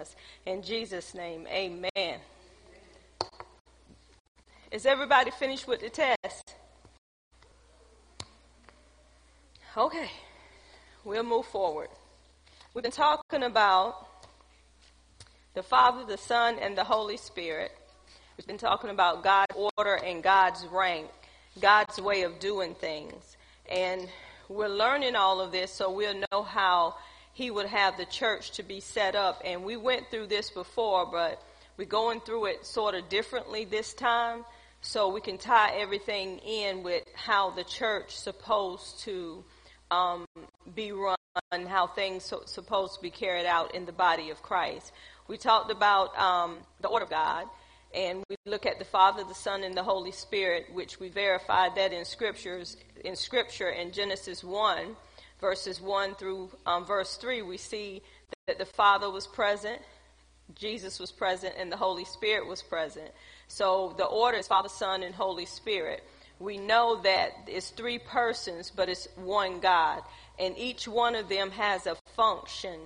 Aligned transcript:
us. 0.00 0.16
In 0.46 0.62
Jesus' 0.62 1.14
name, 1.14 1.46
amen. 1.48 2.20
Is 4.72 4.86
everybody 4.86 5.30
finished 5.30 5.68
with 5.68 5.80
the 5.80 5.90
test? 5.90 6.54
Okay, 9.76 10.10
we'll 11.04 11.22
move 11.22 11.46
forward. 11.46 11.88
We've 12.72 12.82
been 12.82 12.90
talking 12.92 13.42
about 13.42 14.06
the 15.54 15.62
Father, 15.62 16.04
the 16.04 16.16
Son, 16.16 16.56
and 16.60 16.76
the 16.76 16.84
Holy 16.84 17.16
Spirit. 17.16 17.72
We've 18.36 18.46
been 18.46 18.58
talking 18.58 18.90
about 18.90 19.22
God's 19.22 19.54
order 19.76 19.96
and 19.96 20.22
God's 20.22 20.64
rank, 20.72 21.08
God's 21.60 22.00
way 22.00 22.22
of 22.22 22.38
doing 22.40 22.74
things. 22.74 23.36
And 23.70 24.08
we're 24.48 24.68
learning 24.68 25.14
all 25.14 25.40
of 25.40 25.52
this 25.52 25.72
so 25.72 25.92
we'll 25.92 26.22
know 26.32 26.42
how 26.42 26.94
He 27.40 27.50
would 27.50 27.68
have 27.68 27.96
the 27.96 28.04
church 28.04 28.50
to 28.58 28.62
be 28.62 28.80
set 28.80 29.14
up. 29.14 29.40
And 29.46 29.64
we 29.64 29.78
went 29.78 30.10
through 30.10 30.26
this 30.26 30.50
before, 30.50 31.06
but 31.06 31.42
we're 31.78 31.86
going 31.86 32.20
through 32.20 32.44
it 32.44 32.66
sort 32.66 32.94
of 32.94 33.08
differently 33.08 33.64
this 33.64 33.94
time 33.94 34.44
so 34.82 35.08
we 35.08 35.22
can 35.22 35.38
tie 35.38 35.70
everything 35.78 36.36
in 36.40 36.82
with 36.82 37.02
how 37.14 37.48
the 37.48 37.64
church 37.64 38.14
supposed 38.14 39.00
to 39.04 39.42
um, 39.90 40.26
be 40.74 40.92
run, 40.92 41.16
how 41.66 41.86
things 41.86 42.24
so, 42.24 42.42
supposed 42.44 42.96
to 42.96 43.00
be 43.00 43.08
carried 43.08 43.46
out 43.46 43.74
in 43.74 43.86
the 43.86 43.92
body 43.92 44.28
of 44.28 44.42
Christ. 44.42 44.92
We 45.26 45.38
talked 45.38 45.70
about 45.70 46.14
um, 46.18 46.58
the 46.82 46.88
order 46.88 47.06
of 47.06 47.10
God, 47.10 47.46
and 47.94 48.22
we 48.28 48.36
look 48.44 48.66
at 48.66 48.78
the 48.78 48.84
Father, 48.84 49.24
the 49.24 49.34
Son, 49.34 49.64
and 49.64 49.74
the 49.74 49.82
Holy 49.82 50.12
Spirit, 50.12 50.66
which 50.74 51.00
we 51.00 51.08
verified 51.08 51.74
that 51.76 51.94
in 51.94 52.04
scriptures 52.04 52.76
in 53.02 53.16
Scripture 53.16 53.70
in 53.70 53.92
Genesis 53.92 54.44
one, 54.44 54.94
verses 55.40 55.80
one 55.80 56.14
through 56.14 56.50
um, 56.66 56.84
verse 56.84 57.16
three, 57.16 57.42
we 57.42 57.56
see 57.56 58.02
that 58.46 58.58
the 58.58 58.66
Father 58.66 59.10
was 59.10 59.26
present, 59.26 59.80
Jesus 60.54 60.98
was 60.98 61.12
present, 61.12 61.54
and 61.58 61.70
the 61.70 61.76
Holy 61.76 62.04
Spirit 62.04 62.46
was 62.46 62.62
present. 62.62 63.10
So 63.48 63.94
the 63.96 64.04
order 64.04 64.38
is 64.38 64.48
Father, 64.48 64.68
Son, 64.68 65.02
and 65.02 65.14
Holy 65.14 65.46
Spirit. 65.46 66.02
We 66.38 66.58
know 66.58 67.00
that 67.02 67.30
it's 67.46 67.70
three 67.70 67.98
persons, 67.98 68.72
but 68.74 68.88
it's 68.88 69.06
one 69.16 69.60
God, 69.60 70.02
and 70.38 70.56
each 70.56 70.88
one 70.88 71.14
of 71.14 71.28
them 71.28 71.50
has 71.50 71.86
a 71.86 71.96
function 72.16 72.78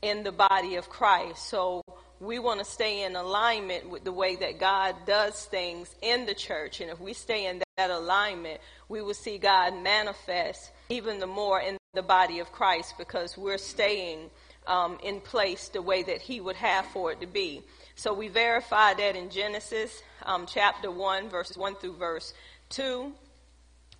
in 0.00 0.24
the 0.24 0.32
body 0.32 0.76
of 0.76 0.88
Christ. 0.88 1.48
So 1.48 1.82
we 2.20 2.38
want 2.38 2.60
to 2.60 2.64
stay 2.64 3.04
in 3.04 3.16
alignment 3.16 3.90
with 3.90 4.04
the 4.04 4.12
way 4.12 4.36
that 4.36 4.58
God 4.58 4.96
does 5.06 5.44
things 5.44 5.94
in 6.02 6.26
the 6.26 6.34
church. 6.34 6.80
And 6.80 6.90
if 6.90 7.00
we 7.00 7.12
stay 7.12 7.46
in 7.46 7.62
that 7.76 7.90
alignment, 7.90 8.60
we 8.88 9.02
will 9.02 9.14
see 9.14 9.38
God 9.38 9.74
manifest 9.82 10.70
even 10.88 11.20
the 11.20 11.26
more 11.26 11.60
in 11.60 11.76
the 11.94 12.02
body 12.02 12.38
of 12.38 12.50
Christ 12.52 12.94
because 12.96 13.36
we're 13.36 13.58
staying 13.58 14.30
um, 14.66 14.96
in 15.02 15.20
place 15.20 15.68
the 15.68 15.82
way 15.82 16.02
that 16.02 16.22
He 16.22 16.40
would 16.40 16.56
have 16.56 16.86
for 16.86 17.12
it 17.12 17.20
to 17.20 17.26
be. 17.26 17.62
So 17.96 18.14
we 18.14 18.28
verify 18.28 18.94
that 18.94 19.14
in 19.14 19.28
Genesis 19.28 20.02
um, 20.22 20.46
chapter 20.46 20.90
1, 20.90 21.28
verses 21.28 21.58
1 21.58 21.74
through 21.74 21.96
verse 21.96 22.32
2. 22.70 23.12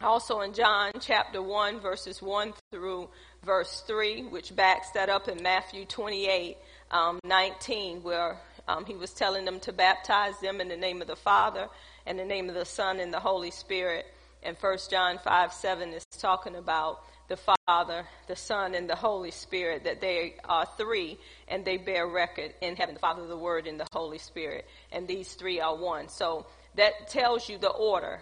Also 0.00 0.40
in 0.40 0.54
John 0.54 0.92
chapter 1.00 1.42
1, 1.42 1.80
verses 1.80 2.22
1 2.22 2.54
through 2.70 3.10
verse 3.44 3.82
3, 3.86 4.22
which 4.22 4.56
backs 4.56 4.88
that 4.92 5.10
up 5.10 5.28
in 5.28 5.42
Matthew 5.42 5.84
28, 5.84 6.56
um, 6.92 7.20
19, 7.24 8.02
where 8.02 8.38
um, 8.68 8.86
he 8.86 8.94
was 8.94 9.12
telling 9.12 9.44
them 9.44 9.60
to 9.60 9.72
baptize 9.72 10.40
them 10.40 10.62
in 10.62 10.68
the 10.68 10.78
name 10.78 11.02
of 11.02 11.08
the 11.08 11.16
Father, 11.16 11.68
and 12.06 12.18
the 12.18 12.24
name 12.24 12.48
of 12.48 12.54
the 12.54 12.64
Son, 12.64 13.00
and 13.00 13.12
the 13.12 13.20
Holy 13.20 13.50
Spirit. 13.50 14.06
And 14.42 14.56
1 14.56 14.78
John 14.90 15.18
5, 15.18 15.52
7 15.52 15.90
is 15.90 16.06
talking 16.18 16.56
about 16.56 17.02
the 17.32 17.54
Father, 17.66 18.04
the 18.26 18.36
Son, 18.36 18.74
and 18.74 18.90
the 18.90 18.94
Holy 18.94 19.30
Spirit, 19.30 19.84
that 19.84 20.02
they 20.02 20.34
are 20.44 20.66
three, 20.76 21.16
and 21.48 21.64
they 21.64 21.78
bear 21.78 22.06
record 22.06 22.52
in 22.60 22.76
heaven 22.76 22.94
the 22.94 23.00
Father, 23.00 23.26
the 23.26 23.38
Word, 23.38 23.66
and 23.66 23.80
the 23.80 23.86
Holy 23.90 24.18
Spirit. 24.18 24.66
And 24.92 25.08
these 25.08 25.32
three 25.32 25.58
are 25.58 25.74
one. 25.74 26.10
So 26.10 26.44
that 26.74 27.08
tells 27.08 27.48
you 27.48 27.56
the 27.56 27.70
order 27.70 28.20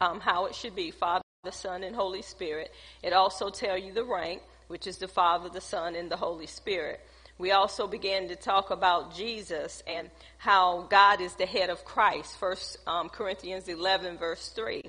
um, 0.00 0.18
how 0.18 0.46
it 0.46 0.56
should 0.56 0.74
be 0.74 0.90
Father, 0.90 1.22
the 1.44 1.52
Son, 1.52 1.84
and 1.84 1.94
Holy 1.94 2.20
Spirit. 2.20 2.72
It 3.00 3.12
also 3.12 3.48
tells 3.48 3.84
you 3.84 3.92
the 3.92 4.02
rank, 4.02 4.42
which 4.66 4.88
is 4.88 4.98
the 4.98 5.06
Father, 5.06 5.48
the 5.48 5.60
Son, 5.60 5.94
and 5.94 6.10
the 6.10 6.16
Holy 6.16 6.46
Spirit. 6.46 6.98
We 7.38 7.52
also 7.52 7.86
began 7.86 8.26
to 8.26 8.34
talk 8.34 8.72
about 8.72 9.14
Jesus 9.14 9.84
and 9.86 10.10
how 10.38 10.88
God 10.90 11.20
is 11.20 11.34
the 11.36 11.46
head 11.46 11.70
of 11.70 11.84
Christ. 11.84 12.36
First 12.40 12.78
um, 12.88 13.08
Corinthians 13.08 13.68
11, 13.68 14.18
verse 14.18 14.48
3. 14.48 14.82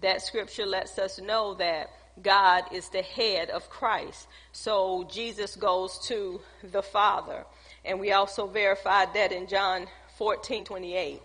That 0.00 0.20
scripture 0.20 0.66
lets 0.66 0.98
us 0.98 1.20
know 1.20 1.54
that 1.54 1.90
God 2.22 2.64
is 2.72 2.88
the 2.88 3.02
head 3.02 3.50
of 3.50 3.68
Christ. 3.70 4.28
So 4.52 5.08
Jesus 5.10 5.56
goes 5.56 5.98
to 6.06 6.40
the 6.62 6.82
Father. 6.82 7.44
And 7.84 8.00
we 8.00 8.12
also 8.12 8.46
verified 8.46 9.14
that 9.14 9.32
in 9.32 9.46
John 9.46 9.86
14, 10.16 10.64
28, 10.64 11.20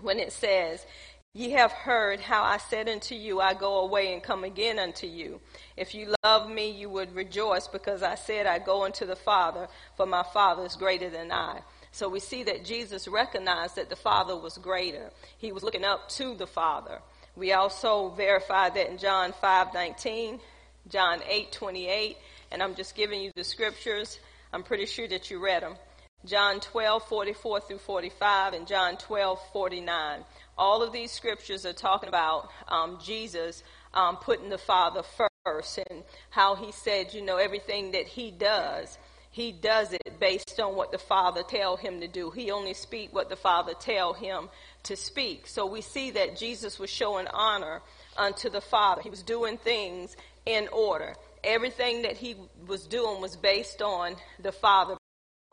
when 0.00 0.18
it 0.18 0.32
says, 0.32 0.84
Ye 1.32 1.50
have 1.50 1.70
heard 1.70 2.18
how 2.18 2.42
I 2.42 2.56
said 2.56 2.88
unto 2.88 3.14
you, 3.14 3.40
I 3.40 3.54
go 3.54 3.82
away 3.82 4.12
and 4.12 4.20
come 4.20 4.42
again 4.42 4.80
unto 4.80 5.06
you. 5.06 5.40
If 5.76 5.94
you 5.94 6.12
love 6.24 6.50
me, 6.50 6.70
you 6.70 6.90
would 6.90 7.14
rejoice 7.14 7.68
because 7.68 8.02
I 8.02 8.16
said, 8.16 8.46
I 8.46 8.58
go 8.58 8.84
unto 8.84 9.06
the 9.06 9.14
Father, 9.14 9.68
for 9.96 10.06
my 10.06 10.24
Father 10.24 10.64
is 10.64 10.74
greater 10.74 11.08
than 11.08 11.30
I. 11.30 11.60
So 11.92 12.08
we 12.08 12.18
see 12.18 12.42
that 12.44 12.64
Jesus 12.64 13.06
recognized 13.06 13.76
that 13.76 13.90
the 13.90 13.96
Father 13.96 14.36
was 14.36 14.58
greater. 14.58 15.10
He 15.38 15.52
was 15.52 15.62
looking 15.62 15.84
up 15.84 16.08
to 16.10 16.34
the 16.34 16.48
Father. 16.48 17.00
We 17.36 17.52
also 17.52 18.10
verify 18.10 18.70
that 18.70 18.90
in 18.90 18.98
John 18.98 19.32
5:19, 19.32 20.40
John 20.88 21.20
8:28, 21.22 22.16
and 22.50 22.62
I'm 22.62 22.74
just 22.74 22.94
giving 22.94 23.20
you 23.20 23.32
the 23.34 23.44
scriptures. 23.44 24.18
I'm 24.52 24.62
pretty 24.62 24.86
sure 24.86 25.08
that 25.08 25.30
you 25.30 25.38
read 25.38 25.62
them. 25.62 25.76
John 26.24 26.60
12:44 26.60 27.60
through 27.60 27.78
45 27.78 28.52
and 28.52 28.66
John 28.66 28.96
12:49 28.96 30.24
all 30.60 30.82
of 30.82 30.92
these 30.92 31.10
scriptures 31.10 31.64
are 31.64 31.72
talking 31.72 32.10
about 32.10 32.50
um, 32.68 32.98
Jesus 33.02 33.62
um, 33.94 34.18
putting 34.18 34.50
the 34.50 34.58
Father 34.58 35.02
first 35.46 35.78
and 35.88 36.04
how 36.28 36.54
he 36.54 36.70
said, 36.70 37.14
you 37.14 37.22
know, 37.22 37.38
everything 37.38 37.92
that 37.92 38.06
he 38.06 38.30
does, 38.30 38.98
he 39.30 39.52
does 39.52 39.92
it 39.92 40.18
based 40.18 40.58
on 40.58 40.74
what 40.74 40.90
the 40.90 40.98
Father 40.98 41.42
tell 41.42 41.76
him 41.76 42.00
to 42.00 42.08
do. 42.08 42.30
He 42.30 42.50
only 42.50 42.74
speak 42.74 43.14
what 43.14 43.28
the 43.28 43.36
Father 43.36 43.74
tell 43.78 44.12
him 44.12 44.48
to 44.84 44.96
speak. 44.96 45.46
So 45.46 45.66
we 45.66 45.82
see 45.82 46.10
that 46.12 46.36
Jesus 46.36 46.78
was 46.78 46.90
showing 46.90 47.28
honor 47.28 47.80
unto 48.16 48.50
the 48.50 48.60
Father. 48.60 49.02
He 49.02 49.10
was 49.10 49.22
doing 49.22 49.56
things 49.56 50.16
in 50.46 50.68
order. 50.72 51.14
Everything 51.44 52.02
that 52.02 52.16
he 52.16 52.34
was 52.66 52.86
doing 52.88 53.20
was 53.20 53.36
based 53.36 53.80
on 53.80 54.16
the 54.40 54.52
Father 54.52 54.96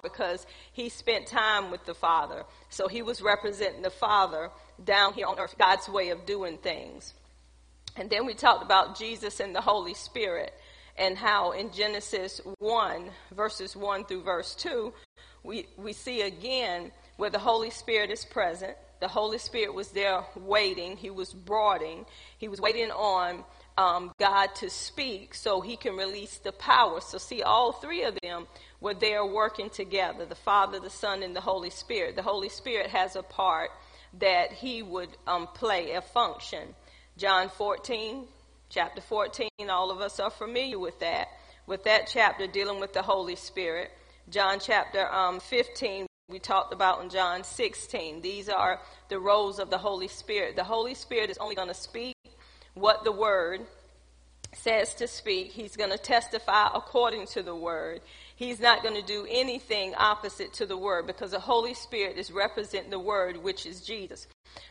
because 0.02 0.48
he 0.74 0.90
spent 0.90 1.28
time 1.28 1.70
with 1.70 1.86
the 1.86 1.94
Father. 1.94 2.46
So 2.70 2.88
he 2.88 3.04
was 3.04 3.22
representing 3.22 3.84
the 3.84 3.90
Father 3.92 4.50
down 4.84 5.14
here 5.14 5.28
on 5.28 5.40
earth, 5.40 5.56
God's 5.58 5.88
way 5.88 6.10
of 6.10 6.26
doing 6.26 6.58
things. 6.58 7.14
And 7.96 8.10
then 8.10 8.26
we 8.26 8.34
talked 8.34 8.64
about 8.64 8.98
Jesus 8.98 9.40
and 9.40 9.56
the 9.56 9.62
Holy 9.62 9.94
Spirit 9.94 10.54
and 10.98 11.18
how 11.18 11.52
in 11.52 11.72
Genesis 11.72 12.42
1, 12.60 13.10
verses 13.36 13.76
1 13.76 14.06
through 14.06 14.24
verse 14.24 14.56
2, 14.56 14.94
we, 15.44 15.68
we 15.78 15.94
see 15.94 16.22
again 16.22 16.92
where 17.18 17.30
the 17.30 17.40
Holy 17.40 17.70
Spirit 17.70 18.12
is 18.12 18.26
present. 18.26 18.76
The 19.00 19.08
Holy 19.08 19.38
Spirit 19.38 19.74
was 19.74 19.90
there 19.90 20.24
waiting. 20.36 20.98
He 20.98 21.10
was 21.10 21.34
brooding. 21.34 22.06
He 22.38 22.48
was 22.48 22.60
waiting 22.60 22.90
on 22.92 23.44
um, 23.78 24.12
God 24.20 24.56
to 24.56 24.70
speak 24.70 25.36
so 25.36 25.62
he 25.62 25.78
can 25.78 25.96
release 25.96 26.38
the 26.40 26.52
power. 26.52 27.00
So, 27.00 27.20
see, 27.20 27.44
all 27.44 27.74
three 27.74 28.04
of 28.04 28.18
them 28.24 28.48
were 28.82 28.96
there 28.96 29.26
working 29.26 29.70
together 29.70 30.26
the 30.26 30.36
Father, 30.36 30.80
the 30.80 30.90
Son, 30.90 31.22
and 31.22 31.36
the 31.36 31.42
Holy 31.42 31.70
Spirit. 31.70 32.16
The 32.16 32.24
Holy 32.24 32.50
Spirit 32.50 32.88
has 32.88 33.16
a 33.16 33.22
part 33.22 33.70
that 34.20 34.52
he 34.52 34.82
would 34.82 35.10
um, 35.28 35.48
play 35.48 35.92
a 35.92 36.02
function. 36.02 36.76
John 37.18 37.50
14, 37.50 38.26
chapter 38.70 39.02
14, 39.02 39.50
all 39.70 39.92
of 39.92 40.02
us 40.02 40.20
are 40.20 40.30
familiar 40.30 40.80
with 40.80 41.00
that, 41.00 41.30
with 41.66 41.84
that 41.86 42.10
chapter 42.12 42.48
dealing 42.48 42.80
with 42.80 42.94
the 42.94 43.02
Holy 43.02 43.36
Spirit. 43.36 43.92
John 44.30 44.60
chapter 44.60 45.08
um, 45.14 45.40
15, 45.40 46.06
we 46.30 46.40
talked 46.40 46.74
about 46.74 47.02
in 47.02 47.10
John 47.10 47.44
16. 47.44 48.22
These 48.22 48.50
are 48.50 48.82
the 49.10 49.20
roles 49.20 49.60
of 49.60 49.70
the 49.70 49.78
Holy 49.78 50.10
Spirit. 50.10 50.56
The 50.56 50.64
Holy 50.64 50.94
Spirit 50.94 51.30
is 51.30 51.38
only 51.38 51.56
going 51.56 51.70
to 51.70 51.74
speak 51.74 52.16
what 52.74 53.04
the 53.04 53.12
Word 53.12 53.66
says 54.54 54.94
to 54.96 55.08
speak. 55.08 55.52
He's 55.52 55.76
going 55.76 55.92
to 55.92 55.98
testify 55.98 56.68
according 56.74 57.28
to 57.28 57.44
the 57.44 57.56
Word. 57.56 58.02
He's 58.38 58.60
not 58.60 58.84
going 58.84 58.94
to 58.94 59.02
do 59.02 59.26
anything 59.28 59.96
opposite 59.96 60.54
to 60.54 60.68
the 60.68 60.78
word 60.78 61.08
because 61.08 61.32
the 61.32 61.40
Holy 61.40 61.74
Spirit 61.74 62.20
is 62.20 62.32
representing 62.32 62.92
the 62.92 63.00
word, 63.00 63.36
which 63.38 63.66
is 63.66 63.82
Jesus. 63.82 64.28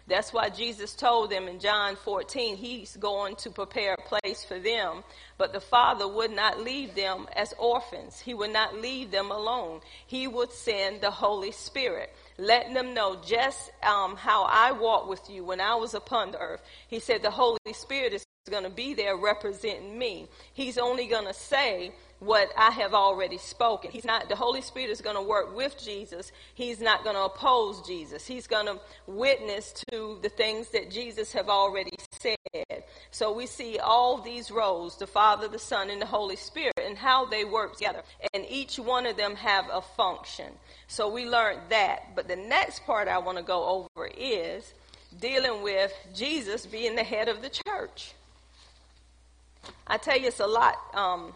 That's 0.06 0.32
why 0.32 0.50
Jesus 0.50 0.94
told 0.94 1.30
them 1.30 1.48
in 1.48 1.58
John 1.58 1.96
14, 1.96 2.56
he's 2.56 2.96
going 2.96 3.34
to 3.36 3.50
prepare 3.50 3.94
a 3.94 4.02
place 4.02 4.44
for 4.44 4.60
them. 4.60 5.02
But 5.36 5.52
the 5.52 5.60
Father 5.60 6.06
would 6.06 6.30
not 6.30 6.60
leave 6.60 6.94
them 6.94 7.26
as 7.34 7.54
orphans. 7.58 8.20
He 8.20 8.34
would 8.34 8.52
not 8.52 8.76
leave 8.76 9.10
them 9.10 9.32
alone. 9.32 9.80
He 10.06 10.28
would 10.28 10.52
send 10.52 11.00
the 11.00 11.10
Holy 11.10 11.50
Spirit, 11.50 12.14
letting 12.38 12.74
them 12.74 12.94
know 12.94 13.16
just 13.26 13.72
um, 13.82 14.14
how 14.14 14.44
I 14.44 14.70
walked 14.70 15.08
with 15.08 15.28
you 15.28 15.44
when 15.44 15.60
I 15.60 15.74
was 15.74 15.92
upon 15.94 16.30
the 16.30 16.38
earth. 16.38 16.62
He 16.86 17.00
said 17.00 17.20
the 17.20 17.32
Holy 17.32 17.58
Spirit 17.72 18.12
is 18.12 18.24
going 18.48 18.64
to 18.64 18.70
be 18.70 18.94
there 18.94 19.16
representing 19.16 19.98
me. 19.98 20.28
He's 20.52 20.78
only 20.78 21.06
going 21.06 21.26
to 21.26 21.34
say 21.34 21.92
what 22.18 22.50
I 22.56 22.70
have 22.70 22.94
already 22.94 23.36
spoken. 23.36 23.90
He's 23.90 24.04
not, 24.04 24.28
the 24.28 24.36
Holy 24.36 24.62
Spirit 24.62 24.90
is 24.90 25.02
going 25.02 25.16
to 25.16 25.22
work 25.22 25.54
with 25.54 25.76
Jesus. 25.82 26.32
He's 26.54 26.80
not 26.80 27.04
going 27.04 27.16
to 27.16 27.24
oppose 27.24 27.86
Jesus. 27.86 28.26
He's 28.26 28.46
going 28.46 28.66
to 28.66 28.80
witness 29.06 29.74
to 29.90 30.18
the 30.22 30.30
things 30.30 30.68
that 30.68 30.90
Jesus 30.90 31.32
have 31.32 31.48
already 31.48 31.92
said. 32.22 32.36
So 33.10 33.32
we 33.32 33.46
see 33.46 33.78
all 33.78 34.18
these 34.18 34.50
roles, 34.50 34.96
the 34.96 35.06
Father, 35.06 35.46
the 35.48 35.58
Son, 35.58 35.90
and 35.90 36.00
the 36.00 36.06
Holy 36.06 36.36
Spirit, 36.36 36.80
and 36.82 36.96
how 36.96 37.26
they 37.26 37.44
work 37.44 37.74
together. 37.74 38.02
And 38.32 38.46
each 38.48 38.78
one 38.78 39.04
of 39.04 39.16
them 39.16 39.34
have 39.36 39.66
a 39.70 39.82
function. 39.82 40.52
So 40.86 41.10
we 41.12 41.26
learned 41.26 41.60
that. 41.68 42.14
But 42.14 42.28
the 42.28 42.36
next 42.36 42.84
part 42.86 43.08
I 43.08 43.18
want 43.18 43.36
to 43.36 43.44
go 43.44 43.88
over 43.94 44.06
is 44.16 44.72
dealing 45.20 45.62
with 45.62 45.92
Jesus 46.14 46.64
being 46.64 46.96
the 46.96 47.04
head 47.04 47.28
of 47.28 47.42
the 47.42 47.50
church. 47.50 48.14
I 49.86 49.98
tell 49.98 50.18
you, 50.18 50.28
it's 50.28 50.40
a 50.40 50.46
lot 50.46 50.76
um, 50.94 51.32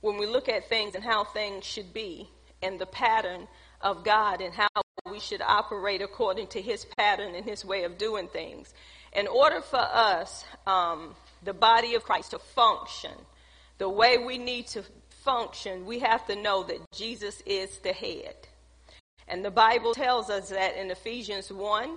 when 0.00 0.18
we 0.18 0.26
look 0.26 0.48
at 0.48 0.68
things 0.68 0.94
and 0.94 1.04
how 1.04 1.24
things 1.24 1.64
should 1.64 1.92
be 1.92 2.28
and 2.62 2.78
the 2.78 2.86
pattern 2.86 3.48
of 3.80 4.04
God 4.04 4.40
and 4.40 4.52
how 4.54 4.68
we 5.10 5.20
should 5.20 5.42
operate 5.42 6.02
according 6.02 6.48
to 6.48 6.60
His 6.60 6.84
pattern 6.96 7.34
and 7.34 7.44
His 7.44 7.64
way 7.64 7.84
of 7.84 7.98
doing 7.98 8.28
things. 8.28 8.72
In 9.12 9.26
order 9.26 9.60
for 9.60 9.78
us, 9.78 10.44
um, 10.66 11.14
the 11.42 11.54
body 11.54 11.94
of 11.94 12.04
Christ, 12.04 12.32
to 12.32 12.38
function 12.38 13.12
the 13.78 13.88
way 13.88 14.18
we 14.18 14.38
need 14.38 14.66
to 14.68 14.82
function, 15.24 15.86
we 15.86 16.00
have 16.00 16.26
to 16.26 16.36
know 16.36 16.64
that 16.64 16.78
Jesus 16.92 17.40
is 17.46 17.78
the 17.78 17.92
head. 17.92 18.34
And 19.28 19.44
the 19.44 19.50
Bible 19.50 19.94
tells 19.94 20.30
us 20.30 20.50
that 20.50 20.76
in 20.76 20.90
Ephesians 20.90 21.52
1, 21.52 21.96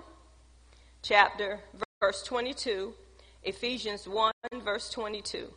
chapter, 1.02 1.60
verse 2.00 2.22
22. 2.22 2.94
Ephesians 3.42 4.06
1, 4.06 4.32
verse 4.64 4.90
22. 4.90 5.48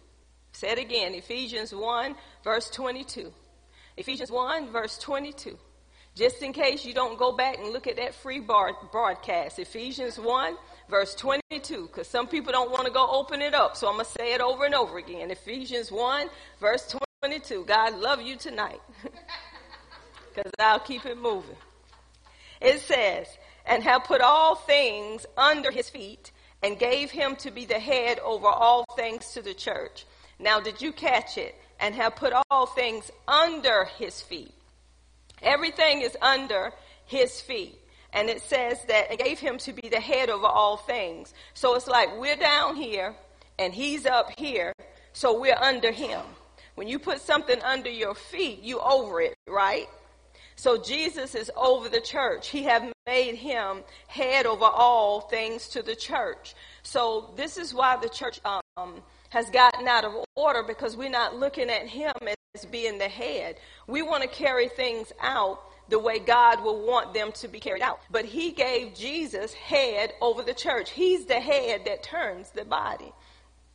Say 0.56 0.70
it 0.70 0.80
again. 0.80 1.14
Ephesians 1.14 1.76
1, 1.76 2.16
verse 2.42 2.70
22. 2.70 3.34
Ephesians 3.98 4.32
1, 4.32 4.72
verse 4.72 4.98
22. 5.00 5.58
Just 6.16 6.42
in 6.42 6.54
case 6.54 6.86
you 6.86 6.94
don't 6.94 7.20
go 7.20 7.34
back 7.34 7.58
and 7.58 7.74
look 7.74 7.88
at 7.88 7.98
that 7.98 8.16
free 8.16 8.40
bar- 8.40 8.78
broadcast. 8.90 9.60
Ephesians 9.60 10.18
1, 10.18 10.56
verse 10.90 11.14
22. 11.16 11.88
Because 11.88 12.08
some 12.08 12.26
people 12.28 12.54
don't 12.54 12.72
want 12.72 12.86
to 12.86 12.94
go 12.94 13.06
open 13.06 13.42
it 13.42 13.54
up. 13.54 13.76
So 13.76 13.90
I'm 13.90 13.96
going 13.96 14.06
to 14.06 14.12
say 14.12 14.34
it 14.34 14.40
over 14.40 14.64
and 14.64 14.74
over 14.74 14.98
again. 14.98 15.30
Ephesians 15.30 15.92
1, 15.92 16.30
verse 16.62 16.96
22. 17.22 17.66
God 17.66 18.00
love 18.00 18.22
you 18.22 18.38
tonight. 18.38 18.82
Because 20.34 20.52
I'll 20.60 20.82
keep 20.82 21.06
it 21.06 21.18
moving. 21.18 21.56
It 22.60 22.82
says, 22.82 23.26
and 23.66 23.82
have 23.84 24.04
put 24.04 24.20
all 24.20 24.56
things 24.56 25.26
under 25.38 25.72
his 25.72 25.90
feet 25.90 26.34
and 26.62 26.78
gave 26.78 27.10
him 27.10 27.38
to 27.38 27.52
be 27.52 27.64
the 27.66 27.80
head 27.80 28.20
over 28.20 28.48
all 28.48 28.84
things 28.98 29.32
to 29.32 29.42
the 29.42 29.54
church 29.54 30.06
now, 30.40 30.60
did 30.60 30.82
you 30.82 30.92
catch 30.92 31.38
it? 31.38 31.56
And 31.80 31.94
have 31.96 32.16
put 32.16 32.34
all 32.50 32.66
things 32.66 33.12
under 33.28 33.86
his 33.86 34.22
feet. 34.22 34.54
Everything 35.42 36.02
is 36.02 36.16
under 36.22 36.72
his 37.06 37.42
feet. 37.42 37.78
And 38.14 38.30
it 38.30 38.42
says 38.42 38.80
that 38.88 39.12
it 39.12 39.20
gave 39.20 39.40
him 39.40 39.58
to 39.60 39.74
be 39.74 39.90
the 39.90 40.00
head 40.00 40.30
over 40.30 40.46
all 40.46 40.78
things. 40.78 41.34
So 41.54 41.76
it's 41.76 41.88
like 41.88 42.18
we're 42.18 42.38
down 42.38 42.78
here 42.78 43.14
and 43.60 43.74
he's 43.74 44.06
up 44.06 44.32
here, 44.38 44.74
so 45.12 45.40
we're 45.40 45.58
under 45.60 45.92
him. 45.92 46.22
When 46.76 46.88
you 46.88 46.98
put 47.00 47.22
something 47.22 47.62
under 47.62 47.90
your 47.90 48.16
feet, 48.16 48.62
you 48.62 48.80
over 48.80 49.22
it, 49.22 49.36
right? 49.48 49.88
So 50.56 50.82
Jesus 50.82 51.36
is 51.36 51.52
over 51.56 51.90
the 51.90 52.02
church. 52.02 52.48
He 52.48 52.64
have 52.64 52.92
made 53.06 53.36
him 53.36 53.84
head 54.08 54.46
over 54.46 54.66
all 54.66 55.22
things 55.22 55.68
to 55.70 55.82
the 55.82 55.96
church. 55.96 56.56
So 56.84 57.34
this 57.36 57.58
is 57.58 57.74
why 57.74 57.98
the 57.98 58.10
church 58.10 58.40
um, 58.46 59.02
has 59.36 59.50
gotten 59.50 59.86
out 59.86 60.06
of 60.06 60.14
order 60.36 60.64
because 60.64 60.96
we're 60.96 61.10
not 61.10 61.36
looking 61.36 61.70
at 61.70 61.90
him 61.90 62.14
as 62.56 62.64
being 62.68 62.98
the 62.98 63.10
head. 63.10 63.58
We 63.86 64.02
want 64.02 64.24
to 64.24 64.30
carry 64.30 64.70
things 64.70 65.12
out 65.20 65.60
the 65.90 66.00
way 66.00 66.20
God 66.20 66.64
will 66.64 66.88
want 66.88 67.14
them 67.14 67.34
to 67.34 67.50
be 67.50 67.60
carried 67.60 67.82
out. 67.82 68.00
But 68.10 68.24
he 68.24 68.52
gave 68.52 68.96
Jesus 68.96 69.52
head 69.52 70.14
over 70.22 70.42
the 70.42 70.54
church. 70.54 70.92
He's 70.92 71.26
the 71.26 71.42
head 71.42 71.82
that 71.86 72.02
turns 72.02 72.52
the 72.52 72.64
body. 72.64 73.12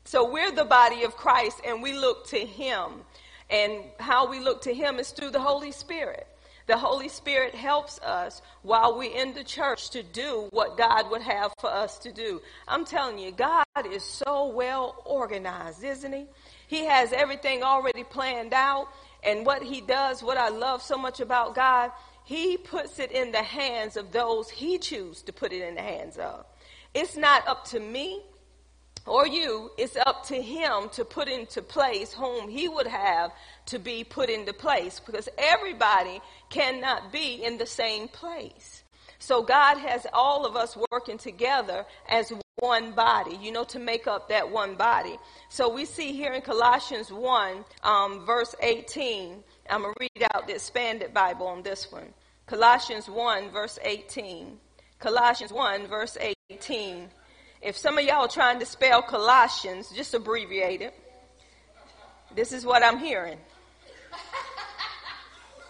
So 0.07 0.33
we're 0.33 0.51
the 0.51 0.65
body 0.65 1.03
of 1.03 1.15
Christ 1.19 1.61
and 1.67 1.83
we 1.83 1.93
look 1.93 2.27
to 2.29 2.39
him. 2.39 3.03
And 3.51 3.85
how 3.99 4.31
we 4.31 4.41
look 4.41 4.63
to 4.63 4.73
him 4.73 4.99
is 4.99 5.11
through 5.11 5.31
the 5.31 5.41
Holy 5.41 5.73
Spirit. 5.73 6.27
The 6.71 6.79
Holy 6.79 7.09
Spirit 7.09 7.53
helps 7.53 7.99
us 7.99 8.43
while 8.63 8.97
we're 8.97 9.13
in 9.13 9.35
the 9.35 9.43
church 9.43 9.91
to 9.91 10.05
do 10.05 10.47
what 10.53 10.77
God 10.79 11.11
would 11.11 11.21
have 11.21 11.53
for 11.59 11.69
us 11.69 11.99
to 11.99 12.13
do. 12.13 12.41
I'm 12.69 12.85
telling 12.85 13.19
you, 13.19 13.33
God 13.33 13.65
is 13.91 14.05
so 14.05 14.47
well 14.47 15.03
organized, 15.05 15.83
isn't 15.83 16.13
He? 16.13 16.27
He 16.69 16.85
has 16.85 17.13
everything 17.13 17.65
already 17.65 18.05
planned 18.05 18.55
out. 18.55 18.87
And 19.25 19.45
what 19.45 19.65
He 19.65 19.81
does, 19.81 20.23
what 20.23 20.37
I 20.37 20.51
love 20.51 20.81
so 20.81 20.97
much 20.97 21.19
about 21.19 21.57
God, 21.57 21.91
He 22.23 22.57
puts 22.57 23.01
it 23.01 23.11
in 23.11 23.33
the 23.33 23.43
hands 23.43 23.97
of 23.97 24.13
those 24.13 24.49
He 24.49 24.79
chooses 24.79 25.23
to 25.23 25.33
put 25.33 25.53
it 25.53 25.67
in 25.67 25.75
the 25.75 25.83
hands 25.83 26.19
of. 26.19 26.47
It's 26.95 27.17
not 27.17 27.49
up 27.49 27.65
to 27.71 27.81
me 27.81 28.23
or 29.07 29.27
you, 29.27 29.71
it's 29.79 29.97
up 29.97 30.25
to 30.27 30.41
him 30.41 30.89
to 30.93 31.05
put 31.05 31.29
into 31.29 31.63
place 31.63 32.13
whom 32.13 32.49
he 32.49 32.69
would 32.69 32.87
have 32.87 33.33
to 33.67 33.79
be 33.79 34.05
put 34.05 34.29
into 34.29 34.53
place 34.53 35.01
because 35.01 35.29
everybody 35.39 36.21
cannot 36.51 37.13
be 37.13 37.43
in 37.43 37.59
the 37.59 37.67
same 37.67 38.09
place. 38.09 38.85
So 39.19 39.43
God 39.43 39.79
has 39.79 40.07
all 40.13 40.47
of 40.47 40.57
us 40.57 40.77
working 40.91 41.19
together 41.19 41.85
as 42.09 42.33
one 42.57 42.93
body, 42.93 43.39
you 43.41 43.53
know, 43.53 43.65
to 43.65 43.79
make 43.79 44.07
up 44.07 44.29
that 44.29 44.51
one 44.51 44.75
body. 44.77 45.19
So 45.49 45.69
we 45.69 45.85
see 45.85 46.13
here 46.13 46.33
in 46.33 46.43
Colossians 46.43 47.13
1, 47.13 47.65
um, 47.83 48.25
verse 48.25 48.55
18, 48.63 49.43
I'm 49.69 49.83
going 49.83 49.95
to 49.95 50.01
read 50.01 50.27
out 50.35 50.47
the 50.47 50.55
expanded 50.55 51.13
Bible 51.13 51.47
on 51.47 51.63
this 51.63 51.91
one. 51.91 52.13
Colossians 52.47 53.09
1, 53.09 53.51
verse 53.51 53.79
18. 53.83 54.59
Colossians 54.99 55.53
1, 55.53 55.87
verse 55.87 56.17
18 56.51 57.09
if 57.63 57.77
some 57.77 57.99
of 57.99 58.05
y'all 58.05 58.25
are 58.25 58.29
trying 58.29 58.59
to 58.61 58.67
spell 58.67 59.03
Colossians, 59.03 59.91
just 59.91 60.15
abbreviate 60.15 60.81
it. 60.81 60.95
This 62.35 62.53
is 62.53 62.65
what 62.65 62.83
I'm 62.83 62.99
hearing. 62.99 63.39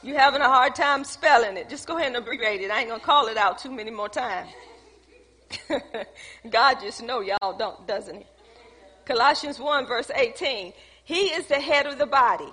You 0.02 0.14
having 0.14 0.40
a 0.40 0.48
hard 0.48 0.74
time 0.74 1.04
spelling 1.04 1.56
it? 1.56 1.68
Just 1.68 1.86
go 1.86 1.96
ahead 1.96 2.08
and 2.08 2.16
abbreviate 2.16 2.60
it. 2.60 2.70
I 2.70 2.80
ain't 2.80 2.88
gonna 2.88 3.02
call 3.02 3.26
it 3.26 3.36
out 3.36 3.58
too 3.58 3.70
many 3.70 3.90
more 3.90 4.08
times. 4.08 4.50
God 6.50 6.80
just 6.80 7.02
know 7.02 7.20
y'all 7.20 7.56
don't, 7.58 7.86
doesn't 7.86 8.16
he? 8.16 8.26
Colossians 9.04 9.58
1 9.58 9.86
verse 9.86 10.10
18. 10.14 10.72
He 11.04 11.26
is 11.26 11.46
the 11.46 11.60
head 11.60 11.86
of 11.86 11.98
the 11.98 12.06
body, 12.06 12.48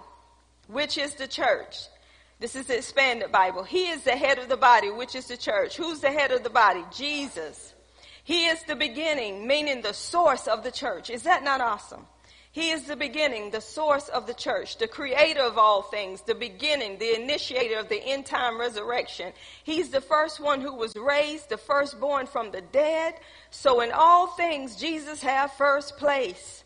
which 0.67 0.97
is 0.97 1.13
the 1.13 1.27
church. 1.27 1.77
This 2.39 2.55
is 2.55 2.65
the 2.65 2.77
expanded 2.77 3.31
Bible. 3.31 3.63
He 3.63 3.89
is 3.89 4.03
the 4.03 4.11
head 4.11 4.39
of 4.39 4.49
the 4.49 4.57
body, 4.57 4.89
which 4.91 5.15
is 5.15 5.27
the 5.27 5.37
church. 5.37 5.77
Who's 5.77 6.01
the 6.01 6.11
head 6.11 6.31
of 6.31 6.43
the 6.43 6.49
body? 6.49 6.83
Jesus. 6.95 7.73
He 8.27 8.47
is 8.47 8.61
the 8.63 8.75
beginning, 8.75 9.47
meaning 9.47 9.81
the 9.81 9.93
source 9.93 10.47
of 10.47 10.61
the 10.61 10.69
church. 10.69 11.09
Is 11.09 11.23
that 11.23 11.45
not 11.45 11.61
awesome? 11.61 12.05
He 12.51 12.71
is 12.71 12.83
the 12.83 12.97
beginning, 12.97 13.51
the 13.51 13.61
source 13.61 14.09
of 14.09 14.27
the 14.27 14.33
church, 14.33 14.79
the 14.79 14.87
creator 14.89 15.43
of 15.43 15.57
all 15.57 15.81
things, 15.81 16.23
the 16.23 16.35
beginning, 16.35 16.97
the 16.97 17.15
initiator 17.15 17.79
of 17.79 17.87
the 17.87 18.03
end 18.03 18.25
time 18.25 18.59
resurrection. 18.59 19.31
He's 19.63 19.91
the 19.91 20.01
first 20.01 20.41
one 20.41 20.59
who 20.59 20.75
was 20.75 20.93
raised, 20.97 21.47
the 21.47 21.57
firstborn 21.57 22.27
from 22.27 22.51
the 22.51 22.59
dead. 22.59 23.13
So 23.49 23.79
in 23.79 23.93
all 23.93 24.27
things, 24.27 24.75
Jesus 24.75 25.21
has 25.21 25.49
first 25.53 25.95
place. 25.95 26.65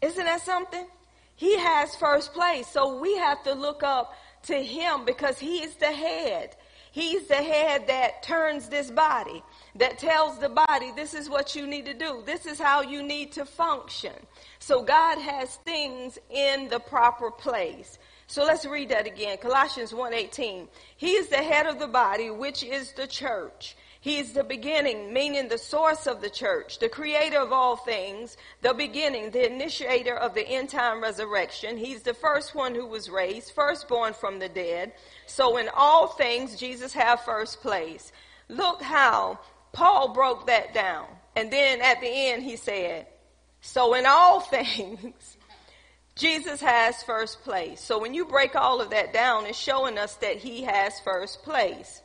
Isn't 0.00 0.26
that 0.26 0.42
something? 0.42 0.86
He 1.34 1.58
has 1.58 1.96
first 1.96 2.32
place. 2.32 2.68
So 2.68 3.00
we 3.00 3.16
have 3.16 3.42
to 3.42 3.52
look 3.52 3.82
up 3.82 4.14
to 4.44 4.54
him 4.54 5.06
because 5.06 5.40
he 5.40 5.64
is 5.64 5.74
the 5.74 5.90
head. 5.90 6.54
He's 6.92 7.26
the 7.26 7.34
head 7.34 7.88
that 7.88 8.22
turns 8.22 8.68
this 8.68 8.92
body 8.92 9.42
that 9.78 9.98
tells 9.98 10.38
the 10.38 10.48
body, 10.48 10.92
this 10.94 11.14
is 11.14 11.28
what 11.28 11.54
you 11.54 11.66
need 11.66 11.86
to 11.86 11.94
do. 11.94 12.22
This 12.24 12.46
is 12.46 12.58
how 12.58 12.82
you 12.82 13.02
need 13.02 13.32
to 13.32 13.44
function. 13.44 14.14
So 14.58 14.82
God 14.82 15.18
has 15.18 15.56
things 15.56 16.18
in 16.30 16.68
the 16.68 16.80
proper 16.80 17.30
place. 17.30 17.98
So 18.26 18.44
let's 18.44 18.66
read 18.66 18.88
that 18.88 19.06
again. 19.06 19.38
Colossians 19.38 19.92
1:18. 19.92 20.68
He 20.96 21.12
is 21.12 21.28
the 21.28 21.42
head 21.42 21.66
of 21.66 21.78
the 21.78 21.86
body, 21.86 22.30
which 22.30 22.64
is 22.64 22.92
the 22.92 23.06
church. 23.06 23.76
He 24.00 24.18
is 24.18 24.32
the 24.32 24.44
beginning, 24.44 25.12
meaning 25.12 25.48
the 25.48 25.58
source 25.58 26.06
of 26.06 26.20
the 26.20 26.30
church, 26.30 26.78
the 26.78 26.88
creator 26.88 27.40
of 27.40 27.52
all 27.52 27.76
things, 27.76 28.36
the 28.62 28.72
beginning, 28.72 29.30
the 29.30 29.50
initiator 29.50 30.16
of 30.16 30.34
the 30.34 30.46
end 30.46 30.70
time 30.70 31.02
resurrection. 31.02 31.76
He's 31.76 32.02
the 32.02 32.14
first 32.14 32.54
one 32.54 32.74
who 32.74 32.86
was 32.86 33.10
raised, 33.10 33.52
firstborn 33.52 34.14
from 34.14 34.38
the 34.38 34.48
dead. 34.48 34.92
So 35.26 35.56
in 35.56 35.68
all 35.74 36.06
things, 36.08 36.56
Jesus 36.56 36.92
have 36.92 37.24
first 37.24 37.60
place. 37.62 38.12
Look 38.48 38.80
how 38.80 39.40
Paul 39.76 40.14
broke 40.14 40.46
that 40.46 40.72
down. 40.72 41.04
And 41.36 41.52
then 41.52 41.82
at 41.82 42.00
the 42.00 42.08
end, 42.08 42.42
he 42.42 42.56
said, 42.56 43.06
So 43.60 43.92
in 43.92 44.06
all 44.06 44.40
things, 44.56 45.36
Jesus 46.14 46.62
has 46.62 47.02
first 47.02 47.42
place. 47.42 47.78
So 47.78 48.00
when 48.00 48.14
you 48.14 48.24
break 48.24 48.56
all 48.56 48.80
of 48.80 48.88
that 48.90 49.12
down, 49.12 49.44
it's 49.44 49.58
showing 49.58 49.98
us 49.98 50.14
that 50.16 50.38
he 50.38 50.62
has 50.62 50.98
first 51.00 51.42
place. 51.42 52.00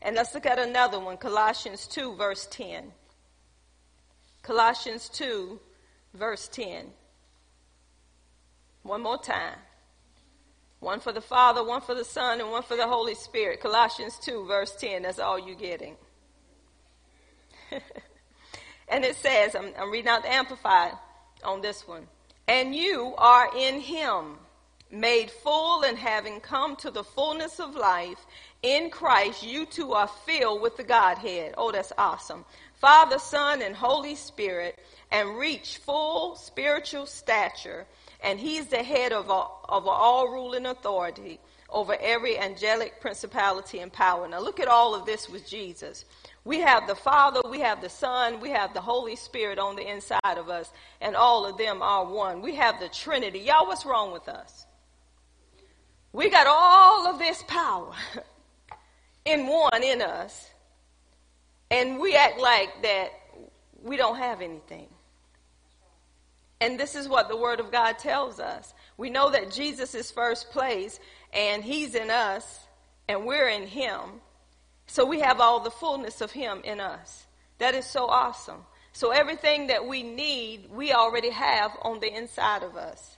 And 0.00 0.14
let's 0.14 0.34
look 0.34 0.46
at 0.46 0.60
another 0.60 1.00
one 1.00 1.16
Colossians 1.16 1.88
2, 1.88 2.14
verse 2.14 2.46
10. 2.48 2.92
Colossians 4.44 5.08
2, 5.08 5.58
verse 6.14 6.46
10. 6.46 6.86
One 8.84 9.02
more 9.02 9.18
time. 9.18 9.58
One 10.78 11.00
for 11.00 11.10
the 11.10 11.20
Father, 11.20 11.64
one 11.64 11.80
for 11.80 11.96
the 11.96 12.04
Son, 12.04 12.40
and 12.40 12.52
one 12.52 12.62
for 12.62 12.76
the 12.76 12.86
Holy 12.86 13.16
Spirit. 13.16 13.60
Colossians 13.60 14.16
2, 14.20 14.46
verse 14.46 14.76
10. 14.76 15.02
That's 15.02 15.18
all 15.18 15.40
you're 15.40 15.56
getting. 15.56 15.96
and 18.88 19.04
it 19.04 19.16
says, 19.16 19.54
I'm, 19.54 19.72
I'm 19.78 19.90
reading 19.90 20.08
out 20.08 20.22
the 20.22 20.32
Amplified 20.32 20.92
on 21.44 21.60
this 21.60 21.86
one. 21.86 22.06
And 22.48 22.74
you 22.74 23.14
are 23.18 23.50
in 23.56 23.80
Him, 23.80 24.36
made 24.90 25.30
full 25.30 25.82
and 25.82 25.98
having 25.98 26.40
come 26.40 26.76
to 26.76 26.90
the 26.90 27.04
fullness 27.04 27.58
of 27.58 27.74
life. 27.74 28.24
In 28.62 28.90
Christ, 28.90 29.42
you 29.42 29.66
too 29.66 29.92
are 29.92 30.08
filled 30.08 30.62
with 30.62 30.76
the 30.76 30.84
Godhead. 30.84 31.54
Oh, 31.56 31.72
that's 31.72 31.92
awesome. 31.98 32.44
Father, 32.74 33.18
Son, 33.18 33.62
and 33.62 33.74
Holy 33.74 34.14
Spirit, 34.14 34.78
and 35.10 35.38
reach 35.38 35.78
full 35.78 36.36
spiritual 36.36 37.06
stature. 37.06 37.86
And 38.22 38.38
He's 38.38 38.66
the 38.66 38.82
head 38.82 39.12
of 39.12 39.28
of 39.28 39.86
all 39.86 40.28
rule 40.28 40.54
and 40.54 40.66
authority 40.66 41.40
over 41.68 41.96
every 42.00 42.38
angelic 42.38 43.00
principality 43.00 43.80
and 43.80 43.92
power. 43.92 44.28
Now, 44.28 44.40
look 44.40 44.60
at 44.60 44.68
all 44.68 44.94
of 44.94 45.04
this 45.04 45.28
with 45.28 45.48
Jesus. 45.48 46.04
We 46.46 46.60
have 46.60 46.86
the 46.86 46.94
Father, 46.94 47.40
we 47.50 47.58
have 47.58 47.80
the 47.80 47.88
Son, 47.88 48.38
we 48.38 48.50
have 48.50 48.72
the 48.72 48.80
Holy 48.80 49.16
Spirit 49.16 49.58
on 49.58 49.74
the 49.74 49.84
inside 49.84 50.38
of 50.38 50.48
us, 50.48 50.70
and 51.00 51.16
all 51.16 51.44
of 51.44 51.58
them 51.58 51.82
are 51.82 52.04
one. 52.04 52.40
We 52.40 52.54
have 52.54 52.78
the 52.78 52.88
Trinity. 52.88 53.40
Y'all, 53.40 53.66
what's 53.66 53.84
wrong 53.84 54.12
with 54.12 54.28
us? 54.28 54.64
We 56.12 56.30
got 56.30 56.46
all 56.46 57.08
of 57.08 57.18
this 57.18 57.42
power 57.48 57.90
in 59.24 59.48
one 59.48 59.82
in 59.82 60.00
us, 60.00 60.48
and 61.68 61.98
we 61.98 62.14
act 62.14 62.38
like 62.38 62.80
that 62.82 63.08
we 63.82 63.96
don't 63.96 64.16
have 64.16 64.40
anything. 64.40 64.86
And 66.60 66.78
this 66.78 66.94
is 66.94 67.08
what 67.08 67.28
the 67.28 67.36
Word 67.36 67.58
of 67.58 67.72
God 67.72 67.98
tells 67.98 68.38
us. 68.38 68.72
We 68.96 69.10
know 69.10 69.30
that 69.30 69.50
Jesus 69.50 69.96
is 69.96 70.12
first 70.12 70.52
place, 70.52 71.00
and 71.32 71.64
He's 71.64 71.96
in 71.96 72.08
us, 72.08 72.60
and 73.08 73.26
we're 73.26 73.48
in 73.48 73.66
Him. 73.66 74.20
So 74.86 75.04
we 75.04 75.20
have 75.20 75.40
all 75.40 75.60
the 75.60 75.70
fullness 75.70 76.20
of 76.20 76.32
Him 76.32 76.60
in 76.64 76.80
us. 76.80 77.26
That 77.58 77.74
is 77.74 77.86
so 77.86 78.06
awesome. 78.06 78.64
So 78.92 79.10
everything 79.10 79.66
that 79.66 79.86
we 79.86 80.02
need, 80.02 80.70
we 80.70 80.92
already 80.92 81.30
have 81.30 81.70
on 81.82 82.00
the 82.00 82.14
inside 82.14 82.62
of 82.62 82.76
us. 82.76 83.16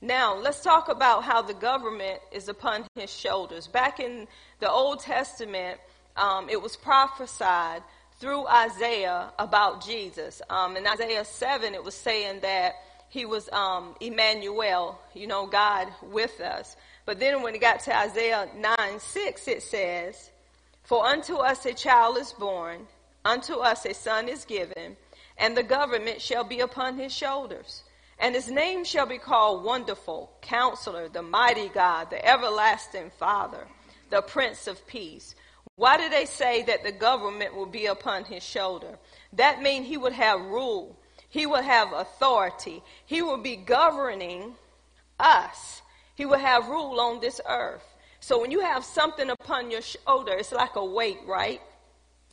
Now, 0.00 0.36
let's 0.36 0.62
talk 0.62 0.90
about 0.90 1.24
how 1.24 1.40
the 1.40 1.54
government 1.54 2.20
is 2.30 2.48
upon 2.48 2.84
his 2.94 3.10
shoulders. 3.10 3.66
Back 3.66 4.00
in 4.00 4.28
the 4.60 4.70
Old 4.70 5.00
Testament, 5.00 5.80
um, 6.14 6.50
it 6.50 6.60
was 6.60 6.76
prophesied 6.76 7.82
through 8.20 8.46
Isaiah 8.46 9.32
about 9.38 9.82
Jesus. 9.82 10.42
Um, 10.50 10.76
in 10.76 10.86
Isaiah 10.86 11.24
7, 11.24 11.72
it 11.72 11.82
was 11.82 11.94
saying 11.94 12.40
that 12.40 12.74
he 13.08 13.24
was 13.24 13.48
um, 13.50 13.94
Emmanuel, 14.00 15.00
you 15.14 15.26
know, 15.26 15.46
God 15.46 15.88
with 16.02 16.38
us. 16.40 16.76
But 17.06 17.18
then 17.18 17.42
when 17.42 17.54
it 17.54 17.60
got 17.60 17.80
to 17.80 17.96
Isaiah 17.96 18.48
9 18.56 19.00
6, 19.00 19.48
it 19.48 19.62
says, 19.62 20.30
for 20.84 21.04
unto 21.04 21.36
us 21.36 21.64
a 21.66 21.74
child 21.74 22.18
is 22.18 22.32
born, 22.32 22.86
unto 23.24 23.54
us 23.54 23.84
a 23.84 23.94
son 23.94 24.28
is 24.28 24.44
given, 24.44 24.96
and 25.36 25.56
the 25.56 25.62
government 25.62 26.20
shall 26.20 26.44
be 26.44 26.60
upon 26.60 26.98
his 26.98 27.12
shoulders. 27.12 27.82
And 28.18 28.34
his 28.34 28.50
name 28.50 28.84
shall 28.84 29.06
be 29.06 29.18
called 29.18 29.64
Wonderful, 29.64 30.30
Counselor, 30.40 31.08
the 31.08 31.22
Mighty 31.22 31.68
God, 31.68 32.10
the 32.10 32.24
Everlasting 32.24 33.10
Father, 33.18 33.66
the 34.10 34.22
Prince 34.22 34.66
of 34.66 34.86
Peace. 34.86 35.34
Why 35.76 35.96
do 35.96 36.08
they 36.08 36.26
say 36.26 36.62
that 36.62 36.84
the 36.84 36.92
government 36.92 37.56
will 37.56 37.66
be 37.66 37.86
upon 37.86 38.24
his 38.24 38.44
shoulder? 38.44 38.98
That 39.32 39.62
means 39.62 39.88
he 39.88 39.96
would 39.96 40.12
have 40.12 40.40
rule. 40.40 40.96
He 41.28 41.46
would 41.46 41.64
have 41.64 41.92
authority. 41.92 42.82
He 43.06 43.22
will 43.22 43.38
be 43.38 43.56
governing 43.56 44.54
us. 45.18 45.82
He 46.14 46.26
will 46.26 46.38
have 46.38 46.68
rule 46.68 47.00
on 47.00 47.20
this 47.20 47.40
earth. 47.48 47.82
So 48.24 48.40
when 48.40 48.50
you 48.50 48.60
have 48.60 48.86
something 48.86 49.28
upon 49.28 49.70
your 49.70 49.82
shoulder, 49.82 50.32
it's 50.32 50.50
like 50.50 50.76
a 50.76 50.84
weight, 50.84 51.18
right? 51.26 51.60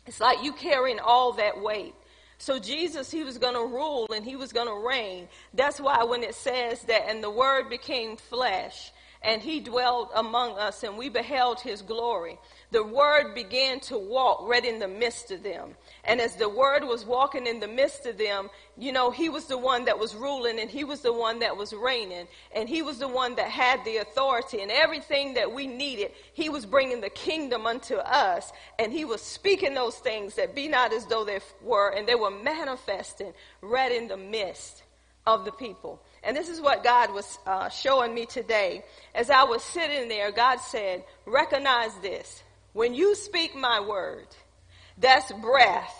It's 0.07 0.21
like 0.21 0.41
you 0.41 0.53
carrying 0.53 0.99
all 0.99 1.33
that 1.33 1.61
weight. 1.61 1.93
So 2.37 2.59
Jesus, 2.59 3.11
he 3.11 3.25
was 3.25 3.37
going 3.37 3.55
to 3.55 3.75
rule 3.75 4.07
and 4.15 4.23
he 4.23 4.37
was 4.37 4.53
going 4.53 4.69
to 4.69 4.87
reign. 4.87 5.27
That's 5.53 5.81
why 5.81 6.01
when 6.05 6.23
it 6.23 6.33
says 6.33 6.81
that, 6.83 7.09
and 7.09 7.21
the 7.21 7.29
word 7.29 7.69
became 7.69 8.15
flesh, 8.15 8.93
and 9.21 9.41
he 9.41 9.59
dwelt 9.59 10.11
among 10.15 10.57
us, 10.57 10.83
and 10.83 10.97
we 10.97 11.09
beheld 11.09 11.59
his 11.59 11.81
glory 11.81 12.39
the 12.71 12.83
word 12.83 13.35
began 13.35 13.81
to 13.81 13.97
walk 13.97 14.47
right 14.47 14.63
in 14.63 14.79
the 14.79 14.87
midst 14.87 15.29
of 15.31 15.43
them. 15.43 15.75
And 16.05 16.21
as 16.21 16.37
the 16.37 16.47
word 16.47 16.85
was 16.85 17.05
walking 17.05 17.45
in 17.45 17.59
the 17.59 17.67
midst 17.67 18.05
of 18.05 18.17
them, 18.17 18.49
you 18.77 18.93
know, 18.93 19.11
he 19.11 19.27
was 19.27 19.45
the 19.45 19.57
one 19.57 19.85
that 19.85 19.99
was 19.99 20.15
ruling 20.15 20.57
and 20.57 20.69
he 20.69 20.85
was 20.85 21.01
the 21.01 21.11
one 21.11 21.39
that 21.39 21.57
was 21.57 21.73
reigning 21.73 22.27
and 22.55 22.69
he 22.69 22.81
was 22.81 22.97
the 22.97 23.09
one 23.09 23.35
that 23.35 23.49
had 23.49 23.83
the 23.83 23.97
authority 23.97 24.61
and 24.61 24.71
everything 24.71 25.33
that 25.33 25.51
we 25.51 25.67
needed. 25.67 26.11
He 26.33 26.47
was 26.47 26.65
bringing 26.65 27.01
the 27.01 27.09
kingdom 27.09 27.67
unto 27.67 27.95
us 27.95 28.53
and 28.79 28.93
he 28.93 29.03
was 29.03 29.21
speaking 29.21 29.73
those 29.73 29.97
things 29.97 30.35
that 30.35 30.55
be 30.55 30.69
not 30.69 30.93
as 30.93 31.05
though 31.07 31.25
they 31.25 31.41
were 31.61 31.89
and 31.89 32.07
they 32.07 32.15
were 32.15 32.31
manifesting 32.31 33.33
right 33.61 33.91
in 33.91 34.07
the 34.07 34.17
midst 34.17 34.83
of 35.27 35.43
the 35.43 35.51
people. 35.51 36.01
And 36.23 36.37
this 36.37 36.47
is 36.47 36.61
what 36.61 36.85
God 36.85 37.13
was 37.13 37.37
uh, 37.45 37.67
showing 37.67 38.13
me 38.13 38.25
today. 38.25 38.83
As 39.13 39.29
I 39.29 39.43
was 39.43 39.61
sitting 39.61 40.07
there, 40.07 40.31
God 40.31 40.59
said, 40.59 41.03
recognize 41.25 41.93
this. 42.01 42.43
When 42.73 42.93
you 42.93 43.15
speak 43.15 43.55
my 43.55 43.79
word, 43.79 44.27
that's 44.97 45.31
breath. 45.33 45.95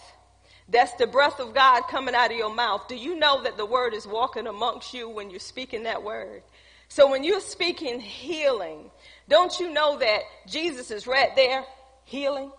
That's 0.69 0.93
the 0.93 1.07
breath 1.07 1.39
of 1.39 1.53
God 1.53 1.81
coming 1.89 2.15
out 2.15 2.31
of 2.31 2.37
your 2.37 2.53
mouth. 2.53 2.87
Do 2.87 2.95
you 2.95 3.15
know 3.19 3.43
that 3.43 3.57
the 3.57 3.65
word 3.65 3.93
is 3.93 4.07
walking 4.07 4.47
amongst 4.47 4.93
you 4.93 5.09
when 5.09 5.29
you're 5.29 5.39
speaking 5.39 5.83
that 5.83 6.03
word? 6.03 6.43
So 6.87 7.09
when 7.09 7.23
you're 7.23 7.41
speaking 7.41 7.99
healing, 7.99 8.89
don't 9.27 9.57
you 9.59 9.71
know 9.71 9.97
that 9.99 10.21
Jesus 10.47 10.91
is 10.91 11.07
right 11.07 11.35
there 11.35 11.65
healing? 12.05 12.51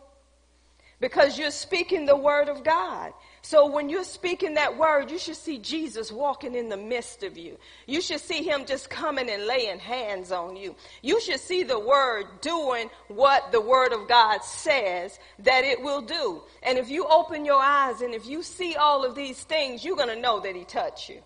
Because 1.01 1.39
you're 1.39 1.51
speaking 1.51 2.07
the 2.07 2.17
word 2.17 2.49
of 2.49 2.65
God. 2.65 3.13
So 3.45 3.67
when 3.67 3.89
you're 3.89 4.05
speaking 4.05 4.55
that 4.55 4.79
word, 4.79 5.11
you 5.11 5.19
should 5.19 5.37
see 5.37 5.59
Jesus 5.59 6.13
walking 6.13 6.55
in 6.55 6.69
the 6.69 6.77
midst 6.77 7.25
of 7.25 7.37
you. 7.37 7.59
You 7.89 8.01
should 8.01 8.21
see 8.21 8.45
him 8.45 8.67
just 8.67 8.89
coming 8.89 9.29
and 9.29 9.47
laying 9.47 9.81
hands 9.81 10.31
on 10.31 10.55
you. 10.55 10.77
You 11.03 11.21
should 11.21 11.41
see 11.41 11.65
the 11.65 11.79
word 11.79 12.27
doing 12.41 12.89
what 13.09 13.51
the 13.51 13.61
word 13.61 13.93
of 13.93 14.07
God 14.07 14.45
says 14.45 15.19
that 15.41 15.65
it 15.65 15.83
will 15.83 16.03
do. 16.03 16.43
And 16.63 16.79
if 16.79 16.89
you 16.89 17.05
open 17.05 17.45
your 17.45 17.61
eyes 17.61 18.01
and 18.01 18.15
if 18.15 18.27
you 18.27 18.45
see 18.45 18.77
all 18.77 19.05
of 19.05 19.17
these 19.17 19.43
things, 19.43 19.85
you're 19.85 19.97
going 19.97 20.09
to 20.09 20.21
know 20.21 20.39
that 20.39 20.55
he 20.55 20.65
touched 20.65 21.09
you. 21.09 21.21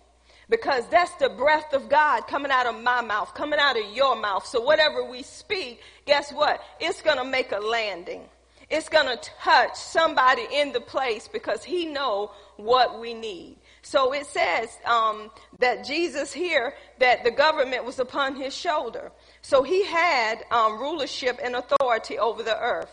Because 0.49 0.87
that's 0.87 1.13
the 1.15 1.29
breath 1.29 1.73
of 1.73 1.87
God 1.87 2.21
coming 2.21 2.51
out 2.51 2.65
of 2.65 2.81
my 2.81 3.01
mouth, 3.01 3.35
coming 3.35 3.59
out 3.59 3.77
of 3.77 3.93
your 3.93 4.15
mouth. 4.15 4.45
So 4.47 4.61
whatever 4.61 5.03
we 5.03 5.21
speak, 5.21 5.81
guess 6.05 6.31
what? 6.31 6.61
It's 6.79 7.01
going 7.03 7.17
to 7.17 7.25
make 7.25 7.51
a 7.51 7.59
landing. 7.59 8.23
It's 8.69 8.89
going 8.89 9.05
to 9.05 9.29
touch 9.41 9.75
somebody 9.75 10.45
in 10.51 10.73
the 10.73 10.81
place 10.81 11.27
because 11.27 11.63
he 11.63 11.85
know 11.85 12.31
what 12.57 12.99
we 12.99 13.13
need. 13.13 13.57
So 13.81 14.13
it 14.13 14.25
says 14.25 14.69
um, 14.85 15.31
that 15.59 15.85
Jesus 15.85 16.33
here, 16.33 16.73
that 16.99 17.23
the 17.23 17.31
government 17.31 17.85
was 17.85 17.99
upon 17.99 18.35
his 18.35 18.53
shoulder. 18.53 19.11
So 19.41 19.63
he 19.63 19.85
had 19.85 20.43
um, 20.51 20.79
rulership 20.79 21.39
and 21.41 21.55
authority 21.55 22.19
over 22.19 22.43
the 22.43 22.59
earth. 22.59 22.91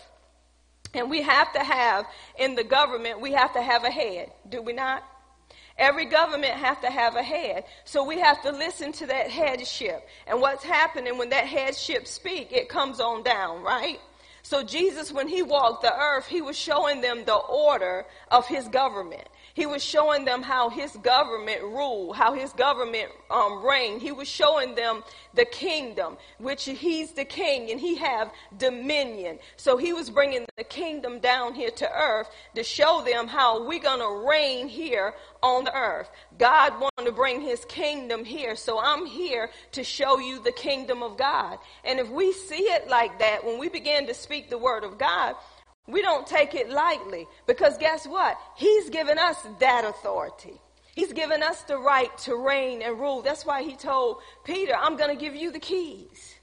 And 0.95 1.11
we 1.11 1.23
have 1.23 1.53
to 1.55 1.59
have, 1.59 2.07
in 2.39 2.55
the 2.55 2.63
government, 2.63 3.21
we 3.21 3.33
have 3.33 3.53
to 3.55 3.63
have 3.63 3.83
a 3.83 3.91
head, 3.91 4.31
do 4.49 4.63
we 4.63 4.73
not? 4.73 5.03
Every 5.77 6.05
government 6.05 6.55
have 6.55 6.81
to 6.83 6.91
have 6.91 7.17
a 7.17 7.23
head. 7.23 7.65
So 7.85 8.05
we 8.05 8.21
have 8.21 8.41
to 8.43 8.53
listen 8.53 8.93
to 8.93 9.07
that 9.07 9.29
headship. 9.29 10.07
And 10.29 10.41
what's 10.41 10.63
happening 10.63 11.19
when 11.19 11.31
that 11.31 11.47
headship 11.47 12.07
speak, 12.07 12.53
it 12.53 12.69
comes 12.69 13.01
on 13.01 13.25
down, 13.25 13.65
right? 13.65 13.99
So 14.45 14.63
Jesus, 14.63 15.11
when 15.11 15.27
he 15.27 15.41
walked 15.41 15.81
the 15.81 15.99
earth, 15.99 16.27
he 16.27 16.43
was 16.43 16.57
showing 16.57 17.01
them 17.01 17.25
the 17.25 17.35
order 17.35 18.05
of 18.31 18.47
his 18.47 18.69
government. 18.69 19.27
He 19.55 19.67
was 19.67 19.85
showing 19.85 20.25
them 20.25 20.43
how 20.43 20.69
his 20.69 20.91
government 20.97 21.63
ruled, 21.63 22.17
how 22.17 22.35
his 22.35 22.53
government 22.53 23.11
um, 23.31 23.65
reigned. 23.65 24.03
He 24.03 24.11
was 24.11 24.27
showing 24.27 24.75
them 24.75 25.05
the 25.33 25.45
kingdom, 25.45 26.17
which 26.39 26.65
he's 26.65 27.13
the 27.13 27.25
king 27.25 27.71
and 27.71 27.79
he 27.79 27.95
have 27.95 28.33
dominion. 28.59 29.39
So 29.57 29.77
he 29.77 29.93
was 29.93 30.11
bringing 30.11 30.45
the 30.57 30.65
kingdom 30.65 31.21
down 31.21 31.55
here 31.55 31.71
to 31.71 31.89
earth 31.89 32.29
to 32.57 32.65
show 32.65 33.05
them 33.07 33.29
how 33.29 33.65
we're 33.65 33.79
going 33.79 34.01
to 34.01 34.29
reign 34.29 34.67
here 34.67 35.15
on 35.41 35.63
the 35.63 35.75
earth. 35.77 36.11
God 36.37 36.73
wanted 36.81 37.05
to 37.09 37.13
bring 37.13 37.41
his 37.41 37.65
kingdom 37.67 38.25
here. 38.25 38.57
So 38.57 38.81
I'm 38.81 39.07
here 39.07 39.51
to 39.73 39.85
show 39.85 40.19
you 40.19 40.43
the 40.43 40.53
kingdom 40.53 41.01
of 41.05 41.17
God. 41.17 41.59
And 41.85 42.01
if 42.01 42.11
we 42.11 42.33
see 42.33 42.57
it 42.57 42.89
like 42.89 43.21
that, 43.21 43.45
when 43.45 43.61
we 43.61 43.69
begin 43.69 44.09
to 44.09 44.15
speak 44.15 44.51
the 44.51 44.59
word 44.59 44.83
of 44.83 44.99
God, 44.99 45.37
we 45.87 46.03
don't 46.03 46.27
take 46.27 46.55
it 46.55 46.71
lightly 46.71 47.27
because 47.47 47.77
guess 47.79 48.07
what? 48.07 48.39
He's 48.57 48.91
given 48.91 49.19
us 49.19 49.37
that 49.61 49.85
authority. 49.85 50.61
He's 50.95 51.13
given 51.13 51.43
us 51.43 51.63
the 51.63 51.79
right 51.79 52.17
to 52.19 52.37
reign 52.37 52.81
and 52.81 52.99
rule. 52.99 53.21
That's 53.21 53.45
why 53.45 53.63
he 53.63 53.77
told 53.77 54.19
Peter, 54.45 54.75
I'm 54.75 54.97
going 54.97 55.11
to 55.11 55.21
give 55.21 55.35
you 55.35 55.51
the 55.51 55.59
keys. 55.59 56.37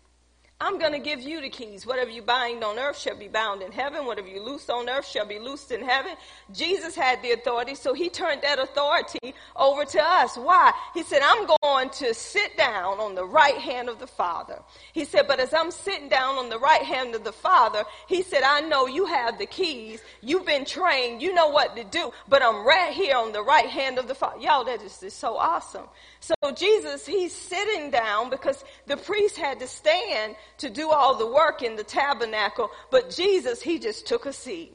I'm 0.62 0.77
going 0.77 0.91
to 0.91 1.00
give 1.00 1.20
you 1.22 1.41
the 1.41 1.50
keys. 1.50 1.88
Whatever 1.88 2.12
you 2.12 2.22
bind 2.22 2.63
on 2.63 2.77
earth 2.77 3.00
shall 3.00 3.18
be 3.18 3.27
bound 3.27 3.63
in 3.63 3.72
heaven. 3.72 4.06
Whatever 4.06 4.27
you 4.27 4.44
loose 4.44 4.70
on 4.70 4.88
earth 4.88 5.08
shall 5.08 5.25
be 5.25 5.39
loosed 5.39 5.72
in 5.72 5.82
heaven. 5.82 6.12
Jesus 6.53 6.96
had 6.96 7.20
the 7.24 7.32
authority, 7.32 7.74
so 7.74 7.96
he 7.96 8.10
turned 8.10 8.44
that 8.44 8.60
authority 8.60 9.34
over 9.56 9.86
to 9.86 10.00
us. 10.00 10.38
Why? 10.38 10.72
He 10.94 11.01
said, 11.01 11.22
I'm 11.24 11.50
going 11.63 11.89
to 11.89 12.13
sit 12.13 12.56
down 12.58 13.00
on 13.00 13.15
the 13.15 13.25
right 13.25 13.58
hand 13.58 13.89
of 13.89 13.98
the 13.98 14.06
Father. 14.06 14.60
He 14.94 15.03
said, 15.03 15.27
but 15.27 15.39
as 15.39 15.51
I'm 15.51 15.72
sitting 15.72 16.10
down 16.10 16.36
on 16.36 16.50
the 16.50 16.60
right 16.60 16.84
hand 16.84 17.15
of 17.15 17.24
the 17.24 17.32
Father, 17.34 17.84
he 18.08 18.22
said, 18.22 18.44
I 18.44 18.62
know 18.62 18.86
you 18.86 19.06
have 19.06 19.39
the 19.39 19.48
keys. 19.48 20.03
You've 20.22 20.46
been 20.46 20.65
trained. 20.65 21.24
You 21.24 21.34
know 21.34 21.50
what 21.50 21.75
to 21.75 21.84
do, 21.84 22.13
but 22.30 22.44
I'm 22.44 22.63
right 22.68 22.94
here 22.94 23.18
on 23.18 23.32
the 23.32 23.41
right 23.41 23.68
hand 23.68 23.98
of 23.98 24.08
the 24.08 24.13
Father. 24.13 24.39
Y'all, 24.39 24.63
that 24.65 24.84
is 24.84 25.12
so 25.12 25.38
awesome. 25.38 25.88
So 26.22 26.36
Jesus, 26.56 27.06
he's 27.06 27.34
sitting 27.34 27.90
down 27.90 28.30
because 28.30 28.63
the 28.86 28.96
priest 28.96 29.38
had 29.38 29.60
to 29.60 29.68
stand 29.68 30.36
to 30.60 30.70
do 30.70 30.92
all 30.92 31.16
the 31.16 31.25
work 31.25 31.63
in 31.63 31.75
the 31.75 31.84
tabernacle. 31.84 32.70
But 32.92 33.10
Jesus, 33.10 33.60
he 33.60 33.80
just 33.80 34.06
took 34.06 34.28
a 34.28 34.34
seat. 34.34 34.72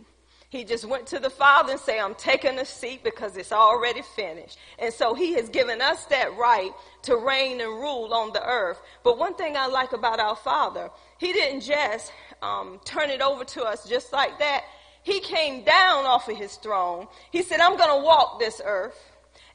He 0.49 0.65
just 0.65 0.85
went 0.85 1.07
to 1.09 1.21
the 1.21 1.31
Father 1.31 1.73
and 1.73 1.81
said, 1.81 1.99
I'm 1.99 2.17
taking 2.17 2.59
a 2.59 2.65
seat 2.65 3.05
because 3.05 3.37
it's 3.37 3.53
already 3.53 4.03
finished. 4.17 4.59
And 4.79 4.93
so 4.93 5.15
he 5.15 5.35
has 5.35 5.49
given 5.49 5.81
us 5.81 6.05
that 6.07 6.37
right 6.37 6.73
to 7.03 7.17
reign 7.17 7.61
and 7.61 7.71
rule 7.71 8.13
on 8.13 8.33
the 8.33 8.45
earth. 8.45 8.81
But 9.05 9.17
one 9.17 9.35
thing 9.35 9.57
I 9.57 9.67
like 9.67 9.93
about 9.93 10.19
our 10.19 10.37
Father, 10.37 10.91
he 11.19 11.33
didn't 11.33 11.61
just 11.61 12.13
um, 12.43 12.81
turn 12.85 13.11
it 13.11 13.21
over 13.21 13.45
to 13.45 13.63
us 13.63 13.89
just 13.89 14.13
like 14.13 14.39
that. 14.41 14.65
He 15.03 15.21
came 15.21 15.63
down 15.63 16.07
off 16.07 16.29
of 16.29 16.37
his 16.37 16.57
throne. 16.57 17.07
He 17.31 17.43
said, 17.43 17.61
I'm 17.61 17.77
going 17.77 18.01
to 18.01 18.05
walk 18.05 18.41
this 18.41 18.61
earth. 18.65 18.99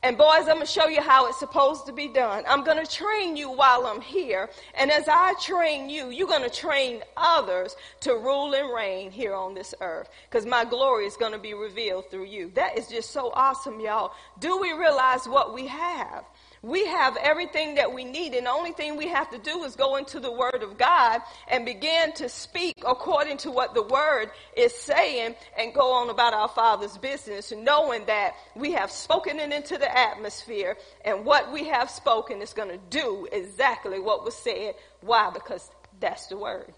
And 0.04 0.18
boys, 0.18 0.48
I'm 0.48 0.56
going 0.56 0.62
to 0.62 0.66
show 0.66 0.88
you 0.88 1.00
how 1.00 1.28
it's 1.28 1.38
supposed 1.38 1.86
to 1.86 1.94
be 1.94 2.08
done. 2.08 2.44
I'm 2.48 2.64
going 2.64 2.84
to 2.84 2.92
train 2.92 3.36
you 3.36 3.52
while 3.52 3.86
I'm 3.86 4.02
here. 4.02 4.50
And 4.74 4.90
as 4.90 5.08
I 5.08 5.36
train 5.40 5.92
you, 5.92 6.10
you're 6.10 6.28
going 6.28 6.42
to 6.42 6.50
train 6.50 7.04
others 7.16 7.76
to 8.00 8.14
rule 8.14 8.52
and 8.56 8.74
reign 8.74 9.12
here 9.12 9.36
on 9.36 9.54
this 9.54 9.76
earth. 9.80 10.10
Because 10.28 10.48
my 10.48 10.66
glory 10.66 11.06
is 11.06 11.16
going 11.18 11.34
to 11.34 11.38
be 11.38 11.54
revealed 11.54 12.10
through 12.10 12.26
you. 12.26 12.52
That 12.56 12.80
is 12.80 12.88
just 12.88 13.12
so 13.12 13.30
awesome, 13.36 13.80
y'all. 13.80 14.14
Do 14.40 14.60
we 14.60 14.72
realize 14.72 15.28
what 15.28 15.54
we 15.54 15.68
have? 15.68 16.26
We 16.64 16.86
have 16.86 17.18
everything 17.18 17.76
that 17.76 17.92
we 17.92 18.04
need, 18.04 18.36
and 18.36 18.46
the 18.46 18.52
only 18.52 18.72
thing 18.72 18.96
we 18.96 19.08
have 19.08 19.32
to 19.32 19.40
do 19.40 19.64
is 19.64 19.76
go 19.76 19.96
into 19.96 20.20
the 20.20 20.32
Word 20.32 20.62
of 20.62 20.78
God 20.78 21.22
and 21.48 21.66
begin 21.66 22.14
to 22.14 22.30
speak 22.30 22.76
according 22.88 23.38
to 23.38 23.52
what 23.52 23.74
the 23.74 23.82
Word 23.82 24.30
is 24.56 24.76
saying 24.76 25.34
and 25.58 25.74
go 25.74 25.94
on 25.94 26.12
about 26.12 26.36
our 26.36 26.48
Father's 26.48 27.00
business, 27.00 27.52
knowing 27.52 28.06
that 28.06 28.36
we 28.56 28.74
have 28.74 28.92
spoken 28.92 29.40
it 29.40 29.52
into 29.52 29.80
the 29.80 29.98
atmosphere, 29.98 30.78
and 31.04 31.26
what 31.26 31.52
we 31.52 31.66
have 31.70 31.90
spoken 31.90 32.44
is 32.44 32.54
going 32.54 32.70
to 32.70 32.80
do 32.92 33.28
exactly 33.32 34.00
what 34.00 34.24
was 34.24 34.36
said. 34.36 34.76
Why? 35.02 35.32
Because 35.34 35.68
that's 36.00 36.28
the 36.28 36.38
Word. 36.38 36.72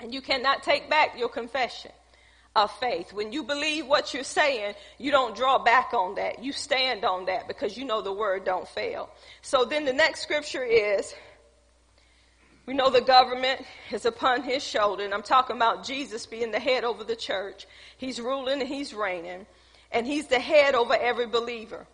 And 0.00 0.12
you 0.12 0.20
cannot 0.20 0.64
take 0.64 0.90
back 0.90 1.16
your 1.16 1.28
confession 1.28 1.92
of 2.56 2.70
faith. 2.78 3.12
When 3.12 3.32
you 3.32 3.44
believe 3.44 3.86
what 3.86 4.12
you're 4.12 4.24
saying, 4.24 4.74
you 4.98 5.10
don't 5.10 5.36
draw 5.36 5.58
back 5.58 5.92
on 5.94 6.16
that. 6.16 6.42
You 6.42 6.52
stand 6.52 7.04
on 7.04 7.26
that 7.26 7.46
because 7.46 7.76
you 7.76 7.84
know 7.84 8.02
the 8.02 8.12
word 8.12 8.44
don't 8.44 8.68
fail. 8.68 9.10
So 9.42 9.64
then 9.64 9.84
the 9.84 9.92
next 9.92 10.20
scripture 10.22 10.64
is 10.64 11.14
we 12.66 12.74
know 12.74 12.90
the 12.90 13.00
government 13.00 13.64
is 13.90 14.04
upon 14.04 14.42
his 14.42 14.62
shoulder, 14.62 15.04
and 15.04 15.14
I'm 15.14 15.22
talking 15.22 15.56
about 15.56 15.84
Jesus 15.84 16.26
being 16.26 16.50
the 16.50 16.60
head 16.60 16.84
over 16.84 17.04
the 17.04 17.16
church. 17.16 17.66
He's 17.96 18.20
ruling 18.20 18.60
and 18.60 18.68
he's 18.68 18.94
reigning, 18.94 19.46
and 19.90 20.06
he's 20.06 20.26
the 20.26 20.38
head 20.38 20.74
over 20.74 20.94
every 20.94 21.26
believer. 21.26 21.86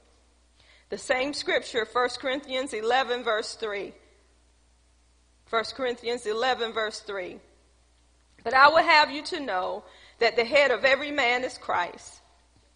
The 0.88 0.98
same 0.98 1.32
scripture, 1.32 1.86
1 1.90 2.08
Corinthians 2.20 2.72
11, 2.72 3.24
verse 3.24 3.54
3. 3.54 3.92
1 5.48 5.64
Corinthians 5.74 6.26
11, 6.26 6.72
verse 6.72 7.00
3. 7.00 7.38
But 8.44 8.54
I 8.54 8.68
will 8.68 8.82
have 8.82 9.10
you 9.10 9.22
to 9.22 9.40
know 9.40 9.84
that 10.18 10.36
the 10.36 10.44
head 10.44 10.70
of 10.70 10.84
every 10.84 11.10
man 11.10 11.44
is 11.44 11.58
Christ, 11.58 12.20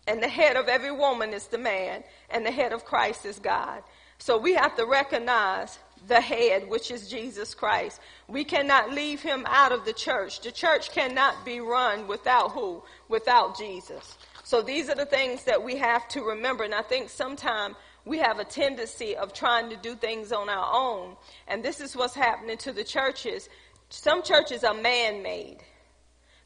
and 0.07 0.23
the 0.23 0.29
head 0.29 0.57
of 0.57 0.69
every 0.69 0.93
woman 0.93 1.33
is 1.33 1.47
the 1.47 1.59
man, 1.59 2.05
and 2.31 2.45
the 2.45 2.51
head 2.51 2.73
of 2.73 2.85
Christ 2.85 3.25
is 3.27 3.39
God. 3.39 3.83
So 4.19 4.37
we 4.37 4.55
have 4.55 4.77
to 4.77 4.85
recognize 4.85 5.79
the 6.07 6.21
head, 6.21 6.69
which 6.69 6.91
is 6.91 7.09
Jesus 7.09 7.55
Christ. 7.55 8.01
We 8.29 8.45
cannot 8.45 8.91
leave 8.91 9.23
him 9.23 9.45
out 9.47 9.73
of 9.73 9.85
the 9.85 9.93
church. 9.93 10.41
The 10.41 10.53
church 10.53 10.93
cannot 10.93 11.45
be 11.45 11.61
run 11.61 12.07
without 12.07 12.53
who? 12.53 12.83
Without 13.09 13.57
Jesus. 13.57 14.19
So 14.45 14.63
these 14.63 14.91
are 14.91 14.95
the 14.95 15.07
things 15.07 15.45
that 15.45 15.63
we 15.63 15.77
have 15.77 16.07
to 16.09 16.23
remember. 16.23 16.65
And 16.65 16.75
I 16.75 16.83
think 16.83 17.09
sometimes 17.09 17.77
we 18.05 18.19
have 18.19 18.39
a 18.39 18.45
tendency 18.45 19.17
of 19.17 19.33
trying 19.33 19.71
to 19.71 19.77
do 19.77 19.95
things 19.95 20.33
on 20.33 20.49
our 20.49 20.69
own. 20.73 21.17
And 21.47 21.63
this 21.63 21.81
is 21.81 21.97
what's 21.97 22.15
happening 22.15 22.59
to 22.59 22.73
the 22.73 22.85
churches. 22.85 23.49
Some 23.91 24.23
churches 24.23 24.65
are 24.65 24.75
man 24.75 25.23
made 25.23 25.59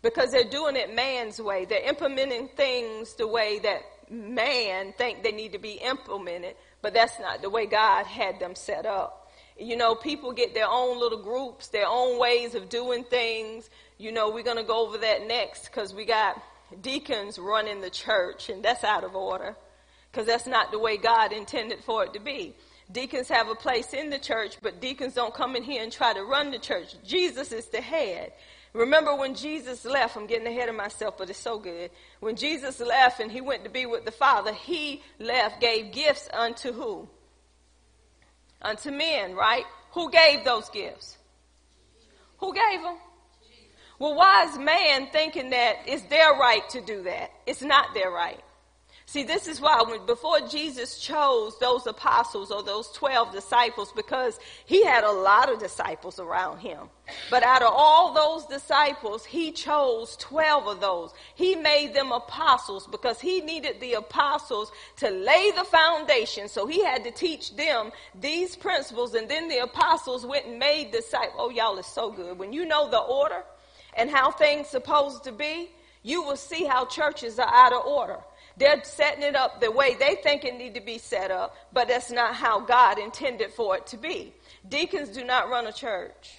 because 0.05 0.31
they're 0.31 0.45
doing 0.45 0.77
it 0.77 0.95
man's 0.95 1.41
way. 1.41 1.65
They're 1.65 1.89
implementing 1.89 2.49
things 2.49 3.15
the 3.15 3.27
way 3.27 3.59
that 3.61 3.81
man 4.11 4.93
think 4.99 5.23
they 5.23 5.33
need 5.33 5.53
to 5.53 5.59
be 5.59 5.73
implemented, 5.73 6.57
but 6.83 6.93
that's 6.93 7.19
not 7.19 7.41
the 7.41 7.49
way 7.49 7.65
God 7.65 8.05
had 8.05 8.39
them 8.39 8.55
set 8.55 8.85
up. 8.85 9.33
You 9.59 9.77
know, 9.77 9.95
people 9.95 10.33
get 10.33 10.53
their 10.53 10.69
own 10.69 11.01
little 11.01 11.23
groups, 11.23 11.69
their 11.69 11.87
own 11.89 12.21
ways 12.21 12.55
of 12.55 12.69
doing 12.69 13.05
things. 13.05 13.71
You 13.97 14.13
know, 14.13 14.31
we're 14.31 14.45
going 14.45 14.59
to 14.59 14.63
go 14.63 14.87
over 14.87 14.99
that 14.99 15.27
next 15.27 15.69
because 15.69 15.95
we 15.95 16.05
got 16.05 16.41
deacons 16.83 17.39
running 17.39 17.81
the 17.81 17.91
church, 17.91 18.51
and 18.51 18.63
that's 18.63 18.85
out 18.85 19.05
of 19.05 19.17
order 19.17 19.57
because 20.13 20.27
that's 20.27 20.47
not 20.47 20.71
the 20.71 20.79
way 20.79 20.99
God 20.99 21.33
intended 21.33 21.83
for 21.83 22.05
it 22.05 22.13
to 22.13 22.21
be. 22.21 22.55
Deacons 22.93 23.29
have 23.29 23.49
a 23.49 23.55
place 23.55 23.95
in 23.95 24.11
the 24.11 24.19
church, 24.19 24.59
but 24.61 24.83
deacons 24.83 25.15
don't 25.15 25.33
come 25.33 25.57
in 25.57 25.63
here 25.63 25.83
and 25.83 25.91
try 25.91 26.13
to 26.13 26.23
run 26.23 26.51
the 26.51 26.59
church. 26.59 26.95
Jesus 27.07 27.53
is 27.53 27.67
the 27.69 27.81
head. 27.81 28.33
Remember 28.75 29.15
when 29.15 29.37
Jesus 29.37 29.85
left, 29.85 30.17
I'm 30.17 30.27
getting 30.27 30.49
ahead 30.49 30.69
of 30.69 30.75
myself, 30.75 31.17
but 31.17 31.31
it's 31.31 31.39
so 31.39 31.59
good. 31.59 31.91
When 32.19 32.35
Jesus 32.35 32.81
left 32.81 33.21
and 33.21 33.31
he 33.31 33.41
went 33.41 33.63
to 33.65 33.71
be 33.71 33.87
with 33.87 34.05
the 34.05 34.11
Father, 34.11 34.53
he 34.53 35.01
left, 35.21 35.61
gave 35.61 35.93
gifts 35.93 36.29
unto 36.33 36.73
who? 36.73 37.09
Unto 38.61 38.91
men, 38.91 39.37
right? 39.37 39.65
Who 39.93 40.11
gave 40.11 40.45
those 40.45 40.69
gifts? 40.71 41.17
Who 42.39 42.53
gave 42.53 42.83
them? 42.83 42.97
Well, 44.01 44.17
why 44.17 44.47
is 44.47 44.59
man 44.59 45.07
thinking 45.13 45.51
that 45.51 45.77
it's 45.87 46.03
their 46.05 46.33
right 46.33 46.69
to 46.71 46.81
do 46.81 47.05
that? 47.05 47.31
It's 47.47 47.63
not 47.63 47.95
their 47.95 48.11
right. 48.11 48.41
See, 49.07 49.23
this 49.23 49.47
is 49.47 49.61
why 49.61 49.83
when, 49.87 50.07
before 50.07 50.41
Jesus 50.41 50.99
chose 50.99 51.59
those 51.59 51.87
apostles 51.87 52.51
or 52.51 52.63
those 52.63 52.91
12 52.93 53.33
disciples, 53.33 53.93
because 53.93 54.39
he 54.65 54.83
had 54.85 55.05
a 55.05 55.13
lot 55.13 55.53
of 55.53 55.59
disciples 55.59 56.19
around 56.19 56.59
him. 56.59 56.89
But 57.31 57.43
out 57.43 57.63
of 57.63 57.73
all 57.73 58.15
those 58.15 58.47
disciples, 58.47 59.25
he 59.25 59.53
chose 59.53 60.17
12 60.17 60.67
of 60.67 60.81
those. 60.81 61.13
He 61.35 61.55
made 61.55 61.93
them 61.93 62.13
apostles 62.13 62.87
because 62.87 63.21
he 63.21 63.43
needed 63.43 63.79
the 63.79 63.93
apostles 63.93 64.73
to 64.97 65.11
lay 65.11 65.51
the 65.55 65.65
foundation. 65.65 66.49
So 66.49 66.67
he 66.67 66.83
had 66.83 67.05
to 67.05 67.11
teach 67.11 67.57
them 67.57 67.93
these 68.19 68.57
principles. 68.57 69.15
And 69.15 69.29
then 69.29 69.49
the 69.49 69.59
apostles 69.59 70.25
went 70.25 70.47
and 70.47 70.59
made 70.59 70.93
disciples. 70.93 71.37
Oh, 71.39 71.51
y'all 71.51 71.79
is 71.79 71.87
so 71.87 72.11
good. 72.11 72.39
When 72.39 72.55
you 72.55 72.65
know 72.65 72.89
the 72.89 73.01
order 73.01 73.45
and 73.97 74.09
how 74.09 74.31
things 74.31 74.69
supposed 74.69 75.25
to 75.25 75.33
be, 75.33 75.71
you 76.03 76.23
will 76.23 76.37
see 76.37 76.65
how 76.65 76.87
churches 76.87 77.39
are 77.39 77.53
out 77.53 77.73
of 77.73 77.85
order. 77.85 78.19
They're 78.57 78.83
setting 78.85 79.23
it 79.23 79.35
up 79.35 79.61
the 79.61 79.71
way 79.71 79.95
they 79.95 80.17
think 80.17 80.45
it 80.45 80.57
need 80.57 80.75
to 80.75 80.81
be 80.81 80.99
set 80.99 81.31
up, 81.31 81.57
but 81.73 81.89
that's 81.89 82.11
not 82.11 82.35
how 82.35 82.61
God 82.61 82.99
intended 82.99 83.53
for 83.53 83.77
it 83.77 83.87
to 83.89 83.97
be. 83.97 84.33
Deacons 84.69 85.09
do 85.09 85.25
not 85.25 85.51
run 85.51 85.67
a 85.67 85.73
church. 85.73 86.39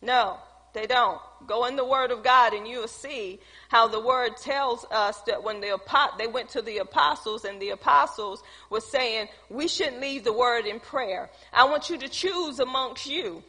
No, 0.00 0.38
they 0.72 0.86
don't. 0.86 1.20
Go 1.46 1.66
in 1.66 1.76
the 1.76 1.84
Word 1.84 2.10
of 2.10 2.22
God 2.22 2.54
and 2.54 2.66
you'll 2.66 2.88
see 2.88 3.40
how 3.68 3.88
the 3.88 4.00
Word 4.00 4.36
tells 4.36 4.86
us 4.90 5.20
that 5.22 5.42
when 5.42 5.60
the, 5.60 5.78
they 6.18 6.26
went 6.26 6.50
to 6.50 6.62
the 6.62 6.78
apostles 6.78 7.44
and 7.44 7.60
the 7.60 7.70
apostles 7.70 8.42
were 8.70 8.80
saying, 8.80 9.28
we 9.48 9.68
shouldn't 9.68 10.00
leave 10.00 10.24
the 10.24 10.32
Word 10.32 10.66
in 10.66 10.80
prayer. 10.80 11.28
I 11.52 11.64
want 11.64 11.90
you 11.90 11.98
to 11.98 12.08
choose 12.08 12.58
amongst 12.58 13.06
you 13.06 13.42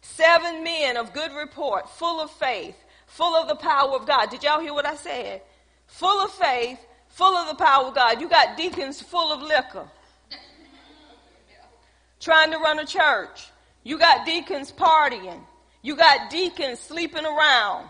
seven 0.00 0.62
men 0.62 0.96
of 0.96 1.12
good 1.12 1.32
report, 1.32 1.88
full 1.88 2.20
of 2.20 2.30
faith, 2.30 2.76
full 3.06 3.34
of 3.34 3.48
the 3.48 3.56
power 3.56 3.96
of 3.96 4.06
God. 4.06 4.30
Did 4.30 4.42
y'all 4.42 4.60
hear 4.60 4.74
what 4.74 4.86
I 4.86 4.96
said? 4.96 5.40
Full 5.86 6.24
of 6.24 6.30
faith, 6.32 6.78
full 7.14 7.34
of 7.36 7.48
the 7.48 7.64
power 7.64 7.86
of 7.86 7.94
God. 7.94 8.20
You 8.20 8.28
got 8.28 8.56
deacons 8.56 9.00
full 9.00 9.32
of 9.32 9.40
liquor, 9.42 9.88
trying 12.20 12.50
to 12.50 12.58
run 12.58 12.78
a 12.78 12.86
church. 12.86 13.48
You 13.82 13.98
got 13.98 14.26
deacons 14.26 14.72
partying. 14.72 15.40
You 15.82 15.96
got 15.96 16.30
deacons 16.30 16.80
sleeping 16.80 17.24
around. 17.24 17.88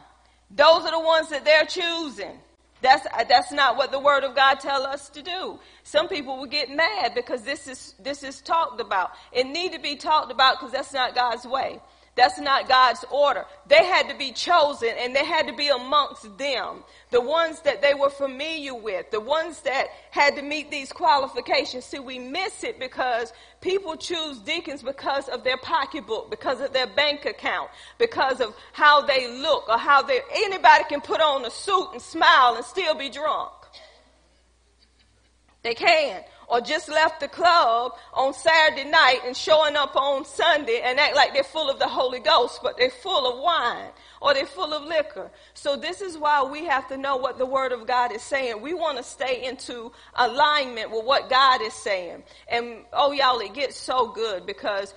Those 0.51 0.85
are 0.85 0.91
the 0.91 1.01
ones 1.01 1.31
that 1.31 1.45
they're 1.45 1.65
choosing. 1.65 2.39
That's, 2.83 3.07
that's 3.29 3.51
not 3.51 3.77
what 3.79 3.93
the 3.93 3.99
word 3.99 4.25
of 4.25 4.35
God 4.35 4.61
tell 4.61 4.83
us 4.83 5.09
to 5.11 5.23
do. 5.23 5.59
Some 5.85 6.07
people 6.07 6.37
will 6.37 6.47
get 6.47 6.69
mad 6.69 7.15
because 7.15 7.43
this 7.43 7.67
is, 7.67 7.95
this 7.99 8.23
is 8.23 8.43
talked 8.43 8.79
about. 8.81 9.13
It 9.33 9.47
need 9.47 9.73
to 9.73 9.79
be 9.81 9.97
talked 9.97 10.31
about 10.31 10.59
because 10.59 10.73
that's 10.73 10.93
not 10.93 11.15
God's 11.15 11.47
way. 11.47 11.81
That's 12.17 12.39
not 12.39 12.69
God's 12.69 13.05
order. 13.11 13.45
They 13.67 13.85
had 13.85 14.09
to 14.09 14.17
be 14.17 14.31
chosen 14.31 14.91
and 14.99 15.17
they 15.17 15.25
had 15.25 15.49
to 15.49 15.53
be 15.53 15.69
amongst 15.69 16.39
them. 16.39 16.85
The 17.11 17.21
ones 17.21 17.61
that 17.63 17.83
they 17.83 17.95
were 17.95 18.11
familiar 18.11 18.75
with, 18.75 19.11
the 19.11 19.21
ones 19.21 19.61
that 19.63 19.89
had 20.13 20.37
to 20.37 20.43
meet 20.43 20.71
these 20.71 20.93
qualifications. 20.93 21.85
See, 21.85 21.99
we 21.99 22.21
miss 22.21 22.63
it 22.63 22.79
because 22.79 23.33
people 23.61 23.97
choose 23.97 24.39
deacons 24.39 24.83
because 24.83 25.29
of 25.29 25.43
their 25.43 25.57
pocketbook, 25.57 26.31
because 26.31 26.61
of 26.61 26.73
their 26.73 26.87
bank 26.87 27.25
account, 27.25 27.71
because 27.99 28.41
of 28.41 28.55
how 28.73 29.03
they 29.03 29.27
look 29.41 29.69
or 29.69 29.79
how 29.79 30.03
they, 30.03 30.21
anybody 30.35 30.85
can 30.89 31.01
put 31.01 31.21
on 31.21 31.45
a 31.45 31.51
suit 31.51 31.89
and 31.93 32.03
smile 32.03 32.55
and 32.55 32.65
still 32.65 32.95
be 32.95 33.09
drunk. 33.09 33.51
They 35.63 35.75
can 35.75 36.23
or 36.49 36.61
just 36.61 36.89
left 36.89 37.21
the 37.21 37.29
club 37.29 37.93
on 38.13 38.35
Saturday 38.35 38.89
night 38.89 39.21
and 39.25 39.37
showing 39.37 39.77
up 39.77 39.97
on 39.97 40.25
Sunday 40.25 40.81
and 40.85 40.99
act 40.99 41.17
like 41.17 41.33
they're 41.33 41.45
full 41.45 41.71
of 41.71 41.79
the 41.79 41.89
Holy 41.89 42.21
Ghost, 42.21 42.61
but 42.63 42.77
they're 42.77 42.91
full 42.91 43.33
of 43.33 43.43
wine 43.43 43.91
or 44.21 44.35
they're 44.35 44.47
full 44.47 44.73
of 44.73 44.85
liquor. 44.85 45.31
So 45.55 45.77
this 45.77 46.01
is 46.01 46.17
why 46.17 46.43
we 46.43 46.65
have 46.65 46.89
to 46.89 46.97
know 46.97 47.17
what 47.17 47.39
the 47.39 47.47
Word 47.47 47.73
of 47.73 47.87
God 47.87 48.13
is 48.13 48.23
saying. 48.23 48.63
We 48.63 48.75
want 48.75 48.99
to 48.99 49.05
stay 49.05 49.45
into 49.45 49.93
alignment 50.15 50.91
with 50.91 51.05
what 51.05 51.29
God 51.29 51.61
is 51.63 51.75
saying. 51.75 52.23
And 52.49 52.85
oh 52.93 53.13
y'all, 53.13 53.41
it 53.41 53.55
gets 53.55 53.77
so 53.77 54.09
good 54.13 54.47
because 54.47 54.95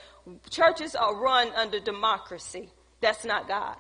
churches 0.50 0.96
are 0.96 1.16
run 1.16 1.50
under 1.56 1.80
democracy. 1.80 2.70
That's 3.02 3.26
not 3.26 3.48
God. 3.48 3.76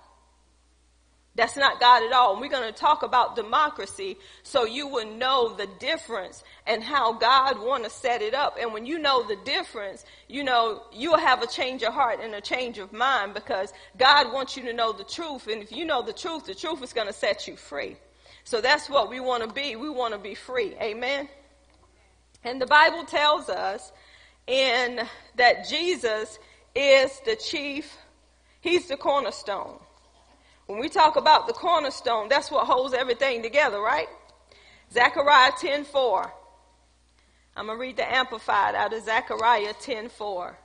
That's 1.38 1.56
not 1.56 1.80
God 1.80 2.04
at 2.04 2.12
all. 2.13 2.34
And 2.34 2.41
we're 2.41 2.50
going 2.50 2.73
to 2.73 2.78
talk 2.78 3.04
about 3.04 3.36
democracy 3.36 4.17
so 4.41 4.65
you 4.65 4.88
will 4.88 5.06
know 5.06 5.54
the 5.56 5.67
difference 5.80 6.43
and 6.65 6.84
how 6.84 7.13
God 7.13 7.60
want 7.60 7.84
to 7.84 7.91
set 7.91 8.23
it 8.23 8.34
up. 8.34 8.58
And 8.60 8.73
when 8.73 8.88
you 8.88 8.97
know 8.97 9.21
the 9.21 9.36
difference, 9.45 10.04
you 10.28 10.43
know, 10.43 10.82
you'll 10.91 11.19
have 11.19 11.43
a 11.43 11.47
change 11.47 11.84
of 11.84 11.93
heart 11.93 12.19
and 12.23 12.34
a 12.34 12.41
change 12.41 12.80
of 12.80 12.91
mind 12.91 13.36
because 13.36 13.71
God 14.00 14.34
wants 14.34 14.58
you 14.58 14.63
to 14.63 14.73
know 14.73 14.91
the 14.91 15.04
truth. 15.04 15.47
And 15.47 15.62
if 15.62 15.71
you 15.71 15.86
know 15.86 16.02
the 16.02 16.12
truth, 16.12 16.47
the 16.47 16.56
truth 16.56 16.82
is 16.82 16.91
going 16.91 17.08
to 17.08 17.13
set 17.13 17.47
you 17.47 17.56
free. 17.56 17.97
So 18.43 18.60
that's 18.60 18.89
what 18.89 19.08
we 19.08 19.19
want 19.19 19.47
to 19.47 19.54
be. 19.54 19.76
We 19.76 19.91
want 19.91 20.15
to 20.15 20.19
be 20.19 20.34
free. 20.34 20.73
Amen. 20.82 21.30
And 22.43 22.60
the 22.60 22.65
Bible 22.65 23.06
tells 23.06 23.47
us 23.47 23.91
in 24.47 25.02
that 25.36 25.69
Jesus 25.69 26.39
is 26.73 27.12
the 27.26 27.36
chief, 27.36 27.95
he's 28.60 28.88
the 28.88 28.97
cornerstone. 28.97 29.78
When 30.68 30.80
we 30.80 30.90
talk 30.90 31.16
about 31.16 31.48
the 31.48 31.54
cornerstone, 31.54 32.28
that's 32.28 32.52
what 32.52 32.68
holds 32.68 32.94
everything 32.94 33.42
together, 33.42 33.80
right? 33.80 34.10
Zechariah 34.92 35.54
10:4. 35.54 36.32
I'm 37.56 37.66
going 37.66 37.78
to 37.78 37.82
read 37.82 37.98
the 37.98 38.10
amplified 38.10 38.76
out 38.76 38.94
of 38.94 39.04
Zechariah 39.04 39.74
10:4. 39.74 40.56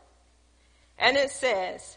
And 0.99 1.17
it 1.17 1.31
says, 1.31 1.97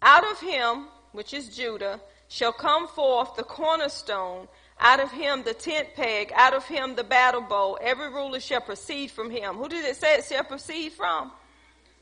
"Out 0.00 0.24
of 0.24 0.40
him, 0.40 0.88
which 1.12 1.34
is 1.34 1.54
Judah, 1.54 2.00
shall 2.28 2.52
come 2.52 2.88
forth 2.88 3.34
the 3.34 3.44
cornerstone, 3.44 4.48
out 4.78 5.00
of 5.00 5.10
him 5.10 5.42
the 5.42 5.54
tent 5.54 5.94
peg, 5.94 6.32
out 6.34 6.54
of 6.54 6.66
him 6.66 6.94
the 6.94 7.04
battle 7.04 7.42
bow. 7.42 7.74
Every 7.74 8.08
ruler 8.08 8.40
shall 8.40 8.60
proceed 8.60 9.10
from 9.10 9.30
him." 9.30 9.56
Who 9.56 9.68
did 9.68 9.84
it 9.84 9.96
say 9.96 10.14
it 10.14 10.24
shall 10.24 10.44
proceed 10.44 10.92
from? 10.92 11.32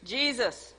Jesus. 0.04 0.74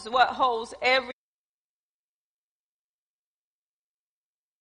Is 0.00 0.10
what 0.10 0.28
holds 0.28 0.74
every 0.82 1.12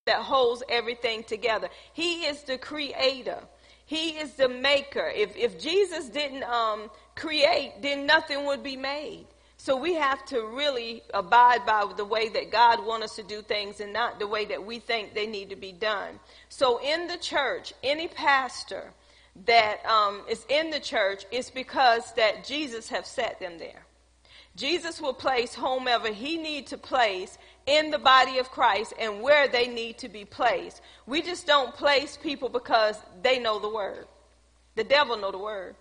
that 0.05 0.21
holds 0.21 0.63
everything 0.69 1.23
together. 1.23 1.69
He 1.93 2.25
is 2.25 2.43
the 2.43 2.57
creator. 2.57 3.39
He 3.85 4.11
is 4.17 4.33
the 4.33 4.49
maker. 4.49 5.11
If, 5.13 5.35
if 5.35 5.59
Jesus 5.59 6.09
didn't 6.09 6.43
um, 6.43 6.89
create, 7.15 7.73
then 7.81 8.05
nothing 8.05 8.45
would 8.45 8.63
be 8.63 8.77
made. 8.77 9.27
So 9.57 9.75
we 9.75 9.95
have 9.95 10.23
to 10.25 10.45
really 10.45 11.03
abide 11.13 11.65
by 11.65 11.91
the 11.95 12.05
way 12.05 12.29
that 12.29 12.51
God 12.51 12.85
wants 12.85 13.05
us 13.05 13.15
to 13.15 13.23
do 13.23 13.41
things 13.41 13.79
and 13.79 13.91
not 13.91 14.19
the 14.19 14.27
way 14.27 14.45
that 14.45 14.63
we 14.63 14.79
think 14.79 15.13
they 15.13 15.25
need 15.25 15.49
to 15.49 15.55
be 15.55 15.71
done. 15.71 16.19
So 16.47 16.79
in 16.81 17.07
the 17.07 17.17
church, 17.17 17.73
any 17.83 18.07
pastor 18.07 18.91
that 19.45 19.85
um, 19.85 20.21
is 20.29 20.45
in 20.49 20.69
the 20.69 20.79
church 20.79 21.25
is 21.31 21.49
because 21.49 22.13
that 22.13 22.45
Jesus 22.45 22.89
have 22.89 23.05
set 23.05 23.39
them 23.39 23.57
there. 23.57 23.86
Jesus 24.57 24.99
will 24.99 25.13
place 25.13 25.53
whomever 25.53 26.11
he 26.11 26.35
need 26.35 26.67
to 26.67 26.79
place 26.79 27.37
in 27.67 27.91
the 27.91 27.99
body 27.99 28.39
of 28.39 28.49
Christ 28.49 28.93
and 28.99 29.21
where 29.21 29.47
they 29.47 29.67
need 29.67 29.99
to 29.99 30.09
be 30.09 30.25
placed. 30.25 30.81
We 31.05 31.21
just 31.21 31.45
don't 31.45 31.75
place 31.75 32.17
people 32.17 32.49
because 32.49 32.97
they 33.21 33.37
know 33.37 33.59
the 33.59 33.69
word. 33.69 34.07
The 34.75 34.83
devil 34.83 35.15
know 35.15 35.31
the 35.31 35.37
word. 35.37 35.75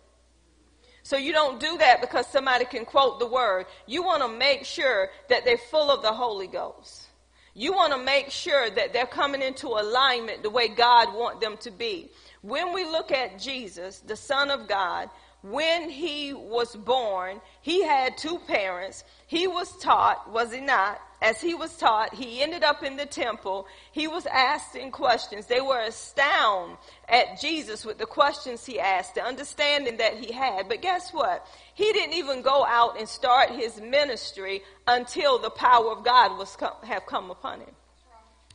So 1.03 1.17
you 1.17 1.33
don't 1.33 1.59
do 1.59 1.79
that 1.79 2.03
because 2.03 2.27
somebody 2.27 2.67
can 2.67 2.85
quote 2.85 3.19
the 3.19 3.27
word. 3.27 3.65
You 3.87 4.03
want 4.03 4.23
to 4.23 4.29
make 4.29 4.67
sure 4.67 5.09
that 5.31 5.47
they're 5.47 5.57
full 5.57 5.91
of 5.91 6.03
the 6.03 6.13
Holy 6.13 6.47
Ghost. 6.49 7.07
You 7.55 7.73
want 7.73 7.95
to 7.95 7.99
make 7.99 8.31
sure 8.31 8.69
that 8.69 8.93
they're 8.93 9.07
coming 9.07 9.41
into 9.41 9.69
alignment 9.69 10.43
the 10.43 10.51
way 10.51 10.69
God 10.69 11.15
want 11.15 11.41
them 11.41 11.57
to 11.59 11.71
be. 11.71 12.11
When 12.43 12.75
we 12.75 12.85
look 12.85 13.11
at 13.11 13.39
Jesus, 13.39 14.01
the 14.01 14.17
Son 14.17 14.51
of 14.51 14.69
God, 14.69 15.09
when 15.51 15.91
he 15.91 16.33
was 16.33 16.75
born, 16.75 17.41
he 17.63 17.85
had 17.85 18.17
two 18.17 18.39
parents. 18.47 19.05
He 19.27 19.47
was 19.47 19.77
taught, 19.79 20.33
was 20.33 20.53
he 20.53 20.61
not? 20.61 21.01
As 21.23 21.41
he 21.41 21.55
was 21.55 21.77
taught, 21.77 22.15
he 22.15 22.43
ended 22.43 22.63
up 22.63 22.83
in 22.83 22.97
the 22.97 23.07
temple. 23.07 23.67
He 23.93 24.07
was 24.09 24.27
asking 24.27 24.91
questions. 24.91 25.47
They 25.47 25.61
were 25.61 25.81
astounded 25.81 26.77
at 27.09 27.41
Jesus 27.41 27.85
with 27.85 27.99
the 27.99 28.07
questions 28.07 28.67
he 28.67 28.81
asked, 28.81 29.15
the 29.15 29.23
understanding 29.23 29.97
that 29.99 30.15
he 30.15 30.33
had. 30.33 30.69
But 30.69 30.83
guess 30.83 31.11
what? 31.11 31.47
He 31.75 31.93
didn't 31.93 32.15
even 32.15 32.43
go 32.43 32.65
out 32.67 32.99
and 32.99 33.09
start 33.09 33.51
his 33.51 33.81
ministry 33.81 34.63
until 34.87 35.39
the 35.39 35.51
power 35.51 35.91
of 35.91 36.05
God 36.05 36.37
was 36.39 36.55
come, 36.57 36.75
have 36.83 37.07
come 37.07 37.31
upon 37.31 37.61
him. 37.61 37.75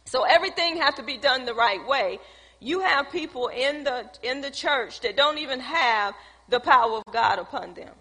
So 0.05 0.23
everything 0.23 0.77
has 0.77 0.95
to 0.95 1.03
be 1.03 1.17
done 1.17 1.45
the 1.45 1.53
right 1.53 1.85
way. 1.87 2.19
You 2.59 2.81
have 2.81 3.11
people 3.11 3.47
in 3.47 3.85
the 3.85 4.07
in 4.21 4.41
the 4.41 4.51
church 4.51 5.01
that 5.01 5.17
don't 5.17 5.39
even 5.39 5.59
have 5.59 6.13
the 6.51 6.59
power 6.59 6.97
of 6.97 7.03
God 7.11 7.39
upon 7.39 7.73
them 7.73 7.93